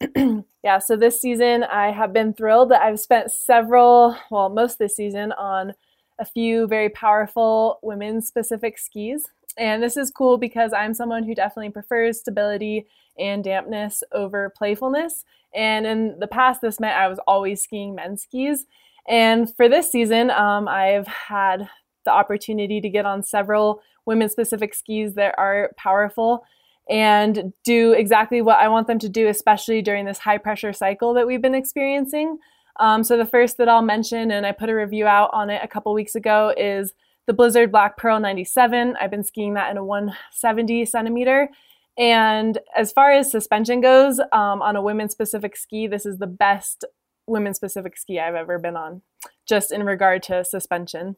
yeah 0.62 0.78
so 0.78 0.96
this 0.96 1.20
season 1.20 1.64
i 1.64 1.90
have 1.90 2.12
been 2.12 2.32
thrilled 2.32 2.70
that 2.70 2.82
i've 2.82 3.00
spent 3.00 3.30
several 3.30 4.16
well 4.30 4.48
most 4.48 4.78
this 4.78 4.96
season 4.96 5.32
on 5.32 5.72
a 6.18 6.24
few 6.24 6.66
very 6.66 6.88
powerful 6.90 7.78
women's 7.82 8.26
specific 8.26 8.78
skis 8.78 9.24
and 9.56 9.82
this 9.82 9.96
is 9.96 10.10
cool 10.10 10.36
because 10.36 10.72
i'm 10.72 10.92
someone 10.94 11.22
who 11.22 11.34
definitely 11.34 11.70
prefers 11.70 12.18
stability 12.18 12.86
and 13.18 13.44
dampness 13.44 14.02
over 14.12 14.52
playfulness. 14.56 15.24
And 15.54 15.86
in 15.86 16.18
the 16.18 16.26
past, 16.26 16.60
this 16.60 16.80
meant 16.80 16.96
I 16.96 17.08
was 17.08 17.20
always 17.26 17.62
skiing 17.62 17.94
men's 17.94 18.22
skis. 18.22 18.66
And 19.06 19.54
for 19.56 19.68
this 19.68 19.92
season, 19.92 20.30
um, 20.30 20.66
I've 20.66 21.06
had 21.06 21.68
the 22.04 22.10
opportunity 22.10 22.80
to 22.80 22.88
get 22.88 23.06
on 23.06 23.22
several 23.22 23.80
women 24.06 24.28
specific 24.28 24.74
skis 24.74 25.14
that 25.14 25.34
are 25.38 25.70
powerful 25.76 26.44
and 26.88 27.52
do 27.64 27.92
exactly 27.92 28.42
what 28.42 28.58
I 28.58 28.68
want 28.68 28.86
them 28.86 28.98
to 29.00 29.08
do, 29.08 29.28
especially 29.28 29.82
during 29.82 30.04
this 30.04 30.18
high 30.18 30.38
pressure 30.38 30.72
cycle 30.72 31.14
that 31.14 31.26
we've 31.26 31.42
been 31.42 31.54
experiencing. 31.54 32.38
Um, 32.80 33.04
so, 33.04 33.16
the 33.16 33.26
first 33.26 33.56
that 33.58 33.68
I'll 33.68 33.82
mention, 33.82 34.30
and 34.30 34.44
I 34.44 34.52
put 34.52 34.68
a 34.68 34.74
review 34.74 35.06
out 35.06 35.30
on 35.32 35.48
it 35.48 35.60
a 35.62 35.68
couple 35.68 35.94
weeks 35.94 36.14
ago, 36.14 36.52
is 36.56 36.92
the 37.26 37.32
Blizzard 37.32 37.70
Black 37.70 37.96
Pearl 37.96 38.20
97. 38.20 38.96
I've 39.00 39.10
been 39.10 39.24
skiing 39.24 39.54
that 39.54 39.70
in 39.70 39.76
a 39.76 39.84
170 39.84 40.84
centimeter, 40.84 41.48
and 41.96 42.58
as 42.76 42.90
far 42.90 43.12
as 43.12 43.30
suspension 43.30 43.80
goes, 43.80 44.18
um, 44.32 44.60
on 44.60 44.76
a 44.76 44.82
women 44.82 45.08
specific 45.08 45.56
ski, 45.56 45.86
this 45.86 46.04
is 46.04 46.18
the 46.18 46.26
best 46.26 46.84
women 47.26 47.54
specific 47.54 47.96
ski 47.96 48.18
I've 48.18 48.34
ever 48.34 48.58
been 48.58 48.76
on, 48.76 49.02
just 49.48 49.72
in 49.72 49.84
regard 49.84 50.22
to 50.24 50.44
suspension. 50.44 51.16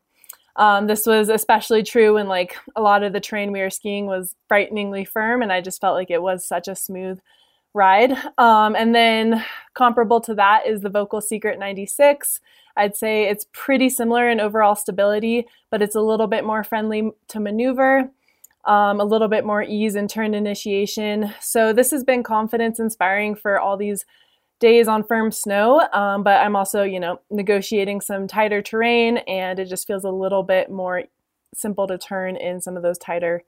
Um, 0.56 0.86
this 0.86 1.06
was 1.06 1.28
especially 1.28 1.82
true 1.82 2.14
when 2.14 2.28
like 2.28 2.56
a 2.74 2.82
lot 2.82 3.02
of 3.02 3.12
the 3.12 3.20
terrain 3.20 3.52
we 3.52 3.60
were 3.60 3.70
skiing 3.70 4.06
was 4.06 4.34
frighteningly 4.48 5.04
firm, 5.04 5.42
and 5.42 5.52
I 5.52 5.60
just 5.60 5.80
felt 5.80 5.94
like 5.94 6.10
it 6.10 6.22
was 6.22 6.46
such 6.46 6.68
a 6.68 6.74
smooth 6.74 7.20
ride. 7.74 8.12
Um, 8.38 8.74
and 8.74 8.94
then 8.94 9.44
comparable 9.74 10.20
to 10.22 10.34
that 10.34 10.66
is 10.66 10.80
the 10.80 10.90
Völkl 10.90 11.22
Secret 11.22 11.58
96. 11.58 12.40
I'd 12.76 12.96
say 12.96 13.24
it's 13.24 13.46
pretty 13.52 13.90
similar 13.90 14.30
in 14.30 14.40
overall 14.40 14.74
stability, 14.74 15.46
but 15.70 15.82
it's 15.82 15.94
a 15.94 16.00
little 16.00 16.26
bit 16.26 16.44
more 16.44 16.64
friendly 16.64 17.10
to 17.28 17.40
maneuver 17.40 18.10
um, 18.66 19.00
a 19.00 19.04
little 19.04 19.28
bit 19.28 19.44
more 19.44 19.62
ease 19.62 19.94
in 19.94 20.08
turn 20.08 20.34
initiation. 20.34 21.32
So 21.40 21.72
this 21.72 21.90
has 21.92 22.04
been 22.04 22.22
confidence 22.22 22.80
inspiring 22.80 23.36
for 23.36 23.58
all 23.58 23.76
these 23.76 24.04
days 24.58 24.88
on 24.88 25.04
firm 25.04 25.30
snow. 25.30 25.86
Um, 25.92 26.22
but 26.22 26.40
I'm 26.40 26.56
also, 26.56 26.82
you 26.82 27.00
know, 27.00 27.20
negotiating 27.30 28.00
some 28.00 28.26
tighter 28.26 28.62
terrain, 28.62 29.18
and 29.18 29.58
it 29.58 29.66
just 29.66 29.86
feels 29.86 30.04
a 30.04 30.10
little 30.10 30.42
bit 30.42 30.70
more 30.70 31.04
simple 31.54 31.86
to 31.86 31.98
turn 31.98 32.36
in 32.36 32.60
some 32.60 32.76
of 32.76 32.82
those 32.82 32.98
tighter 32.98 33.42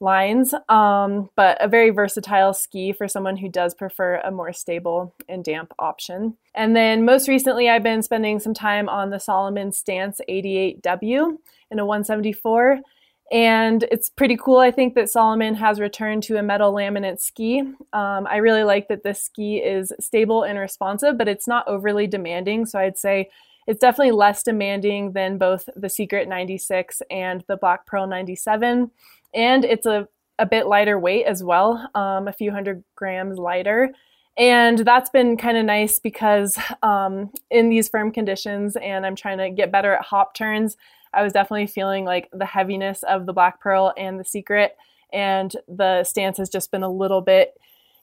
lines. 0.00 0.54
Um, 0.68 1.30
but 1.34 1.62
a 1.62 1.68
very 1.68 1.90
versatile 1.90 2.54
ski 2.54 2.92
for 2.92 3.08
someone 3.08 3.36
who 3.36 3.48
does 3.48 3.74
prefer 3.74 4.20
a 4.24 4.30
more 4.30 4.52
stable 4.52 5.14
and 5.28 5.44
damp 5.44 5.72
option. 5.78 6.36
And 6.54 6.76
then 6.76 7.04
most 7.04 7.28
recently, 7.28 7.68
I've 7.68 7.82
been 7.82 8.02
spending 8.02 8.38
some 8.38 8.54
time 8.54 8.88
on 8.88 9.10
the 9.10 9.18
Salomon 9.18 9.72
Stance 9.72 10.20
88W 10.28 11.36
in 11.70 11.78
a 11.78 11.86
174. 11.86 12.78
And 13.30 13.82
it's 13.90 14.08
pretty 14.08 14.36
cool, 14.36 14.58
I 14.58 14.70
think, 14.70 14.94
that 14.94 15.10
Salomon 15.10 15.54
has 15.56 15.80
returned 15.80 16.22
to 16.24 16.38
a 16.38 16.42
metal 16.42 16.72
laminate 16.72 17.20
ski. 17.20 17.60
Um, 17.60 18.26
I 18.26 18.36
really 18.36 18.62
like 18.62 18.88
that 18.88 19.02
this 19.02 19.22
ski 19.22 19.58
is 19.58 19.92
stable 20.00 20.44
and 20.44 20.58
responsive, 20.58 21.18
but 21.18 21.28
it's 21.28 21.46
not 21.46 21.68
overly 21.68 22.06
demanding. 22.06 22.64
So 22.64 22.78
I'd 22.78 22.96
say 22.96 23.28
it's 23.66 23.80
definitely 23.80 24.12
less 24.12 24.42
demanding 24.42 25.12
than 25.12 25.36
both 25.36 25.68
the 25.76 25.90
Secret 25.90 26.26
96 26.26 27.02
and 27.10 27.44
the 27.48 27.58
Black 27.58 27.84
Pearl 27.84 28.06
97. 28.06 28.90
And 29.34 29.64
it's 29.64 29.84
a, 29.84 30.08
a 30.38 30.46
bit 30.46 30.66
lighter 30.66 30.98
weight 30.98 31.26
as 31.26 31.44
well, 31.44 31.86
um, 31.94 32.28
a 32.28 32.32
few 32.32 32.50
hundred 32.50 32.82
grams 32.96 33.38
lighter. 33.38 33.92
And 34.38 34.78
that's 34.78 35.10
been 35.10 35.36
kind 35.36 35.58
of 35.58 35.66
nice 35.66 35.98
because 35.98 36.56
um, 36.82 37.30
in 37.50 37.68
these 37.68 37.90
firm 37.90 38.10
conditions, 38.10 38.76
and 38.76 39.04
I'm 39.04 39.16
trying 39.16 39.38
to 39.38 39.50
get 39.50 39.72
better 39.72 39.94
at 39.94 40.02
hop 40.02 40.32
turns, 40.32 40.78
I 41.12 41.22
was 41.22 41.32
definitely 41.32 41.66
feeling 41.66 42.04
like 42.04 42.28
the 42.32 42.46
heaviness 42.46 43.02
of 43.04 43.26
the 43.26 43.32
Black 43.32 43.60
Pearl 43.60 43.92
and 43.96 44.18
the 44.18 44.24
Secret, 44.24 44.76
and 45.12 45.54
the 45.66 46.04
stance 46.04 46.38
has 46.38 46.48
just 46.48 46.70
been 46.70 46.82
a 46.82 46.90
little 46.90 47.20
bit 47.20 47.54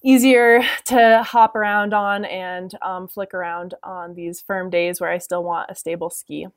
easier 0.03 0.61
to 0.85 1.23
hop 1.23 1.55
around 1.55 1.93
on 1.93 2.25
and 2.25 2.71
um, 2.81 3.07
flick 3.07 3.33
around 3.33 3.73
on 3.83 4.13
these 4.13 4.41
firm 4.41 4.69
days 4.69 5.01
where 5.01 5.09
I 5.09 5.17
still 5.17 5.43
want 5.43 5.69
a 5.69 5.75
stable 5.75 6.09
ski. 6.09 6.47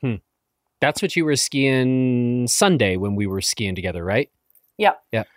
Hmm. 0.00 0.16
That's 0.80 1.02
what 1.02 1.14
you 1.14 1.24
were 1.26 1.36
skiing 1.36 2.46
Sunday 2.46 2.96
when 2.96 3.14
we 3.14 3.26
were 3.26 3.42
skiing 3.42 3.74
together, 3.74 4.02
right? 4.02 4.30
Yep. 4.78 5.02
Yep. 5.12 5.28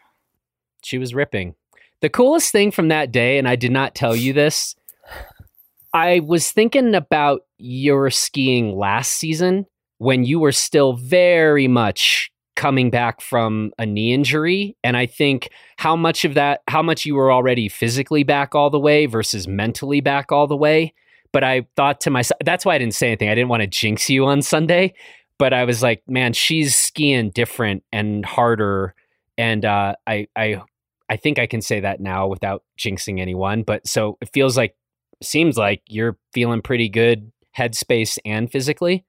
She 0.84 0.98
was 0.98 1.14
ripping. 1.14 1.56
The 2.00 2.10
coolest 2.10 2.52
thing 2.52 2.72
from 2.72 2.88
that 2.90 3.12
day, 3.12 3.38
and 3.38 3.48
I 3.48 3.56
did 3.58 3.72
not 3.72 3.94
tell 3.94 4.16
you 4.16 4.34
this, 4.34 4.76
I 5.94 6.22
was 6.22 6.50
thinking 6.50 6.96
about 6.96 7.42
your 7.58 8.10
skiing 8.10 8.76
last 8.76 9.12
season 9.12 9.68
when 9.98 10.24
you 10.24 10.40
were 10.40 10.52
still 10.52 10.94
very 10.94 11.68
much 11.68 12.32
coming 12.56 12.90
back 12.90 13.22
from 13.22 13.72
a 13.80 13.86
knee 13.86 14.14
injury. 14.14 14.76
And 14.84 14.96
i 14.96 15.06
think 15.06 15.50
how 15.78 15.96
much 15.96 16.26
of 16.26 16.34
that 16.36 16.62
how 16.68 16.82
much 16.82 17.06
you 17.06 17.16
were 17.16 17.32
already 17.32 17.68
physically 17.70 18.24
back 18.24 18.56
all 18.56 18.70
the 18.70 18.80
way 18.80 19.06
versus 19.06 19.48
mentally 19.48 20.02
back 20.02 20.32
all 20.32 20.48
the 20.48 20.58
way. 20.58 20.94
But 21.32 21.44
i 21.44 21.66
thought 21.76 22.02
to 22.02 22.10
myself 22.10 22.40
that's 22.46 22.66
why 22.66 22.76
i 22.76 22.78
didn't 22.78 22.94
say 22.94 23.08
anything. 23.08 23.30
I 23.30 23.36
didn't 23.36 23.50
want 23.50 23.62
to 23.62 23.68
jinx 23.68 24.10
you 24.10 24.26
on 24.26 24.42
sunday. 24.42 24.94
But 25.40 25.54
i 25.54 25.64
was 25.64 25.82
like 25.82 26.04
man 26.08 26.34
she's 26.34 26.76
skiing 26.76 27.32
different 27.32 27.84
and 27.92 28.26
harder. 28.26 28.94
And 29.38 29.66
uh, 29.66 29.96
i 30.06 30.28
i 30.36 30.62
i 31.10 31.18
think 31.18 31.40
i 31.40 31.48
can 31.48 31.62
say 31.62 31.80
that 31.80 32.00
now 32.00 32.28
without 32.28 32.64
jinxing 32.78 33.20
anyone. 33.20 33.64
But 33.64 33.88
so 33.88 34.18
it 34.22 34.30
feels 34.32 34.56
like 34.58 34.76
seems 35.24 35.58
like 35.58 35.82
you're 35.88 36.18
feeling 36.34 36.62
pretty 36.62 36.90
good 36.90 37.32
headspace 37.58 38.18
and 38.26 38.52
physically 38.52 39.06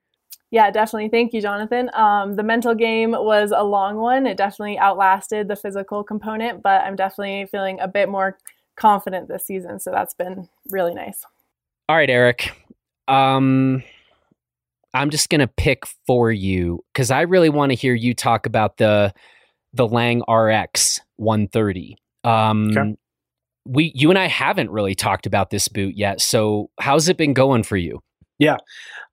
yeah, 0.55 0.71
definitely. 0.71 1.09
Thank 1.09 1.33
you, 1.33 1.41
Jonathan. 1.41 1.89
Um, 1.93 2.37
the 2.37 2.41
mental 2.41 2.73
game 2.73 3.11
was 3.11 3.51
a 3.53 3.61
long 3.61 3.97
one. 3.97 4.25
It 4.25 4.37
definitely 4.37 4.79
outlasted 4.79 5.49
the 5.49 5.57
physical 5.57 6.01
component, 6.01 6.63
but 6.63 6.79
I'm 6.83 6.95
definitely 6.95 7.45
feeling 7.47 7.77
a 7.81 7.89
bit 7.89 8.07
more 8.07 8.37
confident 8.77 9.27
this 9.27 9.45
season. 9.45 9.81
So 9.81 9.91
that's 9.91 10.13
been 10.13 10.47
really 10.69 10.93
nice. 10.93 11.25
All 11.89 11.97
right, 11.97 12.09
Eric. 12.09 12.53
Um, 13.09 13.83
I'm 14.93 15.09
just 15.09 15.27
gonna 15.29 15.49
pick 15.57 15.83
for 16.07 16.31
you 16.31 16.85
because 16.93 17.11
I 17.11 17.23
really 17.23 17.49
want 17.49 17.71
to 17.71 17.75
hear 17.75 17.93
you 17.93 18.13
talk 18.13 18.45
about 18.45 18.77
the 18.77 19.13
the 19.73 19.85
Lange 19.85 20.21
RX 20.25 21.01
130. 21.17 21.97
Um, 22.23 22.69
Okay. 22.69 22.95
we 23.65 23.91
you 23.93 24.09
and 24.09 24.17
I 24.17 24.29
haven't 24.29 24.71
really 24.71 24.95
talked 24.95 25.25
about 25.25 25.49
this 25.49 25.67
boot 25.67 25.97
yet. 25.97 26.21
So 26.21 26.69
how's 26.79 27.09
it 27.09 27.17
been 27.17 27.33
going 27.33 27.63
for 27.63 27.75
you? 27.75 27.99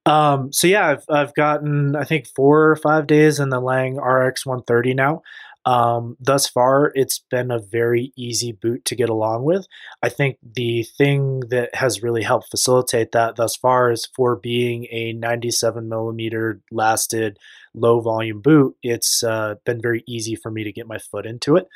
Um, 0.04 0.52
so 0.52 0.66
yeah, 0.66 0.88
I've 0.88 1.04
I've 1.08 1.34
gotten 1.34 1.96
I 1.96 2.04
think 2.04 2.26
four 2.26 2.70
or 2.70 2.76
five 2.76 3.06
days 3.06 3.38
in 3.38 3.50
the 3.50 3.60
Lange 3.60 3.98
RX 3.98 4.44
130 4.44 4.94
now. 4.94 5.22
Um, 5.64 6.16
thus 6.18 6.48
far, 6.48 6.90
it's 6.94 7.20
been 7.30 7.50
a 7.52 7.60
very 7.60 8.12
easy 8.16 8.52
boot 8.52 8.84
to 8.86 8.96
get 8.96 9.08
along 9.08 9.44
with. 9.44 9.66
I 10.02 10.08
think 10.08 10.38
the 10.42 10.82
thing 10.82 11.40
that 11.50 11.74
has 11.74 12.02
really 12.02 12.22
helped 12.22 12.50
facilitate 12.50 13.12
that 13.12 13.36
thus 13.36 13.54
far 13.54 13.92
is 13.92 14.08
for 14.14 14.34
being 14.34 14.86
a 14.90 15.12
97 15.12 15.88
millimeter 15.88 16.60
lasted 16.72 17.38
low 17.74 18.00
volume 18.00 18.40
boot. 18.40 18.76
It's 18.82 19.22
uh, 19.22 19.54
been 19.64 19.80
very 19.80 20.02
easy 20.06 20.34
for 20.34 20.50
me 20.50 20.64
to 20.64 20.72
get 20.72 20.88
my 20.88 20.98
foot 20.98 21.26
into 21.26 21.56
it. 21.56 21.68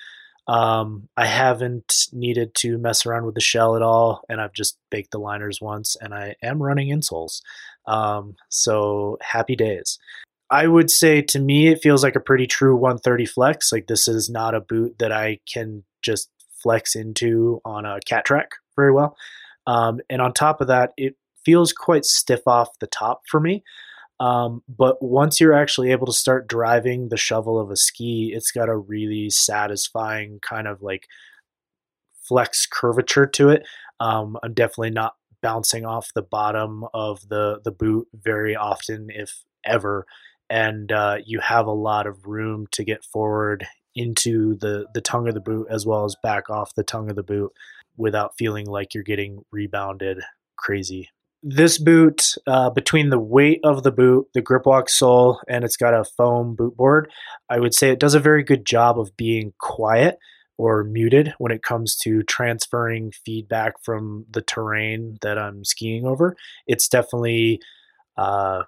Um, 0.49 1.09
I 1.16 1.26
haven't 1.26 1.92
needed 2.12 2.55
to 2.57 2.78
mess 2.78 3.05
around 3.05 3.26
with 3.26 3.34
the 3.34 3.40
shell 3.40 3.76
at 3.76 3.82
all, 3.82 4.22
and 4.28 4.40
I've 4.40 4.53
just 4.53 4.78
baked 4.90 5.11
the 5.11 5.18
liners 5.18 5.61
once, 5.61 5.97
and 6.01 6.14
I 6.14 6.36
am 6.42 6.62
running 6.62 6.88
insoles. 6.88 7.40
Um, 7.86 8.36
so 8.49 9.18
happy 9.20 9.57
days. 9.57 9.99
I 10.51 10.66
would 10.66 10.90
say 10.90 11.22
to 11.22 11.40
me, 11.40 11.68
it 11.68 11.82
feels 11.82 12.05
like 12.05 12.14
a 12.14 12.20
pretty 12.20 12.47
true 12.47 12.76
130 12.76 13.26
flex. 13.26 13.72
Like 13.72 13.88
this 13.88 14.07
is 14.07 14.30
not 14.30 14.55
a 14.55 14.61
boot 14.61 14.97
that 14.99 15.11
I 15.11 15.40
can 15.53 15.82
just 16.03 16.30
flex 16.62 16.94
into 16.94 17.61
on 17.64 17.84
a 17.84 17.99
cat 18.07 18.24
track 18.24 18.51
very 18.76 18.92
well. 18.92 19.16
Um, 19.66 20.01
and 20.09 20.22
on 20.22 20.32
top 20.32 20.61
of 20.61 20.68
that, 20.68 20.92
it 20.97 21.16
feels 21.44 21.72
quite 21.72 22.05
stiff 22.05 22.47
off 22.47 22.78
the 22.78 22.86
top 22.86 23.22
for 23.28 23.40
me. 23.40 23.64
Um, 24.18 24.62
but 24.68 25.02
once 25.02 25.40
you're 25.40 25.52
actually 25.52 25.92
able 25.92 26.06
to 26.06 26.12
start 26.12 26.48
driving 26.48 27.08
the 27.08 27.16
shovel 27.16 27.60
of 27.60 27.70
a 27.70 27.76
ski, 27.76 28.32
it's 28.34 28.50
got 28.50 28.68
a 28.68 28.76
really 28.76 29.28
satisfying 29.28 30.38
kind 30.40 30.66
of 30.66 30.82
like 30.82 31.06
flex 32.22 32.66
curvature 32.66 33.26
to 33.26 33.50
it. 33.50 33.66
Um, 34.00 34.38
I'm 34.42 34.54
definitely 34.54 34.90
not 34.90 35.14
bouncing 35.42 35.84
off 35.84 36.12
the 36.14 36.22
bottom 36.22 36.84
of 36.94 37.28
the 37.28 37.60
the 37.62 37.70
boot 37.70 38.08
very 38.14 38.56
often, 38.56 39.08
if 39.10 39.44
ever, 39.64 40.06
and 40.48 40.90
uh, 40.90 41.18
you 41.24 41.40
have 41.40 41.66
a 41.66 41.72
lot 41.72 42.06
of 42.06 42.26
room 42.26 42.66
to 42.72 42.84
get 42.84 43.04
forward 43.04 43.66
into 43.94 44.56
the 44.56 44.86
the 44.94 45.00
tongue 45.00 45.28
of 45.28 45.34
the 45.34 45.40
boot 45.40 45.66
as 45.70 45.86
well 45.86 46.04
as 46.04 46.16
back 46.22 46.50
off 46.50 46.74
the 46.74 46.82
tongue 46.82 47.10
of 47.10 47.16
the 47.16 47.22
boot 47.22 47.52
without 47.96 48.36
feeling 48.36 48.66
like 48.66 48.94
you're 48.94 49.02
getting 49.02 49.44
rebounded 49.50 50.20
crazy. 50.56 51.10
This 51.43 51.78
boot, 51.78 52.34
uh, 52.47 52.70
between 52.70 53.11
the 53.11 53.20
weight 53.20 53.61
of 53.62 53.82
the 53.82 53.93
boot, 53.93 54.26
the 54.34 54.41
grip 54.41 54.66
walk 54.66 54.89
sole, 54.89 55.41
and 55.49 55.64
it's 55.64 55.76
got 55.76 55.95
a 55.95 56.05
foam 56.05 56.57
boot 56.57 56.76
board, 56.76 57.11
I 57.49 57.61
would 57.61 57.74
say 57.74 57.91
it 57.91 58.01
does 58.01 58.14
a 58.14 58.20
very 58.20 58.43
good 58.43 58.64
job 58.64 58.99
of 58.99 59.16
being 59.16 59.53
quiet 59.59 60.18
or 60.59 60.82
muted 60.82 61.34
when 61.39 61.53
it 61.53 61.62
comes 61.62 61.95
to 61.97 62.22
transferring 62.22 63.12
feedback 63.24 63.74
from 63.84 64.24
the 64.30 64.41
terrain 64.41 65.18
that 65.20 65.39
I'm 65.39 65.64
skiing 65.64 66.07
over. 66.07 66.34
It's 66.66 66.89
definitely, 66.89 67.61
uh, 68.16 68.62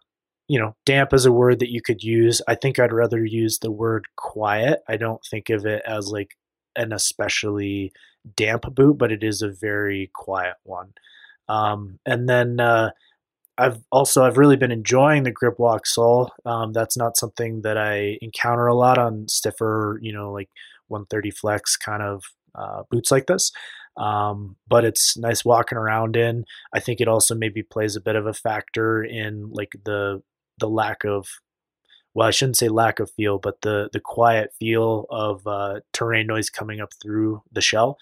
you 0.47 0.61
know, 0.61 0.77
damp 0.85 1.15
is 1.15 1.27
a 1.27 1.33
word 1.33 1.61
that 1.61 1.71
you 1.71 1.81
could 1.83 2.03
use. 2.03 2.43
I 2.47 2.55
think 2.55 2.79
I'd 2.79 2.93
rather 2.93 3.25
use 3.25 3.59
the 3.59 3.73
word 3.73 4.07
quiet. 4.17 4.81
I 4.87 4.99
don't 4.99 5.23
think 5.31 5.51
of 5.51 5.67
it 5.67 5.83
as 5.87 6.09
like 6.11 6.37
an 6.77 6.93
especially 6.93 7.93
damp 8.37 8.73
boot, 8.75 8.99
but 8.99 9.11
it 9.11 9.25
is 9.25 9.43
a 9.43 9.51
very 9.51 10.11
quiet 10.15 10.57
one. 10.63 10.93
Um, 11.49 11.99
and 12.07 12.29
then 12.29 12.61
uh, 12.61 12.91
I've 13.57 13.83
also 13.91 14.25
I've 14.25 14.39
really 14.39 14.57
been 14.57 14.71
enjoying 14.71 15.25
the 15.25 15.33
grip 15.33 15.59
walk 15.59 15.87
sole. 15.87 16.31
Um, 16.47 16.73
that's 16.73 16.97
not 16.97 17.17
something 17.17 17.63
that 17.63 17.77
I 17.77 18.19
encounter 18.23 18.67
a 18.67 18.75
lot 18.75 18.99
on 18.99 19.27
stiffer, 19.29 19.99
you 20.01 20.13
know, 20.13 20.33
like 20.33 20.49
130 20.89 21.31
flex 21.33 21.77
kind 21.77 22.03
of 22.03 22.25
uh, 22.55 22.83
boots 22.91 23.11
like 23.11 23.27
this. 23.27 23.53
Um, 23.97 24.57
but 24.69 24.85
it's 24.85 25.17
nice 25.17 25.45
walking 25.45 25.77
around 25.77 26.17
in. 26.17 26.45
I 26.73 26.79
think 26.81 27.01
it 27.01 27.09
also 27.09 27.35
maybe 27.35 27.63
plays 27.65 27.97
a 27.97 28.01
bit 28.01 28.15
of 28.15 28.27
a 28.27 28.35
factor 28.35 29.03
in 29.03 29.51
like 29.51 29.73
the 29.85 30.23
the 30.59 30.69
lack 30.69 31.05
of 31.05 31.27
well, 32.15 32.27
I 32.27 32.31
shouldn't 32.31 32.57
say 32.57 32.69
lack 32.69 33.01
of 33.01 33.11
feel, 33.13 33.39
but 33.39 33.61
the 33.63 33.91
the 33.93 34.01
quiet 34.01 34.53
feel 34.59 35.07
of 35.11 35.47
uh, 35.47 35.81
terrain 35.93 36.27
noise 36.27 36.51
coming 36.51 36.81
up 36.81 36.91
through 37.03 37.43
the 37.53 37.61
shell. 37.61 37.99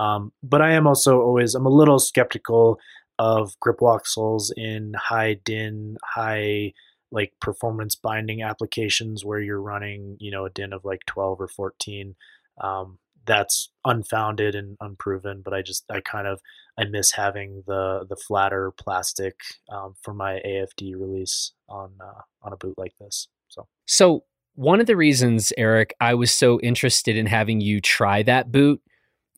Um, 0.00 0.32
but 0.42 0.62
I 0.62 0.72
am 0.72 0.86
also 0.86 1.20
always 1.20 1.54
I'm 1.54 1.66
a 1.66 1.70
little 1.70 1.98
skeptical 1.98 2.78
of 3.18 3.52
grip 3.60 3.80
soles 4.04 4.52
in 4.56 4.94
high 4.94 5.34
din, 5.44 5.98
high 6.02 6.72
like 7.12 7.34
performance 7.38 7.96
binding 7.96 8.42
applications 8.42 9.24
where 9.24 9.40
you're 9.40 9.60
running, 9.60 10.16
you 10.18 10.30
know, 10.30 10.46
a 10.46 10.50
din 10.50 10.72
of 10.72 10.86
like 10.86 11.00
12 11.06 11.40
or 11.40 11.48
14. 11.48 12.14
Um, 12.62 12.98
that's 13.26 13.70
unfounded 13.84 14.54
and 14.54 14.78
unproven, 14.80 15.42
but 15.44 15.52
I 15.52 15.60
just 15.60 15.84
I 15.90 16.00
kind 16.00 16.26
of 16.26 16.40
I 16.78 16.84
miss 16.84 17.12
having 17.12 17.62
the 17.66 18.06
the 18.08 18.16
flatter 18.16 18.72
plastic 18.72 19.34
um, 19.70 19.94
for 20.02 20.14
my 20.14 20.40
AFD 20.46 20.98
release 20.98 21.52
on 21.68 21.92
uh, 22.00 22.22
on 22.42 22.54
a 22.54 22.56
boot 22.56 22.78
like 22.78 22.94
this. 22.98 23.28
So 23.48 23.68
So 23.86 24.24
one 24.54 24.80
of 24.80 24.86
the 24.86 24.96
reasons, 24.96 25.52
Eric, 25.58 25.94
I 26.00 26.14
was 26.14 26.32
so 26.32 26.58
interested 26.60 27.16
in 27.16 27.26
having 27.26 27.60
you 27.60 27.82
try 27.82 28.22
that 28.22 28.50
boot 28.50 28.80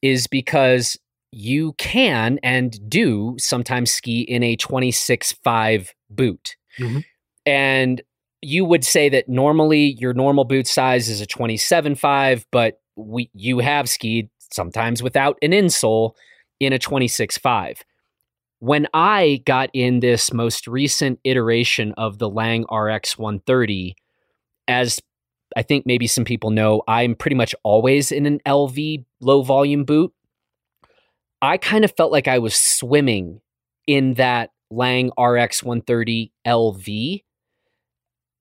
is 0.03 0.27
because 0.27 0.99
you 1.31 1.73
can 1.79 2.39
and 2.43 2.79
do 2.91 3.35
sometimes 3.39 3.91
ski 3.91 4.21
in 4.21 4.43
a 4.43 4.57
26.5 4.57 5.95
boot. 6.11 6.57
Mhm. 6.79 7.05
And 7.47 8.03
you 8.43 8.65
would 8.65 8.85
say 8.85 9.09
that 9.09 9.29
normally 9.29 9.97
your 9.99 10.13
normal 10.13 10.45
boot 10.45 10.67
size 10.67 11.09
is 11.09 11.21
a 11.21 11.27
27.5, 11.27 12.45
but 12.51 12.81
we 12.97 13.31
you 13.35 13.61
have 13.61 13.89
skied 13.89 14.29
sometimes 14.51 15.03
without 15.03 15.39
an 15.43 15.53
insole 15.53 16.13
in 16.61 16.73
a 16.73 16.79
26.5. 16.79 17.83
When 18.59 18.87
I 18.93 19.43
got 19.47 19.71
in 19.73 20.01
this 20.01 20.33
most 20.33 20.69
recent 20.69 21.19
iteration 21.25 21.93
of 21.97 22.19
the 22.19 22.29
Lange 22.29 22.65
RX 22.71 23.19
130, 23.19 23.97
as 24.69 25.01
I 25.57 25.63
think 25.63 25.87
maybe 25.87 26.07
some 26.07 26.25
people 26.25 26.51
know, 26.51 26.83
I'm 26.89 27.15
pretty 27.15 27.37
much 27.37 27.55
always 27.63 28.13
in 28.13 28.27
an 28.27 28.41
LV 28.47 29.05
low 29.21 29.43
volume 29.43 29.85
boot. 29.85 30.13
I 31.41 31.57
kind 31.57 31.85
of 31.85 31.93
felt 31.97 32.13
like 32.13 32.29
I 32.29 32.39
was 32.39 32.55
swimming 32.55 33.41
in 33.87 34.15
that 34.15 34.51
Lange 34.71 35.11
RX 35.19 35.63
130 35.63 36.33
LV. 36.47 37.23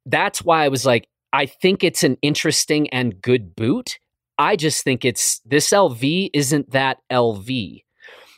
That's 0.06 0.44
why 0.44 0.64
I 0.64 0.68
was 0.70 0.86
like, 0.86 1.08
I 1.34 1.46
think 1.46 1.84
it's 1.84 2.04
an 2.04 2.18
interesting 2.22 2.90
and 2.90 3.22
good 3.22 3.56
boot. 3.56 4.00
I 4.38 4.56
just 4.56 4.84
think 4.84 5.06
it's 5.06 5.40
this 5.46 5.70
LV 5.70 6.30
isn't 6.34 6.72
that 6.72 6.98
LV. 7.12 7.84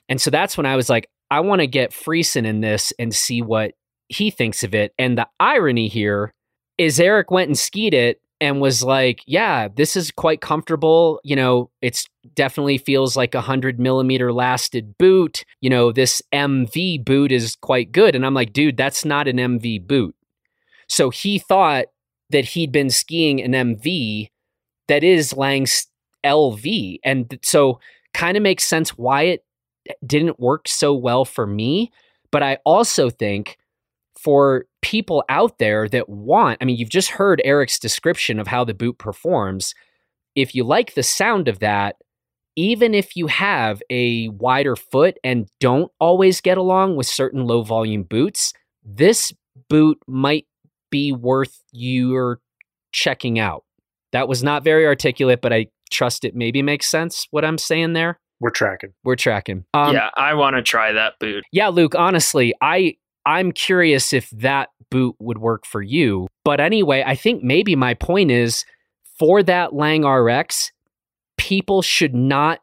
And 0.10 0.22
so 0.22 0.30
that's 0.30 0.58
when 0.58 0.66
I 0.66 0.76
was 0.76 0.90
like, 0.90 1.10
I 1.32 1.40
want 1.40 1.62
to 1.62 1.68
get 1.68 1.94
Freson 1.94 2.46
in 2.46 2.62
this 2.62 2.94
and 3.00 3.14
see 3.14 3.42
what 3.42 3.74
he 4.10 4.30
thinks 4.30 4.64
of 4.64 4.76
it. 4.76 4.94
And 5.00 5.18
the 5.18 5.28
irony 5.40 5.88
here 5.88 6.34
is 6.78 7.00
Eric 7.00 7.32
went 7.32 7.48
and 7.48 7.58
skied 7.58 7.94
it 7.94 8.22
and 8.44 8.60
was 8.60 8.84
like, 8.84 9.22
yeah, 9.26 9.70
this 9.74 9.96
is 9.96 10.12
quite 10.12 10.42
comfortable. 10.42 11.22
You 11.24 11.38
know, 11.38 11.72
it's 11.82 12.10
definitely 12.36 12.78
feels 12.78 13.16
like 13.16 13.34
a 13.34 13.40
hundred 13.40 13.80
millimeter 13.80 14.34
lasted 14.34 14.98
boot. 14.98 15.46
You 15.62 15.70
know, 15.70 15.94
this 15.94 16.22
MV 16.34 17.06
boot 17.06 17.32
is 17.32 17.56
quite 17.62 17.94
good. 17.94 18.16
And 18.16 18.26
I'm 18.26 18.34
like, 18.34 18.52
dude, 18.52 18.76
that's 18.76 19.06
not 19.06 19.30
an 19.30 19.38
MV 19.38 19.88
boot. 19.88 20.14
So 20.90 21.10
he 21.10 21.40
thought 21.40 21.86
that 22.32 22.44
he'd 22.44 22.74
been 22.74 22.90
skiing 22.90 23.42
an 23.42 23.54
MV 23.54 24.28
that 24.90 25.06
is 25.06 25.32
Lange's 25.32 25.88
LV. 26.26 27.00
And 27.06 27.40
so 27.44 27.80
kind 28.14 28.36
of 28.36 28.44
makes 28.44 28.66
sense 28.66 28.98
why 28.98 29.22
it 29.22 29.46
eh, 29.88 29.94
didn't 30.06 30.38
work 30.38 30.68
so 30.68 30.94
well 30.94 31.24
for 31.24 31.48
me. 31.48 31.94
But 32.30 32.44
I 32.44 32.58
also 32.66 33.10
think 33.10 33.58
for 34.20 34.66
people 34.84 35.24
out 35.30 35.58
there 35.58 35.90
that 35.90 36.10
want, 36.10 36.60
I 36.62 36.66
mean, 36.66 36.78
you've 36.78 36.90
just 36.90 37.10
heard 37.10 37.42
Eric's 37.44 37.80
description 37.80 38.40
of 38.40 38.48
how 38.48 38.64
the 38.64 38.74
boot 38.74 39.00
performs. 39.00 39.74
If 40.36 40.54
you 40.54 40.64
like 40.64 40.94
the 40.94 41.02
sound 41.02 41.48
of 41.48 41.60
that, 41.60 41.96
even 42.56 42.94
if 42.94 43.16
you 43.16 43.28
have 43.28 43.82
a 43.90 44.28
wider 44.30 44.76
foot 44.76 45.18
and 45.24 45.50
don't 45.60 45.92
always 46.00 46.42
get 46.42 46.58
along 46.58 46.98
with 46.98 47.08
certain 47.08 47.46
low 47.46 47.64
volume 47.64 48.04
boots, 48.04 48.54
this 48.84 49.34
boot 49.70 49.98
might 50.08 50.46
be 50.92 51.12
worth 51.12 51.64
your 51.72 52.40
checking 52.92 53.40
out. 53.40 53.64
That 54.12 54.28
was 54.28 54.44
not 54.44 54.64
very 54.64 54.86
articulate, 54.86 55.42
but 55.42 55.52
I 55.52 55.68
trust 55.92 56.26
it 56.26 56.36
maybe 56.36 56.62
makes 56.62 56.88
sense 56.88 57.28
what 57.32 57.44
I'm 57.44 57.58
saying 57.58 57.94
there. 57.94 58.20
we're 58.40 58.52
tracking. 58.52 58.94
We're 59.04 59.16
tracking. 59.16 59.66
Um, 59.74 59.96
yeah, 59.96 60.10
I 60.16 60.34
want 60.34 60.56
to 60.56 60.62
try 60.62 60.92
that 60.92 61.14
boot. 61.20 61.44
yeah, 61.52 61.70
Luke, 61.70 61.96
honestly, 61.96 62.54
I 62.62 62.98
I'm 63.26 63.52
curious 63.52 64.14
if 64.14 64.30
that 64.32 64.70
boot 64.94 65.16
would 65.18 65.40
work 65.40 65.66
for 65.66 65.82
you. 65.82 66.28
But 66.46 66.60
anyway, 66.60 67.04
I 67.04 67.16
think 67.16 67.44
maybe 67.44 67.76
my 67.76 67.96
point 67.96 68.30
is 68.30 68.64
for 69.18 69.42
that 69.42 69.74
Lange 69.74 70.06
RX, 70.06 70.72
people 71.36 71.82
should 71.82 72.14
not 72.14 72.60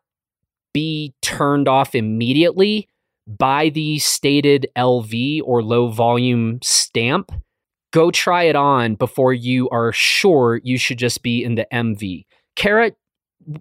be 0.72 1.12
turned 1.22 1.66
off 1.66 1.96
immediately 1.96 2.88
by 3.26 3.70
the 3.70 3.98
stated 3.98 4.68
LV 4.78 5.40
or 5.44 5.60
low 5.60 5.88
volume 5.88 6.60
stamp. 6.62 7.32
Go 7.92 8.12
try 8.12 8.44
it 8.44 8.54
on 8.54 8.94
before 8.94 9.34
you 9.34 9.68
are 9.70 9.90
sure 9.90 10.60
you 10.62 10.78
should 10.78 10.98
just 10.98 11.24
be 11.24 11.42
in 11.42 11.56
the 11.56 11.66
MV. 11.72 12.26
Kara, 12.54 12.92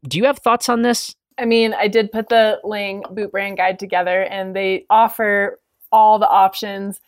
do 0.07 0.19
you 0.19 0.25
have 0.25 0.37
thoughts 0.37 0.69
on 0.69 0.83
this? 0.83 1.15
I 1.39 1.45
mean, 1.45 1.73
I 1.73 1.87
did 1.87 2.11
put 2.11 2.29
the 2.29 2.59
Lange 2.63 3.01
boot 3.09 3.31
brand 3.31 3.57
guide 3.57 3.79
together 3.79 4.25
and 4.25 4.55
they 4.55 4.85
offer 4.91 5.57
all 5.91 6.19
the 6.19 6.29
options 6.29 6.99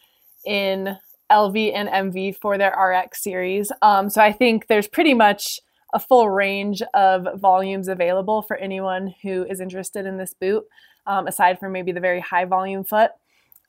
in 0.43 0.97
LV 1.31 1.73
and 1.73 1.89
MV 1.89 2.37
for 2.37 2.57
their 2.57 2.71
RX 2.71 3.23
series. 3.23 3.71
Um, 3.81 4.09
so 4.09 4.21
I 4.21 4.31
think 4.31 4.67
there's 4.67 4.87
pretty 4.87 5.13
much 5.13 5.59
a 5.93 5.99
full 5.99 6.29
range 6.29 6.81
of 6.93 7.27
volumes 7.39 7.87
available 7.87 8.41
for 8.41 8.57
anyone 8.57 9.13
who 9.21 9.45
is 9.45 9.59
interested 9.59 10.05
in 10.05 10.17
this 10.17 10.33
boot, 10.33 10.63
um, 11.05 11.27
aside 11.27 11.59
from 11.59 11.71
maybe 11.71 11.91
the 11.91 11.99
very 11.99 12.19
high 12.19 12.45
volume 12.45 12.83
foot. 12.83 13.11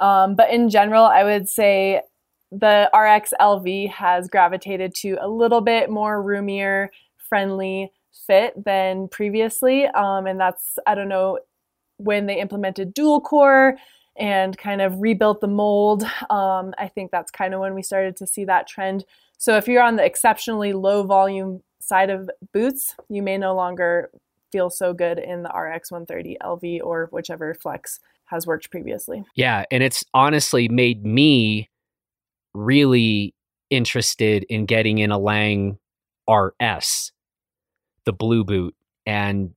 Um, 0.01 0.35
but 0.35 0.51
in 0.51 0.69
general, 0.69 1.05
I 1.05 1.25
would 1.25 1.49
say 1.49 2.03
the 2.51 2.91
RX 2.93 3.33
LV 3.41 3.91
has 3.91 4.29
gravitated 4.29 4.95
to 4.97 5.17
a 5.21 5.29
little 5.29 5.61
bit 5.61 5.91
more 5.91 6.23
roomier, 6.23 6.91
friendly 7.17 7.91
fit 8.27 8.53
than 8.63 9.09
previously. 9.09 9.87
Um, 9.87 10.27
and 10.27 10.39
that's, 10.39 10.79
I 10.87 10.95
don't 10.95 11.09
know, 11.09 11.39
when 11.97 12.27
they 12.27 12.41
implemented 12.41 12.95
dual 12.95 13.21
core 13.21 13.77
and 14.17 14.57
kind 14.59 14.81
of 14.81 15.01
rebuilt 15.01 15.41
the 15.41 15.49
mold. 15.49 16.05
Um, 16.31 16.75
I 16.79 16.89
think 16.89 17.11
that's 17.11 17.31
kind 17.31 17.55
of 17.55 17.61
when 17.61 17.75
we 17.75 17.83
started 17.83 18.17
to 18.17 18.27
see 18.27 18.45
that 18.45 18.67
trend. 18.67 19.05
So 19.39 19.57
if 19.57 19.67
you're 19.67 19.83
on 19.83 19.97
the 19.97 20.05
exceptionally 20.05 20.73
low 20.73 21.03
volume 21.03 21.63
side 21.81 22.11
of 22.11 22.31
boots, 22.53 22.95
you 23.09 23.23
may 23.23 23.39
no 23.39 23.55
longer 23.55 24.11
feel 24.53 24.71
so 24.71 24.93
good 24.93 25.19
in 25.19 25.43
the 25.43 25.49
RX 25.49 25.91
130 25.91 26.37
LV 26.43 26.81
or 26.85 27.09
whichever 27.11 27.55
flex 27.55 27.99
has 28.27 28.47
worked 28.47 28.71
previously. 28.71 29.25
Yeah, 29.35 29.65
and 29.71 29.83
it's 29.83 30.05
honestly 30.15 30.69
made 30.69 31.05
me 31.05 31.71
really 32.55 33.35
interested 33.71 34.45
in 34.45 34.67
getting 34.67 34.99
in 34.99 35.11
a 35.11 35.19
Lange 35.19 35.79
RS, 36.31 37.13
the 38.05 38.13
blue 38.13 38.45
boot. 38.45 38.75
And 39.07 39.55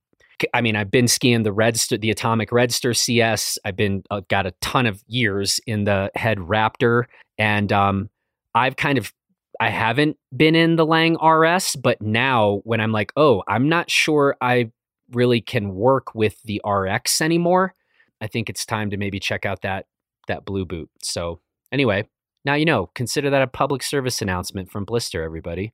I 0.53 0.61
mean, 0.61 0.75
I've 0.75 0.91
been 0.91 1.07
skiing 1.07 1.43
the 1.43 1.53
Redster, 1.53 1.99
the 1.99 2.11
Atomic 2.11 2.49
Redster 2.49 2.95
CS. 2.95 3.57
I've 3.65 3.75
been 3.75 4.03
uh, 4.11 4.21
got 4.29 4.45
a 4.45 4.51
ton 4.61 4.86
of 4.86 5.03
years 5.07 5.59
in 5.65 5.86
the 5.86 6.11
Head 6.15 6.38
Raptor, 6.39 7.05
and 7.38 7.71
um, 7.71 8.09
I've 8.53 8.75
kind 8.75 8.97
of 8.97 9.13
I 9.59 9.69
haven't 9.69 10.17
been 10.36 10.55
in 10.55 10.75
the 10.75 10.86
Lange 10.86 11.15
RS, 11.15 11.75
but 11.77 12.01
now 12.01 12.61
when 12.63 12.81
I'm 12.81 12.91
like, 12.91 13.13
oh, 13.15 13.43
I'm 13.47 13.69
not 13.69 13.89
sure 13.89 14.36
I 14.41 14.71
really 15.11 15.41
can 15.41 15.75
work 15.75 16.13
with 16.13 16.41
the 16.43 16.61
RX 16.65 17.21
anymore. 17.21 17.73
I 18.21 18.27
think 18.27 18.49
it's 18.49 18.65
time 18.65 18.89
to 18.89 18.97
maybe 18.97 19.19
check 19.19 19.45
out 19.45 19.61
that 19.61 19.86
that 20.27 20.45
blue 20.45 20.65
boot. 20.65 20.89
So 21.01 21.39
anyway, 21.71 22.07
now 22.43 22.55
you 22.55 22.65
know. 22.65 22.88
Consider 22.95 23.29
that 23.29 23.41
a 23.41 23.47
public 23.47 23.83
service 23.83 24.21
announcement 24.21 24.71
from 24.71 24.86
Blister, 24.86 25.23
everybody. 25.23 25.73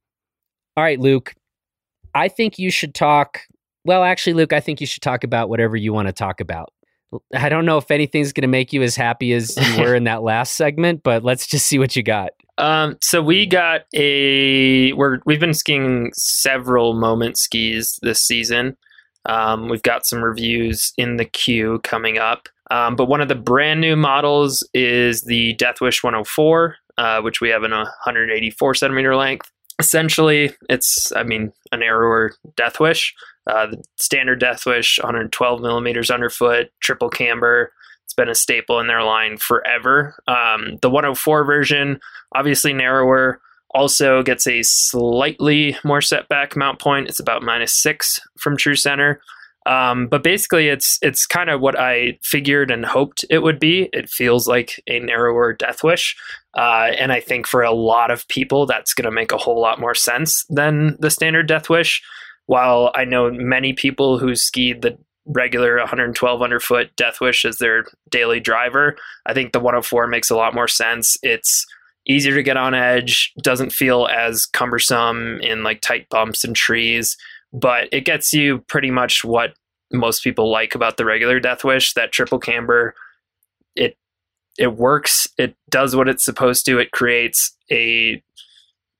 All 0.75 0.83
right, 0.83 0.99
Luke. 0.99 1.33
I 2.13 2.27
think 2.27 2.59
you 2.59 2.71
should 2.71 2.93
talk 2.93 3.41
well, 3.85 4.03
actually, 4.03 4.33
Luke, 4.33 4.53
I 4.53 4.59
think 4.59 4.81
you 4.81 4.87
should 4.87 5.01
talk 5.01 5.23
about 5.23 5.49
whatever 5.49 5.75
you 5.75 5.93
want 5.93 6.07
to 6.07 6.13
talk 6.13 6.39
about. 6.41 6.71
I 7.35 7.49
don't 7.49 7.65
know 7.65 7.77
if 7.77 7.91
anything's 7.91 8.31
going 8.31 8.43
to 8.43 8.47
make 8.47 8.71
you 8.71 8.83
as 8.83 8.95
happy 8.95 9.33
as 9.33 9.57
you 9.57 9.83
were 9.83 9.95
in 9.95 10.03
that 10.05 10.23
last 10.23 10.55
segment, 10.55 11.03
but 11.03 11.23
let's 11.23 11.45
just 11.45 11.67
see 11.67 11.77
what 11.77 11.95
you 11.95 12.03
got. 12.03 12.31
Um, 12.57 12.97
so 13.01 13.21
we 13.21 13.45
got 13.45 13.81
a 13.93 14.93
we're 14.93 15.19
we've 15.25 15.39
been 15.39 15.53
skiing 15.53 16.11
several 16.13 16.93
moment 16.93 17.37
skis 17.37 17.99
this 18.01 18.21
season. 18.21 18.77
Um, 19.25 19.67
we've 19.67 19.83
got 19.83 20.05
some 20.05 20.23
reviews 20.23 20.93
in 20.97 21.17
the 21.17 21.25
queue 21.25 21.79
coming 21.83 22.17
up. 22.17 22.49
Um, 22.69 22.95
but 22.95 23.05
one 23.05 23.19
of 23.19 23.27
the 23.27 23.35
brand 23.35 23.81
new 23.81 23.95
models 23.95 24.67
is 24.73 25.23
the 25.23 25.55
Deathwish 25.55 26.03
104, 26.03 26.77
uh, 26.97 27.21
which 27.21 27.41
we 27.41 27.49
have 27.49 27.63
in 27.63 27.73
a 27.73 27.79
184 27.79 28.75
centimeter 28.75 29.15
length. 29.15 29.51
Essentially, 29.77 30.55
it's 30.69 31.11
I 31.13 31.23
mean 31.23 31.51
a 31.71 31.77
narrower 31.77 32.33
Deathwish. 32.55 33.11
Uh, 33.47 33.67
the 33.67 33.83
standard 33.97 34.39
Deathwish, 34.39 35.01
112 35.01 35.61
millimeters 35.61 36.11
underfoot, 36.11 36.69
triple 36.79 37.09
camber. 37.09 37.73
It's 38.05 38.13
been 38.13 38.29
a 38.29 38.35
staple 38.35 38.79
in 38.79 38.87
their 38.87 39.03
line 39.03 39.37
forever. 39.37 40.15
Um, 40.27 40.77
the 40.81 40.89
104 40.89 41.45
version, 41.45 41.99
obviously 42.35 42.73
narrower, 42.73 43.41
also 43.73 44.21
gets 44.21 44.45
a 44.47 44.63
slightly 44.63 45.77
more 45.83 46.01
setback 46.01 46.55
mount 46.55 46.79
point. 46.79 47.07
It's 47.07 47.19
about 47.19 47.41
minus 47.41 47.73
six 47.73 48.19
from 48.37 48.57
true 48.57 48.75
center. 48.75 49.21
Um, 49.65 50.07
but 50.07 50.23
basically, 50.23 50.69
it's 50.69 50.97
it's 51.03 51.27
kind 51.27 51.49
of 51.49 51.61
what 51.61 51.79
I 51.79 52.17
figured 52.23 52.71
and 52.71 52.83
hoped 52.83 53.23
it 53.29 53.39
would 53.39 53.59
be. 53.59 53.89
It 53.93 54.09
feels 54.09 54.47
like 54.47 54.81
a 54.87 54.99
narrower 54.99 55.55
Deathwish, 55.55 56.15
uh, 56.57 56.89
and 56.97 57.11
I 57.11 57.19
think 57.19 57.45
for 57.45 57.61
a 57.61 57.71
lot 57.71 58.09
of 58.09 58.27
people, 58.27 58.65
that's 58.65 58.95
going 58.95 59.05
to 59.05 59.11
make 59.11 59.31
a 59.31 59.37
whole 59.37 59.61
lot 59.61 59.79
more 59.79 59.93
sense 59.93 60.45
than 60.49 60.97
the 60.99 61.11
standard 61.11 61.47
Deathwish 61.47 62.01
while 62.51 62.91
I 62.95 63.05
know 63.05 63.31
many 63.31 63.71
people 63.71 64.19
who 64.19 64.35
skied 64.35 64.81
the 64.81 64.97
regular 65.25 65.77
112 65.77 66.41
underfoot 66.41 66.89
Deathwish 66.97 67.45
as 67.45 67.59
their 67.59 67.85
daily 68.09 68.41
driver, 68.41 68.97
I 69.25 69.33
think 69.33 69.53
the 69.53 69.61
104 69.61 70.05
makes 70.07 70.29
a 70.29 70.35
lot 70.35 70.53
more 70.53 70.67
sense. 70.67 71.15
It's 71.23 71.65
easier 72.05 72.35
to 72.35 72.43
get 72.43 72.57
on 72.57 72.73
edge, 72.73 73.31
doesn't 73.41 73.71
feel 73.71 74.05
as 74.07 74.45
cumbersome 74.45 75.39
in 75.39 75.63
like 75.63 75.79
tight 75.79 76.09
bumps 76.09 76.43
and 76.43 76.53
trees, 76.53 77.15
but 77.53 77.87
it 77.93 78.03
gets 78.03 78.33
you 78.33 78.65
pretty 78.67 78.91
much 78.91 79.23
what 79.23 79.53
most 79.93 80.21
people 80.21 80.51
like 80.51 80.75
about 80.75 80.97
the 80.97 81.05
regular 81.05 81.39
Deathwish, 81.39 81.93
that 81.93 82.11
triple 82.11 82.39
camber. 82.39 82.95
It 83.77 83.95
it 84.57 84.75
works, 84.75 85.25
it 85.37 85.55
does 85.69 85.95
what 85.95 86.09
it's 86.09 86.25
supposed 86.25 86.65
to. 86.65 86.79
It 86.79 86.91
creates 86.91 87.55
a 87.71 88.21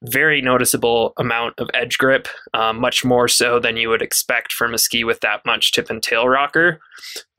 very 0.03 0.41
noticeable 0.41 1.13
amount 1.17 1.53
of 1.59 1.69
edge 1.73 1.97
grip, 1.97 2.27
um, 2.53 2.79
much 2.79 3.05
more 3.05 3.27
so 3.27 3.59
than 3.59 3.77
you 3.77 3.89
would 3.89 4.01
expect 4.01 4.51
from 4.51 4.73
a 4.73 4.77
ski 4.77 5.03
with 5.03 5.19
that 5.19 5.45
much 5.45 5.71
tip 5.71 5.89
and 5.89 6.01
tail 6.01 6.27
rocker. 6.27 6.79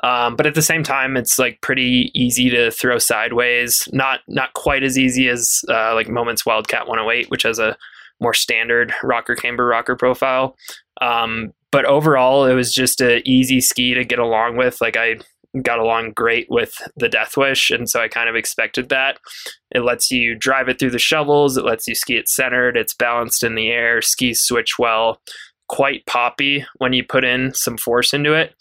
Um, 0.05 0.37
but 0.37 0.47
at 0.47 0.55
the 0.55 0.63
same 0.63 0.83
time, 0.83 1.17
it's 1.17 1.39
like 1.39 1.61
pretty 1.61 2.11
easy 2.15 2.51
to 2.51 2.71
throw 2.71 2.99
sideways. 2.99 3.89
Not 3.93 4.21
not 4.29 4.53
quite 4.55 4.83
as 4.83 4.99
easy 4.99 5.29
as 5.29 5.63
uh, 5.69 5.95
like 5.95 6.09
Moments 6.09 6.47
Wildcat 6.47 6.87
108, 6.87 7.31
which 7.31 7.43
has 7.43 7.59
a 7.59 7.77
more 8.21 8.35
standard 8.35 8.93
rocker 9.03 9.35
camber 9.35 9.67
rocker 9.67 9.97
profile. 9.97 10.57
Um, 11.01 11.53
but 11.73 11.85
overall, 11.87 12.45
it 12.45 12.55
was 12.55 12.73
just 12.73 13.01
an 13.01 13.23
easy 13.25 13.61
ski 13.61 13.95
to 13.95 14.05
get 14.05 14.19
along 14.19 14.57
with. 14.57 14.81
Like 14.81 14.97
I 14.97 15.17
got 15.61 15.79
along 15.79 16.13
great 16.13 16.47
with 16.49 16.75
the 16.97 17.09
Deathwish, 17.09 17.75
and 17.75 17.89
so 17.89 18.01
I 18.01 18.09
kind 18.09 18.29
of 18.29 18.37
expected 18.37 18.89
that. 18.89 19.19
It 19.71 19.81
lets 19.81 20.11
you 20.11 20.35
drive 20.35 20.69
it 20.69 20.79
through 20.79 20.91
the 20.91 20.99
shovels. 20.99 21.57
It 21.57 21.65
lets 21.65 21.87
you 21.87 21.95
ski 21.95 22.17
it 22.17 22.29
centered. 22.29 22.77
It's 22.77 22.95
balanced 22.95 23.43
in 23.43 23.55
the 23.55 23.69
air. 23.69 24.01
Skis 24.01 24.41
switch 24.43 24.79
well. 24.79 25.21
Quite 25.69 26.07
poppy 26.07 26.65
when 26.79 26.93
you 26.93 27.05
put 27.05 27.25
in 27.25 27.55
some 27.55 27.77
force 27.77 28.13
into 28.15 28.35
it. 28.35 28.55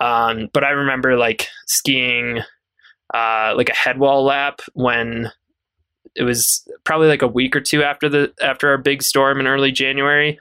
Um, 0.00 0.48
but 0.52 0.64
I 0.64 0.70
remember 0.70 1.16
like 1.16 1.48
skiing 1.66 2.40
uh, 3.12 3.54
like 3.56 3.70
a 3.70 3.74
headwall 3.74 4.24
lap 4.24 4.60
when 4.74 5.30
it 6.14 6.24
was 6.24 6.66
probably 6.84 7.08
like 7.08 7.22
a 7.22 7.28
week 7.28 7.54
or 7.54 7.60
two 7.60 7.82
after 7.82 8.08
the 8.08 8.32
after 8.42 8.68
our 8.68 8.78
big 8.78 9.02
storm 9.02 9.40
in 9.40 9.46
early 9.46 9.70
January, 9.70 10.38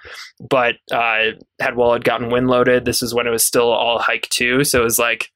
but 0.49 0.75
uh, 0.91 1.31
headwall 1.59 1.93
had 1.93 2.03
gotten 2.03 2.29
wind 2.29 2.47
loaded. 2.47 2.85
This 2.85 3.01
is 3.01 3.13
when 3.13 3.27
it 3.27 3.31
was 3.31 3.45
still 3.45 3.69
all 3.69 3.99
hike 3.99 4.27
two, 4.29 4.63
so 4.63 4.81
it 4.81 4.83
was 4.83 4.99
like 4.99 5.31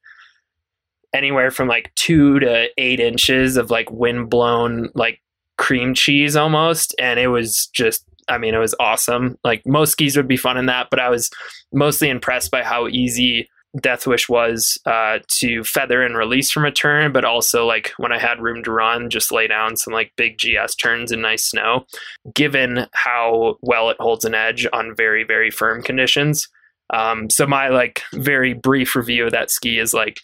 anywhere 1.14 1.50
from 1.50 1.68
like 1.68 1.92
two 1.94 2.38
to 2.40 2.68
eight 2.78 3.00
inches 3.00 3.56
of 3.56 3.70
like 3.70 3.90
wind 3.90 4.30
blown 4.30 4.90
like 4.94 5.20
cream 5.58 5.94
cheese 5.94 6.36
almost. 6.36 6.94
And 6.98 7.20
it 7.20 7.28
was 7.28 7.68
just, 7.72 8.04
I 8.28 8.38
mean, 8.38 8.54
it 8.54 8.58
was 8.58 8.74
awesome. 8.80 9.38
Like 9.44 9.66
most 9.66 9.92
skis 9.92 10.16
would 10.16 10.28
be 10.28 10.36
fun 10.36 10.56
in 10.56 10.66
that, 10.66 10.88
but 10.90 11.00
I 11.00 11.08
was 11.08 11.30
mostly 11.72 12.08
impressed 12.08 12.50
by 12.50 12.62
how 12.62 12.88
easy 12.88 13.48
Deathwish 13.78 14.28
was 14.28 14.78
uh, 14.84 15.20
to 15.28 15.64
feather 15.64 16.02
and 16.02 16.16
release 16.16 16.50
from 16.50 16.66
a 16.66 16.70
turn, 16.70 17.10
but 17.10 17.24
also 17.24 17.66
like 17.66 17.92
when 17.96 18.12
I 18.12 18.18
had 18.18 18.40
room 18.40 18.62
to 18.64 18.70
run, 18.70 19.08
just 19.08 19.32
lay 19.32 19.46
down 19.46 19.76
some 19.76 19.94
like 19.94 20.12
big 20.16 20.38
GS 20.38 20.74
turns 20.74 21.10
in 21.10 21.22
nice 21.22 21.44
snow, 21.44 21.86
given 22.34 22.86
how 22.92 23.56
well 23.62 23.88
it 23.88 23.96
holds 23.98 24.24
an 24.24 24.34
edge 24.34 24.66
on 24.72 24.94
very, 24.94 25.24
very 25.24 25.50
firm 25.50 25.82
conditions. 25.82 26.48
Um, 26.92 27.30
so 27.30 27.46
my 27.46 27.68
like 27.68 28.02
very 28.12 28.52
brief 28.52 28.94
review 28.94 29.24
of 29.24 29.32
that 29.32 29.50
ski 29.50 29.78
is 29.78 29.94
like 29.94 30.20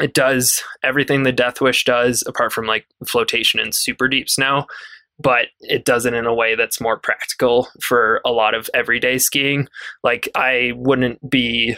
it 0.00 0.14
does 0.14 0.62
everything 0.82 1.22
the 1.22 1.32
Deathwish 1.32 1.84
does, 1.84 2.24
apart 2.26 2.52
from 2.52 2.66
like 2.66 2.86
flotation 3.06 3.60
and 3.60 3.74
super 3.74 4.08
deep 4.08 4.28
snow, 4.28 4.66
but 5.18 5.46
it 5.60 5.84
does 5.84 6.04
it 6.06 6.14
in 6.14 6.26
a 6.26 6.34
way 6.34 6.54
that's 6.54 6.80
more 6.80 6.98
practical 6.98 7.68
for 7.80 8.20
a 8.24 8.32
lot 8.32 8.54
of 8.54 8.68
everyday 8.74 9.18
skiing. 9.18 9.68
Like 10.02 10.28
I 10.34 10.72
wouldn't 10.76 11.30
be 11.30 11.76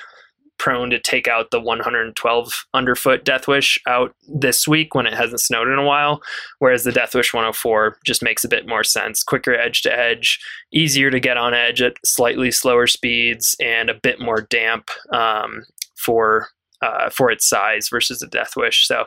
prone 0.59 0.89
to 0.89 0.99
take 0.99 1.29
out 1.29 1.51
the 1.51 1.61
112 1.61 2.67
underfoot 2.73 3.25
Deathwish 3.25 3.79
out 3.87 4.15
this 4.27 4.67
week 4.67 4.95
when 4.95 5.07
it 5.07 5.13
hasn't 5.13 5.41
snowed 5.41 5.69
in 5.69 5.79
a 5.79 5.85
while, 5.85 6.23
whereas 6.61 6.85
the 6.85 6.91
Deathwish 6.91 7.35
104 7.35 7.99
just 8.07 8.23
makes 8.23 8.43
a 8.43 8.49
bit 8.49 8.67
more 8.67 8.83
sense. 8.83 9.23
Quicker 9.23 9.55
edge 9.55 9.83
to 9.83 9.93
edge, 9.93 10.41
easier 10.73 11.11
to 11.11 11.21
get 11.21 11.37
on 11.37 11.53
edge 11.53 11.83
at 11.83 11.95
slightly 12.05 12.51
slower 12.51 12.87
speeds, 12.87 13.55
and 13.61 13.91
a 13.91 14.01
bit 14.03 14.19
more 14.19 14.41
damp 14.41 14.91
um, 15.13 15.65
for 15.95 16.49
uh, 16.83 17.11
for 17.11 17.31
its 17.31 17.49
size 17.49 17.89
versus 17.89 18.23
a 18.23 18.27
Deathwish. 18.27 18.85
So 18.85 19.07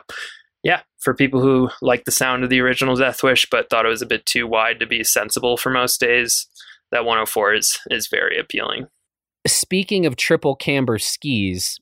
yeah, 0.62 0.82
for 0.98 1.14
people 1.14 1.40
who 1.40 1.70
like 1.80 2.04
the 2.04 2.10
sound 2.10 2.44
of 2.44 2.50
the 2.50 2.60
original 2.60 2.96
Deathwish 2.96 3.46
but 3.50 3.70
thought 3.70 3.86
it 3.86 3.90
was 3.90 4.02
a 4.02 4.06
bit 4.06 4.26
too 4.26 4.46
wide 4.46 4.80
to 4.80 4.86
be 4.86 5.02
sensible 5.04 5.56
for 5.56 5.70
most 5.70 6.00
days, 6.00 6.46
that 6.90 7.04
104 7.04 7.54
is 7.54 7.78
is 7.90 8.08
very 8.08 8.38
appealing. 8.38 8.86
Speaking 9.46 10.04
of 10.04 10.16
triple 10.16 10.54
camber 10.54 10.98
skis, 10.98 11.78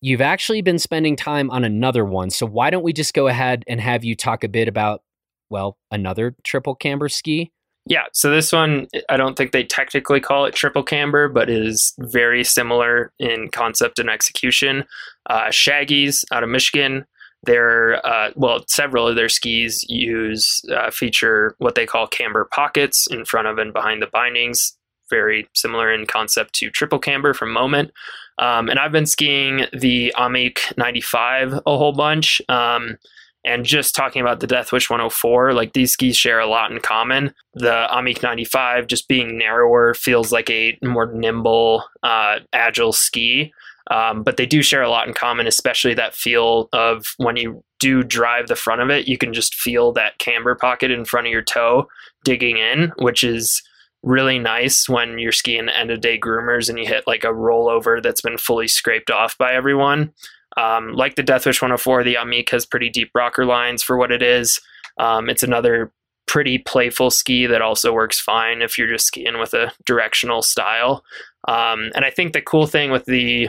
you've 0.00 0.20
actually 0.20 0.62
been 0.62 0.78
spending 0.78 1.16
time 1.16 1.50
on 1.50 1.64
another 1.64 2.04
one. 2.04 2.30
So 2.30 2.46
why 2.46 2.70
don't 2.70 2.84
we 2.84 2.92
just 2.92 3.14
go 3.14 3.26
ahead 3.26 3.64
and 3.66 3.80
have 3.80 4.04
you 4.04 4.14
talk 4.14 4.44
a 4.44 4.48
bit 4.48 4.68
about 4.68 5.02
well, 5.50 5.76
another 5.90 6.36
triple 6.44 6.76
camber 6.76 7.08
ski? 7.08 7.50
Yeah, 7.86 8.04
so 8.12 8.30
this 8.30 8.52
one, 8.52 8.86
I 9.08 9.16
don't 9.16 9.36
think 9.36 9.52
they 9.52 9.64
technically 9.64 10.20
call 10.20 10.44
it 10.44 10.54
triple 10.54 10.82
camber, 10.82 11.28
but 11.28 11.48
is 11.48 11.94
very 11.98 12.44
similar 12.44 13.12
in 13.18 13.48
concept 13.48 13.98
and 13.98 14.10
execution. 14.10 14.84
Uh, 15.28 15.50
Shaggy's 15.50 16.24
out 16.30 16.44
of 16.44 16.50
Michigan. 16.50 17.06
Their 17.42 18.04
uh, 18.06 18.32
well, 18.36 18.64
several 18.68 19.08
of 19.08 19.16
their 19.16 19.30
skis 19.30 19.82
use 19.88 20.60
uh, 20.70 20.90
feature 20.90 21.54
what 21.58 21.74
they 21.74 21.86
call 21.86 22.06
camber 22.06 22.44
pockets 22.44 23.06
in 23.10 23.24
front 23.24 23.48
of 23.48 23.56
and 23.56 23.72
behind 23.72 24.02
the 24.02 24.08
bindings. 24.08 24.76
Very 25.08 25.48
similar 25.54 25.92
in 25.92 26.06
concept 26.06 26.54
to 26.56 26.70
triple 26.70 26.98
camber 26.98 27.32
from 27.32 27.50
Moment. 27.50 27.92
Um, 28.38 28.68
and 28.68 28.78
I've 28.78 28.92
been 28.92 29.06
skiing 29.06 29.66
the 29.72 30.12
Ahmeek 30.16 30.76
95 30.76 31.54
a 31.54 31.60
whole 31.64 31.92
bunch. 31.92 32.42
Um, 32.48 32.98
and 33.44 33.64
just 33.64 33.94
talking 33.94 34.20
about 34.20 34.40
the 34.40 34.46
Deathwish 34.46 34.90
104, 34.90 35.52
like 35.54 35.72
these 35.72 35.92
skis 35.92 36.16
share 36.16 36.40
a 36.40 36.46
lot 36.46 36.70
in 36.70 36.80
common. 36.80 37.32
The 37.54 37.86
Ahmeek 37.90 38.22
95 38.22 38.86
just 38.86 39.08
being 39.08 39.38
narrower 39.38 39.94
feels 39.94 40.30
like 40.30 40.50
a 40.50 40.78
more 40.82 41.10
nimble, 41.12 41.84
uh, 42.02 42.40
agile 42.52 42.92
ski. 42.92 43.52
Um, 43.90 44.22
but 44.22 44.36
they 44.36 44.46
do 44.46 44.62
share 44.62 44.82
a 44.82 44.90
lot 44.90 45.08
in 45.08 45.14
common, 45.14 45.46
especially 45.46 45.94
that 45.94 46.14
feel 46.14 46.68
of 46.72 47.06
when 47.16 47.36
you 47.36 47.64
do 47.80 48.04
drive 48.04 48.46
the 48.46 48.56
front 48.56 48.82
of 48.82 48.90
it, 48.90 49.08
you 49.08 49.18
can 49.18 49.32
just 49.32 49.54
feel 49.54 49.90
that 49.92 50.18
camber 50.18 50.54
pocket 50.54 50.90
in 50.90 51.04
front 51.04 51.26
of 51.26 51.32
your 51.32 51.42
toe 51.42 51.88
digging 52.22 52.58
in, 52.58 52.92
which 52.98 53.24
is 53.24 53.62
really 54.02 54.38
nice 54.38 54.88
when 54.88 55.18
you're 55.18 55.32
skiing 55.32 55.68
end 55.68 55.90
of 55.90 56.00
day 56.00 56.18
groomers 56.18 56.68
and 56.68 56.78
you 56.78 56.86
hit 56.86 57.04
like 57.06 57.24
a 57.24 57.28
rollover 57.28 58.02
that's 58.02 58.20
been 58.20 58.38
fully 58.38 58.68
scraped 58.68 59.10
off 59.10 59.36
by 59.38 59.52
everyone. 59.52 60.12
Um, 60.56 60.92
like 60.92 61.14
the 61.14 61.22
Deathwish 61.22 61.62
104, 61.62 62.04
the 62.04 62.14
Ahmeek 62.14 62.50
has 62.50 62.66
pretty 62.66 62.90
deep 62.90 63.10
rocker 63.14 63.44
lines 63.44 63.82
for 63.82 63.96
what 63.96 64.10
it 64.10 64.22
is. 64.22 64.60
Um, 64.98 65.28
it's 65.28 65.42
another 65.42 65.92
pretty 66.26 66.58
playful 66.58 67.10
ski 67.10 67.46
that 67.46 67.62
also 67.62 67.92
works 67.92 68.20
fine 68.20 68.62
if 68.62 68.78
you're 68.78 68.88
just 68.88 69.06
skiing 69.06 69.38
with 69.38 69.52
a 69.54 69.72
directional 69.84 70.42
style. 70.42 71.02
Um, 71.48 71.90
and 71.94 72.04
I 72.04 72.10
think 72.10 72.32
the 72.32 72.42
cool 72.42 72.66
thing 72.66 72.90
with 72.90 73.04
the 73.06 73.48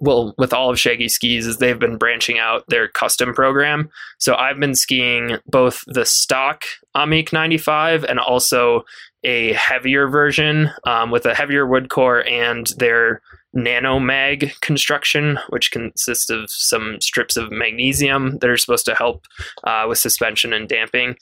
well, 0.00 0.34
with 0.38 0.52
all 0.52 0.70
of 0.70 0.78
Shaggy 0.78 1.08
skis, 1.08 1.46
is 1.46 1.58
they've 1.58 1.78
been 1.78 1.98
branching 1.98 2.38
out 2.38 2.64
their 2.68 2.88
custom 2.88 3.34
program. 3.34 3.90
So 4.18 4.34
I've 4.34 4.58
been 4.58 4.74
skiing 4.74 5.38
both 5.46 5.82
the 5.86 6.04
stock 6.04 6.64
Ahmeek 6.96 7.32
95 7.32 8.04
and 8.04 8.18
also 8.18 8.84
a 9.24 9.52
heavier 9.54 10.08
version 10.08 10.70
um, 10.86 11.10
with 11.10 11.26
a 11.26 11.34
heavier 11.34 11.66
wood 11.66 11.88
core 11.88 12.26
and 12.26 12.68
their 12.78 13.22
nano 13.54 13.98
mag 13.98 14.52
construction, 14.60 15.38
which 15.50 15.70
consists 15.70 16.30
of 16.30 16.50
some 16.50 17.00
strips 17.00 17.36
of 17.36 17.50
magnesium 17.50 18.38
that 18.38 18.50
are 18.50 18.56
supposed 18.56 18.86
to 18.86 18.94
help 18.94 19.26
uh, 19.64 19.84
with 19.88 19.98
suspension 19.98 20.52
and 20.52 20.68
damping. 20.68 21.16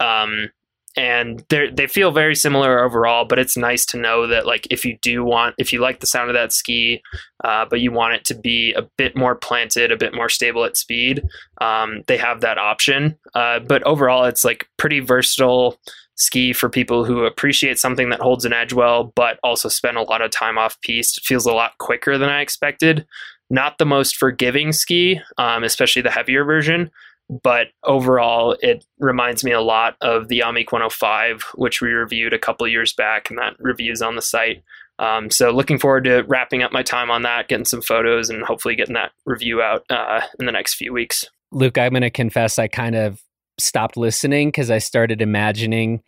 Um, 0.00 0.50
and 0.96 1.44
they 1.50 1.68
they 1.70 1.86
feel 1.86 2.10
very 2.10 2.34
similar 2.34 2.82
overall, 2.82 3.26
but 3.26 3.38
it's 3.38 3.56
nice 3.56 3.84
to 3.86 3.98
know 3.98 4.26
that 4.26 4.46
like 4.46 4.66
if 4.70 4.84
you 4.84 4.96
do 5.02 5.24
want, 5.24 5.54
if 5.58 5.72
you 5.72 5.78
like 5.78 6.00
the 6.00 6.06
sound 6.06 6.30
of 6.30 6.34
that 6.34 6.52
ski, 6.52 7.02
uh, 7.44 7.66
but 7.68 7.80
you 7.80 7.92
want 7.92 8.14
it 8.14 8.24
to 8.24 8.34
be 8.34 8.72
a 8.72 8.82
bit 8.96 9.14
more 9.14 9.34
planted, 9.34 9.92
a 9.92 9.96
bit 9.96 10.14
more 10.14 10.30
stable 10.30 10.64
at 10.64 10.76
speed, 10.76 11.22
um, 11.60 12.02
they 12.06 12.16
have 12.16 12.40
that 12.40 12.56
option. 12.56 13.18
Uh, 13.34 13.58
but 13.58 13.82
overall, 13.82 14.24
it's 14.24 14.44
like 14.44 14.68
pretty 14.78 15.00
versatile 15.00 15.78
ski 16.16 16.52
for 16.52 16.68
people 16.68 17.04
who 17.04 17.24
appreciate 17.24 17.78
something 17.78 18.10
that 18.10 18.20
holds 18.20 18.44
an 18.44 18.52
edge 18.52 18.72
well, 18.72 19.12
but 19.14 19.38
also 19.42 19.68
spend 19.68 19.96
a 19.96 20.02
lot 20.02 20.22
of 20.22 20.30
time 20.30 20.58
off 20.58 20.80
piste. 20.80 21.18
It 21.18 21.24
feels 21.24 21.46
a 21.46 21.52
lot 21.52 21.78
quicker 21.78 22.18
than 22.18 22.28
I 22.28 22.40
expected. 22.40 23.06
Not 23.48 23.78
the 23.78 23.86
most 23.86 24.16
forgiving 24.16 24.72
ski, 24.72 25.20
um, 25.38 25.62
especially 25.62 26.02
the 26.02 26.10
heavier 26.10 26.44
version, 26.44 26.90
but 27.28 27.68
overall, 27.82 28.56
it 28.60 28.84
reminds 28.98 29.42
me 29.42 29.52
a 29.52 29.60
lot 29.60 29.96
of 30.00 30.28
the 30.28 30.40
Ahmeek 30.40 30.72
105, 30.72 31.42
which 31.54 31.80
we 31.80 31.88
reviewed 31.88 32.32
a 32.32 32.38
couple 32.38 32.66
years 32.68 32.92
back, 32.92 33.30
and 33.30 33.38
that 33.38 33.56
review's 33.58 34.02
on 34.02 34.14
the 34.14 34.22
site. 34.22 34.62
Um, 34.98 35.30
so 35.30 35.50
looking 35.50 35.78
forward 35.78 36.04
to 36.04 36.22
wrapping 36.22 36.62
up 36.62 36.72
my 36.72 36.82
time 36.82 37.10
on 37.10 37.22
that, 37.22 37.48
getting 37.48 37.64
some 37.64 37.82
photos, 37.82 38.30
and 38.30 38.42
hopefully 38.44 38.76
getting 38.76 38.94
that 38.94 39.12
review 39.24 39.60
out 39.60 39.84
uh, 39.90 40.20
in 40.38 40.46
the 40.46 40.52
next 40.52 40.74
few 40.74 40.92
weeks. 40.92 41.24
Luke, 41.50 41.78
I'm 41.78 41.90
going 41.90 42.02
to 42.02 42.10
confess 42.10 42.58
I 42.58 42.68
kind 42.68 42.94
of 42.94 43.20
stopped 43.58 43.96
listening 43.96 44.48
because 44.48 44.70
I 44.70 44.78
started 44.78 45.20
imagining. 45.20 46.02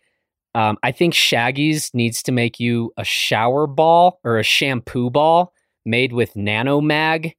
Um, 0.55 0.77
I 0.83 0.91
think 0.91 1.13
Shaggy's 1.13 1.91
needs 1.93 2.23
to 2.23 2.31
make 2.31 2.59
you 2.59 2.91
a 2.97 3.03
shower 3.03 3.67
ball 3.67 4.19
or 4.23 4.39
a 4.39 4.43
shampoo 4.43 5.09
ball 5.09 5.53
made 5.85 6.11
with 6.11 6.35
nano 6.35 6.81
mag, 6.81 7.35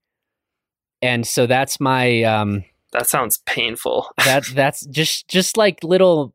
and 1.02 1.26
so 1.26 1.46
that's 1.46 1.80
my. 1.80 2.22
Um, 2.22 2.64
that 2.92 3.08
sounds 3.08 3.38
painful. 3.46 4.08
that 4.24 4.44
that's 4.54 4.86
just 4.86 5.28
just 5.28 5.56
like 5.56 5.82
little, 5.82 6.34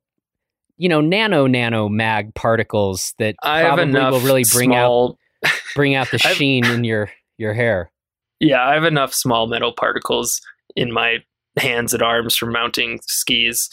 you 0.77 0.89
know, 0.89 1.01
nano 1.01 1.47
nano 1.47 1.87
mag 1.87 2.33
particles 2.35 3.13
that 3.19 3.35
I 3.41 3.63
probably 3.63 3.93
will 3.93 4.19
really 4.19 4.45
bring 4.51 4.71
small, 4.71 5.17
out 5.43 5.51
bring 5.75 5.95
out 5.95 6.11
the 6.11 6.17
sheen 6.19 6.65
in 6.65 6.83
your 6.83 7.09
your 7.37 7.53
hair. 7.53 7.91
Yeah, 8.39 8.65
I 8.65 8.73
have 8.73 8.83
enough 8.83 9.13
small 9.13 9.47
metal 9.47 9.73
particles 9.73 10.41
in 10.75 10.91
my 10.91 11.19
hands 11.57 11.93
and 11.93 12.03
arms 12.03 12.35
for 12.35 12.47
mounting 12.47 12.99
skis. 13.07 13.69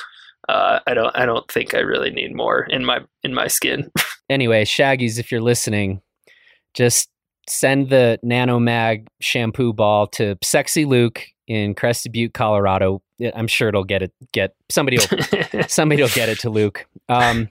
Uh, 0.48 0.80
I 0.86 0.94
don't 0.94 1.16
I 1.16 1.24
don't 1.24 1.48
think 1.50 1.74
I 1.74 1.78
really 1.78 2.10
need 2.10 2.34
more 2.34 2.64
in 2.64 2.84
my 2.84 3.00
in 3.22 3.34
my 3.34 3.46
skin. 3.46 3.90
anyway, 4.30 4.64
Shaggies, 4.64 5.18
if 5.18 5.30
you're 5.30 5.40
listening, 5.40 6.00
just 6.74 7.08
send 7.48 7.90
the 7.90 8.18
Nanomag 8.24 9.06
shampoo 9.20 9.72
ball 9.72 10.06
to 10.06 10.36
Sexy 10.42 10.84
Luke 10.84 11.24
in 11.46 11.74
Crested 11.74 12.12
Butte, 12.12 12.34
Colorado. 12.34 13.02
I'm 13.34 13.46
sure 13.46 13.68
it'll 13.68 13.84
get 13.84 14.02
it. 14.02 14.12
Get 14.32 14.54
somebody 14.70 14.98
will 14.98 15.64
somebody 15.68 16.02
will 16.02 16.08
get 16.10 16.28
it 16.28 16.40
to 16.40 16.50
Luke. 16.50 16.86
Um, 17.08 17.48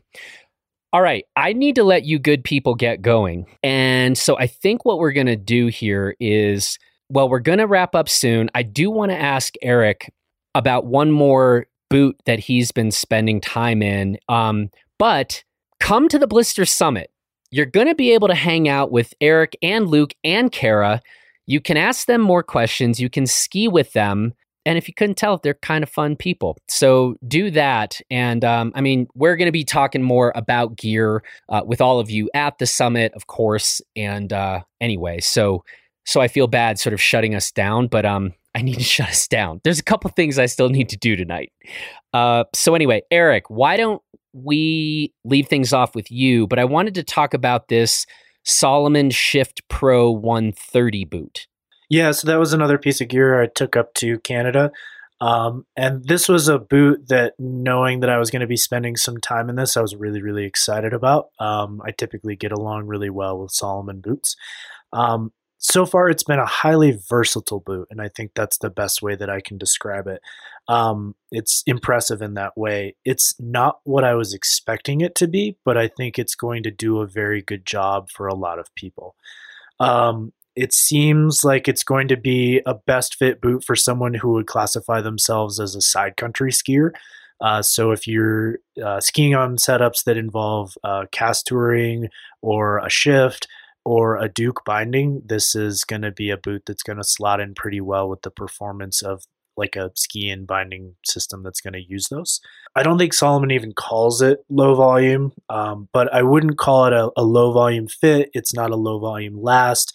all 0.94 1.02
right, 1.02 1.26
I 1.38 1.54
need 1.54 1.76
to 1.76 1.84
let 1.84 2.04
you 2.04 2.20
good 2.20 2.44
people 2.44 2.76
get 2.76 3.02
going, 3.02 3.46
and 3.64 4.18
so 4.18 4.38
I 4.38 4.48
think 4.48 4.84
what 4.84 5.00
we're 5.00 5.14
gonna 5.14 5.38
do 5.38 5.68
here 5.68 6.16
is, 6.20 6.78
well, 7.10 7.30
we're 7.30 7.40
gonna 7.40 7.68
wrap 7.68 7.96
up 7.96 8.10
soon. 8.10 8.50
I 8.54 8.64
do 8.64 8.92
want 8.92 9.12
to 9.12 9.18
ask 9.18 9.54
Eric 9.62 10.12
about 10.54 10.86
one 10.86 11.12
more 11.12 11.68
boot 11.92 12.16
that 12.26 12.40
he's 12.40 12.72
been 12.72 12.90
spending 12.90 13.42
time 13.42 13.84
in. 13.84 14.18
Um, 14.30 14.72
but 14.98 15.44
come 15.80 16.08
to 16.08 16.18
the 16.18 16.28
Blister 16.28 16.66
Summit. 16.66 17.12
You're 17.52 17.66
going 17.66 17.88
to 17.88 17.96
be 17.96 18.14
able 18.14 18.30
to 18.30 18.36
hang 18.36 18.70
out 18.70 18.92
with 18.92 19.14
Eric 19.20 19.58
and 19.62 19.88
Luke 19.88 20.14
and 20.24 20.52
Kara. 20.52 21.02
You 21.46 21.60
can 21.60 21.76
ask 21.76 22.08
them 22.08 22.22
more 22.22 22.44
questions. 22.44 23.00
You 23.00 23.10
can 23.10 23.28
ski 23.28 23.68
with 23.68 23.92
them. 23.92 24.34
And 24.66 24.78
if 24.78 24.88
you 24.88 24.94
couldn't 24.94 25.16
tell, 25.16 25.38
they're 25.38 25.56
kind 25.56 25.84
of 25.84 25.90
fun 25.90 26.16
people. 26.16 26.56
So 26.68 27.16
do 27.28 27.52
that. 27.52 28.00
And 28.10 28.46
um, 28.46 28.72
I 28.76 28.82
mean, 28.82 29.08
we're 29.16 29.36
going 29.36 29.48
to 29.48 29.52
be 29.52 29.66
talking 29.66 30.04
more 30.04 30.32
about 30.36 30.78
gear 30.78 31.24
uh, 31.50 31.62
with 31.66 31.82
all 31.82 32.00
of 32.00 32.10
you 32.10 32.30
at 32.34 32.58
the 32.60 32.68
summit, 32.68 33.12
of 33.16 33.28
course. 33.28 33.82
And 33.96 34.32
uh, 34.32 34.62
anyway, 34.80 35.20
so 35.20 35.64
so 36.06 36.22
I 36.22 36.28
feel 36.28 36.48
bad 36.48 36.80
sort 36.80 36.94
of 36.94 37.02
shutting 37.02 37.36
us 37.36 37.52
down, 37.52 37.88
but 37.88 38.06
um, 38.06 38.34
I 38.56 38.62
need 38.62 38.76
to 38.76 38.84
shut 38.96 39.10
us 39.10 39.28
down. 39.28 39.62
There's 39.64 39.80
a 39.80 39.84
couple 39.84 40.10
things 40.12 40.40
I 40.40 40.46
still 40.46 40.70
need 40.70 40.90
to 40.90 40.98
do 40.98 41.16
tonight. 41.16 41.52
Uh, 42.14 42.46
so 42.54 42.76
anyway, 42.76 43.02
Eric, 43.12 43.50
why 43.50 43.78
don't 43.78 44.02
we 44.34 45.14
leave 45.24 45.48
things 45.48 45.74
off 45.74 45.96
with 45.96 46.12
you? 46.12 46.48
But 46.48 46.60
I 46.60 46.66
wanted 46.66 46.96
to 46.96 47.04
talk 47.04 47.34
about 47.34 47.68
this 47.68 48.06
Salomon 48.44 49.12
Shift 49.12 49.68
Pro 49.68 50.12
130 50.12 51.06
boot. 51.06 51.48
Yeah, 51.90 52.12
so 52.12 52.28
that 52.28 52.40
was 52.40 52.54
another 52.54 52.78
piece 52.78 53.02
of 53.02 53.10
gear 53.10 53.42
I 53.42 53.48
took 53.48 53.76
up 53.76 53.94
to 53.96 54.20
Canada. 54.20 54.72
Um, 55.20 55.66
and 55.78 56.04
this 56.08 56.28
was 56.28 56.48
a 56.48 56.58
boot 56.58 57.10
that, 57.10 57.34
knowing 57.38 58.00
that 58.00 58.10
I 58.10 58.18
was 58.18 58.32
going 58.32 58.40
to 58.40 58.48
be 58.48 58.58
spending 58.58 58.96
some 58.96 59.18
time 59.18 59.50
in 59.50 59.56
this, 59.56 59.78
I 59.78 59.82
was 59.82 59.96
really, 59.96 60.22
really 60.22 60.46
excited 60.46 60.94
about. 60.94 61.28
Um, 61.40 61.80
I 61.86 61.92
typically 61.92 62.36
get 62.36 62.52
along 62.52 62.88
really 62.88 63.12
well 63.12 63.38
with 63.40 63.52
Salomon 63.52 64.00
boots. 64.02 64.36
Um, 64.94 65.32
so 65.64 65.86
far 65.86 66.10
it's 66.10 66.24
been 66.24 66.40
a 66.40 66.46
highly 66.46 67.00
versatile 67.10 67.60
boot 67.60 67.88
and 67.92 68.02
i 68.02 68.10
think 68.10 68.32
that's 68.34 68.58
the 68.58 68.70
best 68.70 69.02
way 69.02 69.16
that 69.16 69.30
i 69.30 69.40
can 69.40 69.58
describe 69.58 70.08
it. 70.08 70.22
Um, 70.68 71.16
it's 71.32 71.64
impressive 71.66 72.22
in 72.22 72.36
that 72.36 72.58
way. 72.58 72.96
It's 73.06 73.34
not 73.40 73.80
what 73.84 74.04
i 74.04 74.14
was 74.14 74.34
expecting 74.34 75.02
it 75.02 75.16
to 75.16 75.28
be 75.28 75.58
but 75.64 75.78
i 75.78 75.88
think 75.88 76.20
it's 76.20 76.36
going 76.36 76.64
to 76.64 76.72
do 76.72 77.00
a 77.00 77.08
very 77.08 77.42
good 77.42 77.66
job 77.66 78.10
for 78.10 78.28
a 78.28 78.36
lot 78.36 78.60
of 78.60 78.74
people. 78.76 79.16
Um, 79.80 80.34
it 80.56 80.74
seems 80.74 81.44
like 81.44 81.68
it's 81.68 81.84
going 81.84 82.08
to 82.10 82.18
be 82.18 82.62
a 82.66 82.74
best 82.74 83.16
fit 83.16 83.40
boot 83.40 83.64
for 83.64 83.76
someone 83.76 84.14
who 84.14 84.34
would 84.34 84.48
classify 84.48 85.02
themselves 85.02 85.60
as 85.60 85.76
a 85.76 85.82
side 85.82 86.18
country 86.18 86.52
skier. 86.52 86.92
Uh, 87.40 87.62
so 87.62 87.92
if 87.92 88.06
you're 88.06 88.58
uh, 88.84 89.00
skiing 89.00 89.34
on 89.34 89.56
setups 89.56 90.04
that 90.04 90.18
involve 90.18 90.78
uh, 90.84 91.06
cast 91.12 91.48
touring 91.48 92.10
or 92.42 92.80
a 92.80 92.90
shift 92.90 93.48
or 93.84 94.18
a 94.18 94.30
Duke 94.30 94.64
binding, 94.66 95.22
this 95.26 95.56
is 95.56 95.84
going 95.84 96.04
to 96.04 96.12
be 96.12 96.30
a 96.30 96.38
boot 96.38 96.64
that's 96.66 96.84
going 96.84 96.98
to 96.98 97.04
slot 97.04 97.40
in 97.40 97.56
pretty 97.56 97.82
well 97.82 98.10
with 98.10 98.22
the 98.22 98.32
performance 98.32 99.02
of 99.02 99.24
like 99.58 99.76
a 99.76 99.92
ski 99.96 100.30
in 100.30 100.46
binding 100.46 100.96
system 101.06 101.44
that's 101.44 101.62
going 101.62 101.74
to 101.74 101.84
use 101.88 102.08
those. 102.10 102.40
I 102.76 102.84
don't 102.84 102.98
think 102.98 103.14
Salomon 103.14 103.52
even 103.52 103.74
calls 103.74 104.22
it 104.22 104.40
low 104.50 104.76
volume, 104.76 105.34
um, 105.50 105.90
but 105.92 106.14
I 106.14 106.24
wouldn't 106.24 106.58
call 106.58 106.86
it 106.86 106.94
a, 106.94 107.10
a, 107.18 107.24
low 107.24 107.52
volume 107.52 107.88
fit. 107.88 108.30
It's 108.34 108.54
not 108.54 108.72
a 108.72 108.76
low 108.76 109.00
volume 109.00 109.42
last. 109.42 109.94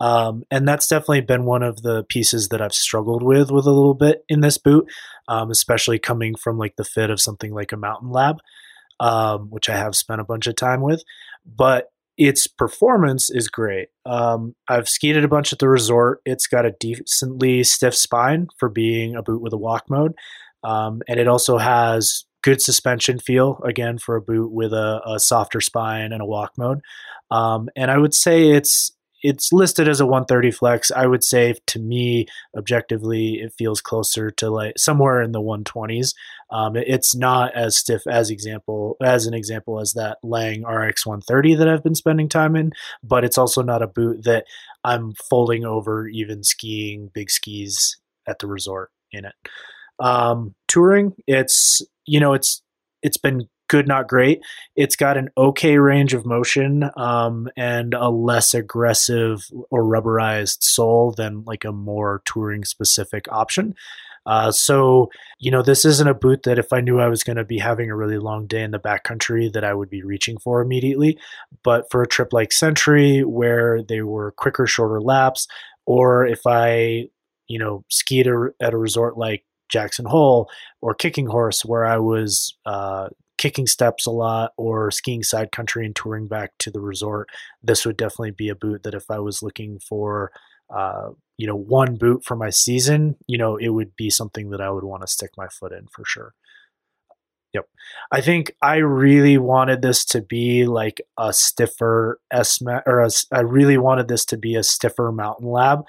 Um, 0.00 0.44
and 0.50 0.66
that's 0.66 0.88
definitely 0.88 1.20
been 1.22 1.44
one 1.44 1.62
of 1.62 1.82
the 1.82 2.04
pieces 2.04 2.48
that 2.48 2.60
I've 2.60 2.74
struggled 2.74 3.22
with 3.22 3.50
with 3.50 3.66
a 3.66 3.70
little 3.70 3.94
bit 3.94 4.24
in 4.28 4.40
this 4.40 4.58
boot, 4.58 4.90
um, 5.28 5.50
especially 5.50 5.98
coming 5.98 6.34
from 6.34 6.58
like 6.58 6.76
the 6.76 6.84
fit 6.84 7.10
of 7.10 7.20
something 7.20 7.52
like 7.52 7.70
a 7.70 7.76
Mountain 7.76 8.10
Lab, 8.10 8.38
um, 8.98 9.48
which 9.50 9.68
I 9.68 9.76
have 9.76 9.94
spent 9.94 10.20
a 10.20 10.24
bunch 10.24 10.46
of 10.46 10.56
time 10.56 10.80
with. 10.80 11.04
But 11.46 11.91
its 12.18 12.46
performance 12.46 13.30
is 13.30 13.48
great. 13.48 13.88
Um, 14.04 14.54
I've 14.68 14.88
skied 14.88 15.16
a 15.16 15.28
bunch 15.28 15.52
at 15.52 15.58
the 15.58 15.68
resort. 15.68 16.20
It's 16.24 16.46
got 16.46 16.66
a 16.66 16.74
decently 16.78 17.64
stiff 17.64 17.94
spine 17.94 18.48
for 18.58 18.68
being 18.68 19.16
a 19.16 19.22
boot 19.22 19.40
with 19.40 19.52
a 19.52 19.58
walk 19.58 19.84
mode. 19.88 20.12
Um, 20.64 21.02
and 21.08 21.18
it 21.18 21.28
also 21.28 21.58
has 21.58 22.24
good 22.42 22.60
suspension 22.60 23.18
feel 23.18 23.60
again 23.64 23.98
for 23.98 24.16
a 24.16 24.22
boot 24.22 24.52
with 24.52 24.72
a, 24.72 25.00
a 25.06 25.18
softer 25.18 25.60
spine 25.60 26.12
and 26.12 26.20
a 26.20 26.26
walk 26.26 26.52
mode. 26.58 26.80
Um, 27.30 27.68
and 27.76 27.90
I 27.90 27.98
would 27.98 28.14
say 28.14 28.50
it's 28.50 28.92
it's 29.22 29.52
listed 29.52 29.88
as 29.88 30.00
a 30.00 30.06
130 30.06 30.50
flex. 30.50 30.90
I 30.90 31.06
would 31.06 31.22
say 31.22 31.54
to 31.68 31.78
me, 31.78 32.26
objectively, 32.56 33.34
it 33.34 33.52
feels 33.56 33.80
closer 33.80 34.30
to 34.32 34.50
like 34.50 34.78
somewhere 34.78 35.22
in 35.22 35.32
the 35.32 35.40
120s. 35.40 36.14
Um, 36.50 36.76
it's 36.76 37.14
not 37.14 37.54
as 37.54 37.76
stiff 37.76 38.02
as 38.06 38.30
example 38.30 38.96
as 39.02 39.26
an 39.26 39.34
example 39.34 39.80
as 39.80 39.92
that 39.92 40.18
Lange 40.22 40.64
RX 40.66 41.06
130 41.06 41.54
that 41.54 41.68
I've 41.68 41.84
been 41.84 41.94
spending 41.94 42.28
time 42.28 42.56
in, 42.56 42.72
but 43.02 43.24
it's 43.24 43.38
also 43.38 43.62
not 43.62 43.82
a 43.82 43.86
boot 43.86 44.24
that 44.24 44.44
I'm 44.84 45.14
folding 45.30 45.64
over 45.64 46.08
even 46.08 46.42
skiing 46.42 47.10
big 47.14 47.30
skis 47.30 47.98
at 48.26 48.38
the 48.40 48.46
resort 48.46 48.90
in 49.12 49.24
it. 49.24 49.34
Um, 49.98 50.54
touring, 50.68 51.14
it's 51.26 51.82
you 52.04 52.18
know 52.18 52.32
it's 52.34 52.62
it's 53.02 53.16
been 53.16 53.48
good, 53.72 53.88
not 53.88 54.06
great. 54.06 54.42
It's 54.76 54.96
got 54.96 55.16
an 55.16 55.30
okay 55.34 55.78
range 55.78 56.12
of 56.12 56.26
motion 56.26 56.90
um, 56.94 57.48
and 57.56 57.94
a 57.94 58.10
less 58.10 58.52
aggressive 58.52 59.48
or 59.70 59.82
rubberized 59.82 60.62
sole 60.62 61.12
than 61.16 61.42
like 61.44 61.64
a 61.64 61.72
more 61.72 62.20
touring 62.26 62.66
specific 62.66 63.24
option. 63.32 63.74
Uh, 64.26 64.52
so, 64.52 65.10
you 65.38 65.50
know, 65.50 65.62
this 65.62 65.86
isn't 65.86 66.06
a 66.06 66.12
boot 66.12 66.42
that 66.42 66.58
if 66.58 66.70
I 66.70 66.82
knew 66.82 67.00
I 67.00 67.08
was 67.08 67.24
going 67.24 67.38
to 67.38 67.44
be 67.44 67.58
having 67.58 67.90
a 67.90 67.96
really 67.96 68.18
long 68.18 68.46
day 68.46 68.62
in 68.62 68.72
the 68.72 68.78
backcountry 68.78 69.50
that 69.54 69.64
I 69.64 69.72
would 69.72 69.88
be 69.88 70.02
reaching 70.02 70.36
for 70.36 70.60
immediately. 70.60 71.18
But 71.64 71.90
for 71.90 72.02
a 72.02 72.06
trip 72.06 72.34
like 72.34 72.52
Sentry, 72.52 73.24
where 73.24 73.82
they 73.82 74.02
were 74.02 74.32
quicker, 74.32 74.66
shorter 74.66 75.00
laps, 75.00 75.48
or 75.86 76.26
if 76.26 76.42
I, 76.46 77.08
you 77.48 77.58
know, 77.58 77.84
skied 77.88 78.28
at 78.60 78.74
a 78.74 78.78
resort 78.78 79.16
like 79.16 79.44
Jackson 79.70 80.04
Hole 80.04 80.50
or 80.82 80.94
Kicking 80.94 81.26
Horse, 81.26 81.64
where 81.64 81.86
I 81.86 81.96
was 81.96 82.54
uh, 82.66 83.08
kicking 83.42 83.66
steps 83.66 84.06
a 84.06 84.10
lot 84.10 84.52
or 84.56 84.92
skiing 84.92 85.24
side 85.24 85.50
country 85.50 85.84
and 85.84 85.96
touring 85.96 86.28
back 86.28 86.52
to 86.60 86.70
the 86.70 86.80
resort, 86.80 87.28
this 87.60 87.84
would 87.84 87.96
definitely 87.96 88.30
be 88.30 88.48
a 88.48 88.54
boot 88.54 88.84
that 88.84 88.94
if 88.94 89.10
I 89.10 89.18
was 89.18 89.42
looking 89.42 89.80
for, 89.80 90.30
uh, 90.72 91.08
you 91.38 91.48
know, 91.48 91.56
one 91.56 91.96
boot 91.96 92.24
for 92.24 92.36
my 92.36 92.50
season, 92.50 93.16
you 93.26 93.36
know, 93.36 93.56
it 93.56 93.70
would 93.70 93.96
be 93.96 94.10
something 94.10 94.50
that 94.50 94.60
I 94.60 94.70
would 94.70 94.84
want 94.84 95.02
to 95.02 95.08
stick 95.08 95.30
my 95.36 95.48
foot 95.48 95.72
in 95.72 95.88
for 95.88 96.04
sure. 96.06 96.34
Yep. 97.52 97.66
I 98.12 98.20
think 98.20 98.54
I 98.62 98.76
really 98.76 99.38
wanted 99.38 99.82
this 99.82 100.04
to 100.06 100.22
be 100.22 100.64
like 100.64 101.00
a 101.18 101.32
stiffer 101.32 102.20
S 102.30 102.62
or 102.62 103.00
a, 103.00 103.10
I 103.32 103.40
really 103.40 103.76
wanted 103.76 104.06
this 104.06 104.24
to 104.26 104.38
be 104.38 104.54
a 104.54 104.62
stiffer 104.62 105.10
mountain 105.10 105.48
lab. 105.48 105.80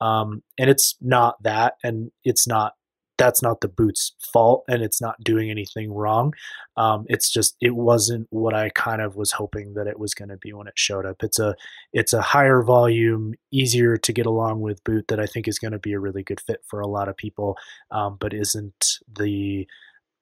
Um, 0.00 0.44
and 0.60 0.70
it's 0.70 0.96
not 1.00 1.42
that, 1.42 1.74
and 1.82 2.12
it's 2.22 2.46
not 2.46 2.74
that's 3.20 3.42
not 3.42 3.60
the 3.60 3.68
boot's 3.68 4.14
fault 4.32 4.64
and 4.66 4.82
it's 4.82 5.00
not 5.00 5.22
doing 5.22 5.50
anything 5.50 5.92
wrong. 5.92 6.32
Um, 6.78 7.04
it's 7.08 7.30
just 7.30 7.54
it 7.60 7.76
wasn't 7.76 8.26
what 8.30 8.54
I 8.54 8.70
kind 8.70 9.02
of 9.02 9.14
was 9.14 9.32
hoping 9.32 9.74
that 9.74 9.86
it 9.86 9.98
was 9.98 10.14
going 10.14 10.30
to 10.30 10.38
be 10.38 10.54
when 10.54 10.66
it 10.66 10.72
showed 10.78 11.04
up. 11.04 11.22
It's 11.22 11.38
a 11.38 11.54
it's 11.92 12.14
a 12.14 12.22
higher 12.22 12.62
volume, 12.62 13.34
easier 13.52 13.98
to 13.98 14.12
get 14.12 14.24
along 14.24 14.60
with 14.62 14.82
boot 14.84 15.08
that 15.08 15.20
I 15.20 15.26
think 15.26 15.46
is 15.46 15.58
going 15.58 15.72
to 15.72 15.78
be 15.78 15.92
a 15.92 16.00
really 16.00 16.22
good 16.22 16.40
fit 16.40 16.62
for 16.66 16.80
a 16.80 16.88
lot 16.88 17.08
of 17.08 17.16
people, 17.16 17.58
um, 17.90 18.16
but 18.18 18.32
isn't 18.32 18.86
the 19.06 19.66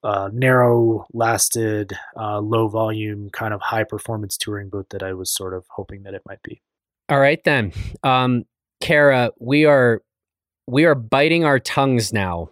uh, 0.03 0.31
narrow 0.33 1.07
lasted, 1.13 1.93
uh, 2.17 2.41
low 2.41 2.67
volume 2.67 3.31
kind 3.31 3.55
of 3.55 3.61
high 3.61 3.85
performance 3.85 4.37
touring 4.37 4.71
boot 4.71 4.91
that 4.91 5.05
I 5.05 5.13
was 5.13 5.33
sort 5.33 5.55
of 5.55 5.65
hoping 5.71 6.03
that 6.03 6.15
it 6.15 6.23
might 6.27 6.43
be. 6.43 6.63
All 7.09 7.21
right 7.21 7.43
then, 7.45 7.73
um, 8.03 8.45
Kara, 8.81 9.31
we 9.39 9.67
are 9.67 10.03
we 10.67 10.85
are 10.85 10.97
biting 10.97 11.45
our 11.45 11.61
tongues 11.61 12.13
now 12.13 12.51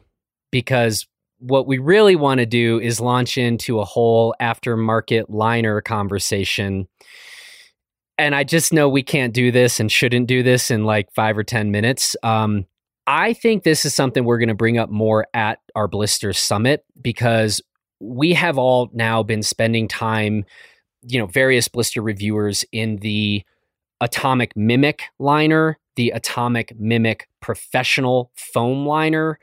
because 0.56 1.06
what 1.38 1.66
we 1.66 1.76
really 1.76 2.16
want 2.16 2.38
to 2.38 2.46
do 2.46 2.80
is 2.80 2.98
launch 2.98 3.36
into 3.36 3.78
a 3.78 3.84
whole 3.84 4.34
aftermarket 4.40 5.26
liner 5.28 5.82
conversation. 5.82 6.88
And 8.16 8.34
I 8.34 8.42
just 8.42 8.72
know 8.72 8.88
we 8.88 9.02
can't 9.02 9.34
do 9.34 9.52
this 9.52 9.78
and 9.78 9.92
shouldn't 9.92 10.28
do 10.28 10.42
this 10.42 10.70
in 10.70 10.86
like 10.86 11.12
five 11.12 11.36
or 11.36 11.44
10 11.44 11.70
minutes. 11.70 12.16
Um, 12.22 12.64
I 13.06 13.34
think 13.34 13.64
this 13.64 13.84
is 13.84 13.94
something 13.94 14.24
we're 14.24 14.38
going 14.38 14.48
to 14.48 14.54
bring 14.54 14.78
up 14.78 14.88
more 14.88 15.26
at 15.34 15.58
our 15.74 15.88
Blister 15.88 16.32
Summit 16.32 16.86
because 17.02 17.60
we 18.00 18.32
have 18.32 18.56
all 18.56 18.88
now 18.94 19.22
been 19.22 19.42
spending 19.42 19.88
time, 19.88 20.46
you 21.02 21.18
know, 21.18 21.26
various 21.26 21.68
blister 21.68 22.00
reviewers 22.00 22.64
in 22.72 22.96
the 22.96 23.44
Atomic 24.00 24.56
Mimic 24.56 25.02
liner, 25.18 25.78
the 25.96 26.12
Atomic 26.12 26.74
Mimic 26.80 27.28
Professional 27.42 28.30
Foam 28.34 28.86
liner, 28.86 29.38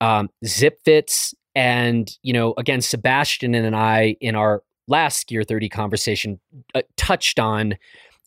um, 0.00 0.28
zip 0.44 0.80
fits. 0.84 1.34
And, 1.54 2.10
you 2.22 2.32
know, 2.32 2.54
again, 2.58 2.80
Sebastian 2.80 3.54
and 3.54 3.74
I 3.74 4.16
in 4.20 4.34
our 4.34 4.62
last 4.88 5.26
Gear 5.28 5.42
30 5.42 5.68
conversation 5.68 6.40
uh, 6.74 6.82
touched 6.96 7.38
on 7.38 7.76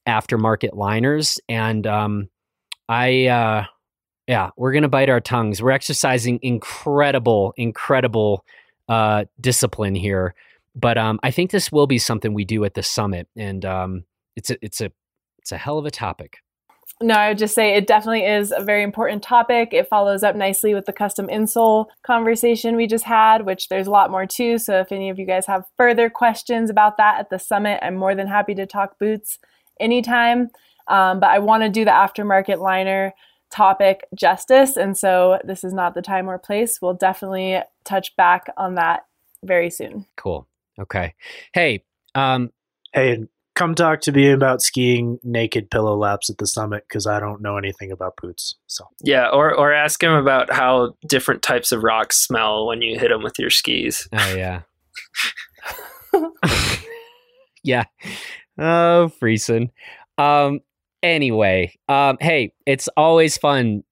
aftermarket 0.07 0.75
liners. 0.75 1.39
And 1.47 1.85
um, 1.85 2.29
I, 2.87 3.27
uh, 3.27 3.65
yeah, 4.27 4.49
we're 4.57 4.71
to 4.83 4.89
bite 4.89 5.09
our 5.09 5.21
tongues. 5.21 5.61
We're 5.61 5.71
exercising 5.71 6.39
incredible, 6.41 7.53
incredible 7.57 8.45
uh, 8.87 9.25
discipline 9.39 9.95
here. 9.95 10.33
But 10.75 10.97
um, 10.97 11.19
I 11.23 11.31
think 11.31 11.51
this 11.51 11.71
will 11.71 11.87
be 11.87 11.97
something 11.97 12.33
we 12.33 12.45
do 12.45 12.63
at 12.63 12.73
the 12.73 12.83
summit. 12.83 13.27
And 13.35 13.65
um, 13.65 14.03
it's 14.35 14.49
a, 14.49 14.57
it's 14.63 14.81
a, 14.81 14.91
it's 15.39 15.51
a 15.51 15.57
hell 15.57 15.77
of 15.77 15.85
a 15.85 15.91
topic. 15.91 16.37
No, 17.01 17.13
I 17.13 17.29
would 17.29 17.37
just 17.37 17.55
say 17.55 17.75
it 17.75 17.87
definitely 17.87 18.25
is 18.25 18.53
a 18.55 18.61
very 18.61 18.83
important 18.83 19.23
topic. 19.23 19.69
It 19.71 19.87
follows 19.87 20.21
up 20.21 20.35
nicely 20.35 20.73
with 20.73 20.85
the 20.85 20.91
custom 20.91 21.27
insole 21.27 21.85
conversation 22.05 22.75
we 22.75 22.87
just 22.87 23.05
had, 23.05 23.45
which 23.45 23.69
there's 23.69 23.87
a 23.87 23.91
lot 23.91 24.11
more 24.11 24.25
too. 24.25 24.57
So 24.57 24.81
if 24.81 24.91
any 24.91 25.09
of 25.09 25.17
you 25.17 25.25
guys 25.25 25.45
have 25.45 25.63
further 25.77 26.09
questions 26.09 26.69
about 26.69 26.97
that 26.97 27.19
at 27.19 27.29
the 27.29 27.39
summit, 27.39 27.79
I'm 27.81 27.95
more 27.95 28.15
than 28.15 28.27
happy 28.27 28.53
to 28.55 28.65
talk 28.65 28.99
boots 28.99 29.39
anytime. 29.79 30.49
Um, 30.89 31.21
but 31.21 31.29
I 31.29 31.39
want 31.39 31.63
to 31.63 31.69
do 31.69 31.85
the 31.85 31.91
aftermarket 31.91 32.59
liner 32.59 33.13
topic 33.49 34.05
justice. 34.13 34.75
And 34.75 34.97
so 34.97 35.39
this 35.45 35.63
is 35.63 35.73
not 35.73 35.95
the 35.95 36.01
time 36.01 36.29
or 36.29 36.37
place. 36.37 36.81
We'll 36.81 36.95
definitely 36.95 37.61
touch 37.85 38.15
back 38.17 38.51
on 38.57 38.75
that 38.75 39.05
very 39.43 39.69
soon. 39.69 40.05
Cool. 40.17 40.47
Okay. 40.77 41.15
Hey, 41.53 41.83
um, 42.13 42.51
hey, 42.93 43.25
come 43.59 43.75
talk 43.75 43.99
to 43.99 44.13
me 44.13 44.31
about 44.31 44.61
skiing 44.61 45.19
naked 45.21 45.69
pillow 45.69 45.97
laps 45.97 46.29
at 46.29 46.37
the 46.37 46.47
summit 46.47 46.85
because 46.87 47.05
I 47.05 47.19
don't 47.19 47.41
know 47.41 47.57
anything 47.57 47.91
about 47.91 48.15
boots. 48.21 48.55
So 48.67 48.85
yeah, 49.03 49.27
or 49.27 49.53
or 49.53 49.73
ask 49.73 50.01
him 50.01 50.13
about 50.13 50.51
how 50.51 50.95
different 51.05 51.41
types 51.41 51.73
of 51.73 51.83
rocks 51.83 52.15
smell 52.15 52.65
when 52.65 52.81
you 52.81 52.97
hit 52.97 53.09
them 53.09 53.21
with 53.21 53.37
your 53.37 53.49
skis. 53.49 54.07
Oh 54.13 54.33
yeah, 54.33 54.61
yeah. 57.63 57.83
Oh, 58.57 59.09
Freson. 59.09 59.71
Um. 60.17 60.61
Anyway, 61.03 61.73
um. 61.89 62.17
Hey, 62.21 62.53
it's 62.65 62.87
always 62.95 63.37
fun 63.37 63.83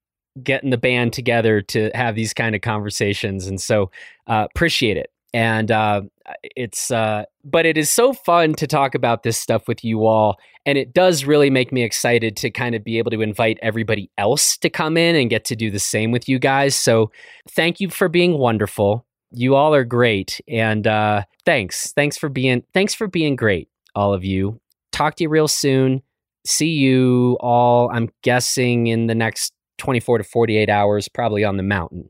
getting 0.41 0.69
the 0.69 0.77
band 0.77 1.11
together 1.11 1.61
to 1.61 1.91
have 1.93 2.15
these 2.15 2.33
kind 2.33 2.55
of 2.55 2.61
conversations, 2.61 3.47
and 3.47 3.59
so 3.59 3.91
uh, 4.27 4.47
appreciate 4.49 4.95
it 4.95 5.11
and 5.33 5.71
uh, 5.71 6.01
it's 6.43 6.91
uh, 6.91 7.23
but 7.43 7.65
it 7.65 7.77
is 7.77 7.89
so 7.89 8.13
fun 8.13 8.53
to 8.55 8.67
talk 8.67 8.95
about 8.95 9.23
this 9.23 9.37
stuff 9.37 9.67
with 9.67 9.83
you 9.83 10.05
all 10.05 10.37
and 10.65 10.77
it 10.77 10.93
does 10.93 11.25
really 11.25 11.49
make 11.49 11.71
me 11.71 11.83
excited 11.83 12.35
to 12.37 12.49
kind 12.49 12.75
of 12.75 12.83
be 12.83 12.97
able 12.97 13.11
to 13.11 13.21
invite 13.21 13.57
everybody 13.61 14.09
else 14.17 14.57
to 14.57 14.69
come 14.69 14.97
in 14.97 15.15
and 15.15 15.29
get 15.29 15.45
to 15.45 15.55
do 15.55 15.71
the 15.71 15.79
same 15.79 16.11
with 16.11 16.27
you 16.27 16.39
guys. 16.39 16.75
So 16.75 17.09
thank 17.51 17.79
you 17.79 17.89
for 17.89 18.09
being 18.09 18.37
wonderful. 18.37 19.05
You 19.31 19.55
all 19.55 19.73
are 19.73 19.85
great 19.85 20.41
and 20.47 20.85
uh, 20.85 21.23
thanks. 21.45 21.93
Thanks 21.93 22.17
for 22.17 22.29
being 22.29 22.63
thanks 22.73 22.93
for 22.93 23.07
being 23.07 23.35
great 23.35 23.69
all 23.95 24.13
of 24.13 24.23
you. 24.25 24.59
Talk 24.91 25.15
to 25.15 25.23
you 25.23 25.29
real 25.29 25.47
soon. 25.47 26.01
See 26.45 26.69
you 26.69 27.37
all 27.41 27.89
i'm 27.91 28.09
guessing 28.21 28.87
in 28.87 29.07
the 29.07 29.15
next 29.15 29.51
24 29.79 30.19
to 30.19 30.23
48 30.23 30.69
hours 30.69 31.09
probably 31.09 31.43
on 31.43 31.57
the 31.57 31.63
mountain 31.63 32.09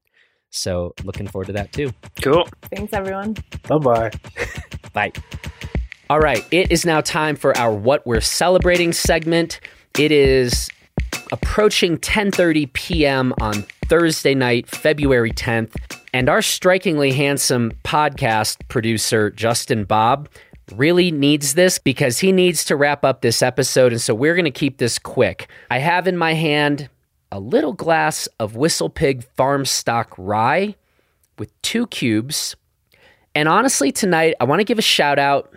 so 0.51 0.93
looking 1.03 1.27
forward 1.27 1.47
to 1.47 1.53
that 1.53 1.73
too. 1.73 1.91
Cool. 2.21 2.47
Thanks, 2.73 2.93
everyone. 2.93 3.35
Bye-bye. 3.67 4.11
Bye. 4.93 5.11
All 6.09 6.19
right, 6.19 6.45
it 6.51 6.71
is 6.71 6.85
now 6.85 7.01
time 7.01 7.35
for 7.35 7.57
our 7.57 7.73
what 7.73 8.05
we're 8.07 8.21
celebrating 8.21 8.93
segment. 8.93 9.59
It 9.99 10.11
is 10.11 10.69
approaching 11.31 11.97
10:30 11.97 12.71
p.m. 12.71 13.33
on 13.41 13.65
Thursday 13.87 14.33
night, 14.33 14.67
February 14.67 15.31
10th. 15.31 15.75
And 16.13 16.29
our 16.29 16.41
strikingly 16.41 17.11
handsome 17.11 17.73
podcast 17.83 18.57
producer, 18.69 19.29
Justin 19.29 19.83
Bob, 19.83 20.29
really 20.73 21.11
needs 21.11 21.53
this 21.53 21.77
because 21.77 22.19
he 22.19 22.31
needs 22.31 22.65
to 22.65 22.75
wrap 22.75 23.05
up 23.05 23.21
this 23.21 23.41
episode. 23.41 23.91
And 23.91 24.01
so 24.01 24.13
we're 24.15 24.33
going 24.33 24.45
to 24.45 24.51
keep 24.51 24.77
this 24.77 24.99
quick. 24.99 25.49
I 25.69 25.79
have 25.79 26.07
in 26.07 26.17
my 26.17 26.33
hand 26.33 26.89
a 27.31 27.39
little 27.39 27.73
glass 27.73 28.27
of 28.39 28.55
Whistle 28.55 28.89
Pig 28.89 29.23
Farm 29.35 29.65
Stock 29.65 30.13
Rye 30.17 30.75
with 31.37 31.61
two 31.61 31.87
cubes. 31.87 32.55
And 33.35 33.47
honestly, 33.47 33.91
tonight, 33.91 34.35
I 34.39 34.45
want 34.45 34.59
to 34.59 34.65
give 34.65 34.79
a 34.79 34.83
shout 34.83 35.19
out 35.19 35.53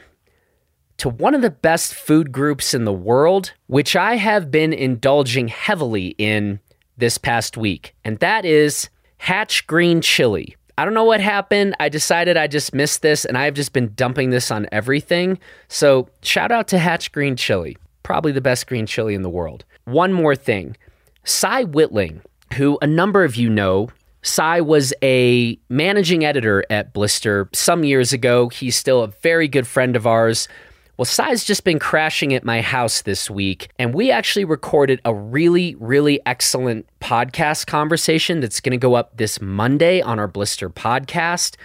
to 0.98 1.08
one 1.08 1.34
of 1.34 1.42
the 1.42 1.50
best 1.50 1.94
food 1.94 2.30
groups 2.30 2.74
in 2.74 2.84
the 2.84 2.92
world, 2.92 3.52
which 3.68 3.96
I 3.96 4.16
have 4.16 4.50
been 4.50 4.72
indulging 4.72 5.48
heavily 5.48 6.14
in 6.18 6.60
this 6.98 7.16
past 7.16 7.56
week, 7.56 7.94
and 8.04 8.18
that 8.18 8.44
is 8.44 8.90
Hatch 9.16 9.66
Green 9.66 10.02
Chili. 10.02 10.56
I 10.76 10.84
don't 10.84 10.92
know 10.92 11.04
what 11.04 11.20
happened. 11.20 11.74
I 11.80 11.88
decided 11.88 12.36
I 12.36 12.46
just 12.46 12.74
missed 12.74 13.00
this, 13.00 13.24
and 13.24 13.38
I've 13.38 13.54
just 13.54 13.72
been 13.72 13.92
dumping 13.94 14.28
this 14.28 14.50
on 14.50 14.66
everything. 14.72 15.38
So, 15.68 16.08
shout 16.22 16.52
out 16.52 16.68
to 16.68 16.78
Hatch 16.78 17.12
Green 17.12 17.36
Chili, 17.36 17.78
probably 18.02 18.32
the 18.32 18.40
best 18.42 18.66
green 18.66 18.84
chili 18.84 19.14
in 19.14 19.22
the 19.22 19.30
world. 19.30 19.64
One 19.84 20.12
more 20.12 20.36
thing 20.36 20.76
Cy 21.24 21.64
Whitling, 21.64 22.22
who 22.54 22.78
a 22.82 22.86
number 22.86 23.24
of 23.24 23.36
you 23.36 23.50
know, 23.50 23.88
Cy 24.22 24.60
was 24.60 24.92
a 25.02 25.58
managing 25.68 26.24
editor 26.24 26.64
at 26.70 26.92
Blister 26.92 27.48
some 27.52 27.84
years 27.84 28.12
ago. 28.12 28.48
He's 28.48 28.76
still 28.76 29.02
a 29.02 29.08
very 29.08 29.48
good 29.48 29.66
friend 29.66 29.96
of 29.96 30.06
ours. 30.06 30.48
Well, 30.96 31.06
Cy's 31.06 31.44
just 31.44 31.64
been 31.64 31.78
crashing 31.78 32.34
at 32.34 32.44
my 32.44 32.60
house 32.60 33.00
this 33.00 33.30
week, 33.30 33.70
and 33.78 33.94
we 33.94 34.10
actually 34.10 34.44
recorded 34.44 35.00
a 35.06 35.14
really, 35.14 35.74
really 35.76 36.20
excellent 36.26 36.86
podcast 37.00 37.66
conversation 37.66 38.40
that's 38.40 38.60
going 38.60 38.72
to 38.72 38.76
go 38.76 38.94
up 38.94 39.16
this 39.16 39.40
Monday 39.40 40.02
on 40.02 40.18
our 40.18 40.28
Blister 40.28 40.68
podcast 40.68 41.56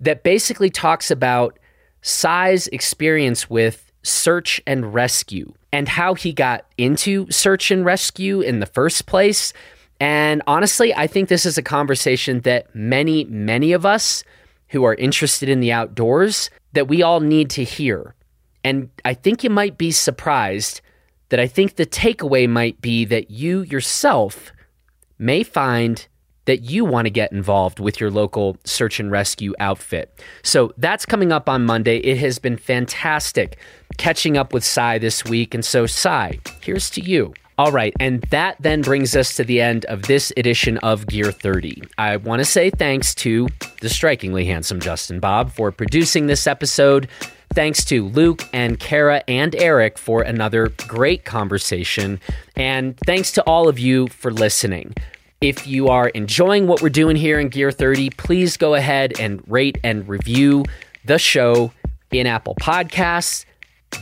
that 0.00 0.22
basically 0.22 0.68
talks 0.68 1.10
about 1.10 1.58
Cy's 2.02 2.66
experience 2.68 3.48
with 3.48 3.85
search 4.06 4.60
and 4.66 4.94
rescue 4.94 5.52
and 5.72 5.88
how 5.88 6.14
he 6.14 6.32
got 6.32 6.66
into 6.78 7.30
search 7.30 7.70
and 7.70 7.84
rescue 7.84 8.40
in 8.40 8.60
the 8.60 8.66
first 8.66 9.06
place. 9.06 9.52
And 10.00 10.42
honestly, 10.46 10.94
I 10.94 11.06
think 11.06 11.28
this 11.28 11.46
is 11.46 11.58
a 11.58 11.62
conversation 11.62 12.40
that 12.40 12.74
many, 12.74 13.24
many 13.24 13.72
of 13.72 13.84
us 13.84 14.24
who 14.68 14.84
are 14.84 14.94
interested 14.94 15.48
in 15.48 15.60
the 15.60 15.72
outdoors 15.72 16.50
that 16.72 16.88
we 16.88 17.02
all 17.02 17.20
need 17.20 17.50
to 17.50 17.64
hear 17.64 18.14
and 18.66 18.90
I 19.04 19.14
think 19.14 19.44
you 19.44 19.50
might 19.50 19.78
be 19.78 19.92
surprised 19.92 20.80
that 21.28 21.38
I 21.38 21.46
think 21.46 21.76
the 21.76 21.86
takeaway 21.86 22.48
might 22.48 22.80
be 22.80 23.04
that 23.04 23.30
you 23.30 23.62
yourself 23.62 24.52
may 25.20 25.44
find 25.44 26.04
that 26.46 26.62
you 26.62 26.84
want 26.84 27.06
to 27.06 27.10
get 27.10 27.32
involved 27.32 27.78
with 27.78 28.00
your 28.00 28.10
local 28.10 28.56
search 28.64 28.98
and 28.98 29.10
rescue 29.10 29.54
outfit. 29.60 30.18
So 30.42 30.72
that's 30.78 31.06
coming 31.06 31.32
up 31.32 31.48
on 31.48 31.64
Monday. 31.64 31.98
It 31.98 32.18
has 32.18 32.38
been 32.38 32.56
fantastic 32.56 33.58
catching 33.98 34.36
up 34.36 34.52
with 34.52 34.64
Cy 34.64 34.98
this 34.98 35.24
week. 35.24 35.54
And 35.54 35.64
so, 35.64 35.86
Cy, 35.86 36.38
here's 36.60 36.90
to 36.90 37.00
you. 37.00 37.34
All 37.58 37.72
right, 37.72 37.94
and 37.98 38.20
that 38.24 38.56
then 38.60 38.82
brings 38.82 39.16
us 39.16 39.34
to 39.36 39.44
the 39.44 39.62
end 39.62 39.86
of 39.86 40.02
this 40.02 40.30
edition 40.36 40.76
of 40.78 41.06
Gear 41.06 41.32
30. 41.32 41.84
I 41.96 42.18
want 42.18 42.40
to 42.40 42.44
say 42.44 42.68
thanks 42.68 43.14
to 43.16 43.48
the 43.80 43.88
strikingly 43.88 44.44
handsome 44.44 44.78
Justin 44.78 45.20
Bob 45.20 45.50
for 45.52 45.72
producing 45.72 46.26
this 46.26 46.46
episode 46.46 47.08
Thanks 47.56 47.86
to 47.86 48.04
Luke 48.04 48.42
and 48.52 48.78
Kara 48.78 49.22
and 49.26 49.54
Eric 49.54 49.98
for 49.98 50.20
another 50.20 50.68
great 50.88 51.24
conversation. 51.24 52.20
And 52.54 52.98
thanks 53.06 53.32
to 53.32 53.42
all 53.44 53.66
of 53.66 53.78
you 53.78 54.08
for 54.08 54.30
listening. 54.30 54.94
If 55.42 55.66
you 55.66 55.88
are 55.88 56.08
enjoying 56.08 56.66
what 56.66 56.80
we're 56.80 56.88
doing 56.88 57.14
here 57.14 57.38
in 57.38 57.50
Gear 57.50 57.70
30, 57.70 58.08
please 58.10 58.56
go 58.56 58.74
ahead 58.74 59.20
and 59.20 59.42
rate 59.46 59.76
and 59.84 60.08
review 60.08 60.64
the 61.04 61.18
show 61.18 61.72
in 62.10 62.26
Apple 62.26 62.54
Podcasts. 62.58 63.44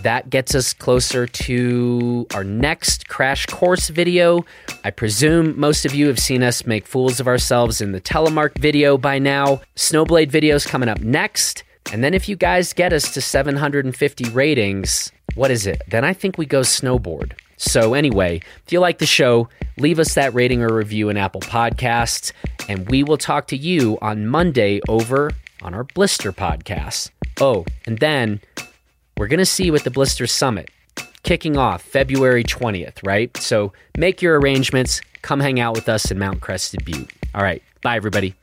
That 0.02 0.30
gets 0.30 0.54
us 0.54 0.72
closer 0.72 1.26
to 1.26 2.26
our 2.34 2.44
next 2.44 3.08
crash 3.08 3.46
course 3.46 3.88
video. 3.88 4.44
I 4.84 4.92
presume 4.92 5.58
most 5.58 5.84
of 5.84 5.92
you 5.92 6.06
have 6.06 6.20
seen 6.20 6.44
us 6.44 6.66
make 6.66 6.86
fools 6.86 7.18
of 7.18 7.26
ourselves 7.26 7.80
in 7.80 7.90
the 7.90 8.00
telemark 8.00 8.56
video 8.58 8.96
by 8.96 9.18
now. 9.18 9.60
Snowblade 9.74 10.30
videos 10.30 10.64
coming 10.66 10.88
up 10.88 11.00
next. 11.00 11.64
And 11.92 12.04
then 12.04 12.14
if 12.14 12.28
you 12.28 12.36
guys 12.36 12.72
get 12.72 12.92
us 12.92 13.12
to 13.12 13.20
750 13.20 14.30
ratings, 14.30 15.10
what 15.34 15.50
is 15.50 15.66
it? 15.66 15.82
Then 15.88 16.04
I 16.04 16.12
think 16.12 16.38
we 16.38 16.46
go 16.46 16.60
snowboard. 16.60 17.32
So, 17.56 17.94
anyway, 17.94 18.40
if 18.64 18.72
you 18.72 18.80
like 18.80 18.98
the 18.98 19.06
show, 19.06 19.48
leave 19.78 19.98
us 19.98 20.14
that 20.14 20.34
rating 20.34 20.62
or 20.62 20.72
review 20.72 21.08
in 21.08 21.16
Apple 21.16 21.40
Podcasts, 21.40 22.32
and 22.68 22.88
we 22.90 23.02
will 23.02 23.18
talk 23.18 23.46
to 23.48 23.56
you 23.56 23.98
on 24.02 24.26
Monday 24.26 24.80
over 24.88 25.32
on 25.62 25.74
our 25.74 25.84
Blister 25.84 26.32
podcast. 26.32 27.10
Oh, 27.40 27.64
and 27.86 27.98
then 27.98 28.40
we're 29.16 29.28
going 29.28 29.38
to 29.38 29.46
see 29.46 29.64
you 29.64 29.74
at 29.74 29.84
the 29.84 29.90
Blister 29.90 30.26
Summit 30.26 30.70
kicking 31.22 31.56
off 31.56 31.82
February 31.82 32.44
20th, 32.44 33.04
right? 33.04 33.34
So 33.38 33.72
make 33.96 34.22
your 34.22 34.38
arrangements, 34.38 35.00
come 35.22 35.40
hang 35.40 35.58
out 35.58 35.74
with 35.74 35.88
us 35.88 36.10
in 36.10 36.18
Mount 36.18 36.40
Crested 36.40 36.84
Butte. 36.84 37.10
All 37.34 37.42
right, 37.42 37.62
bye, 37.82 37.96
everybody. 37.96 38.34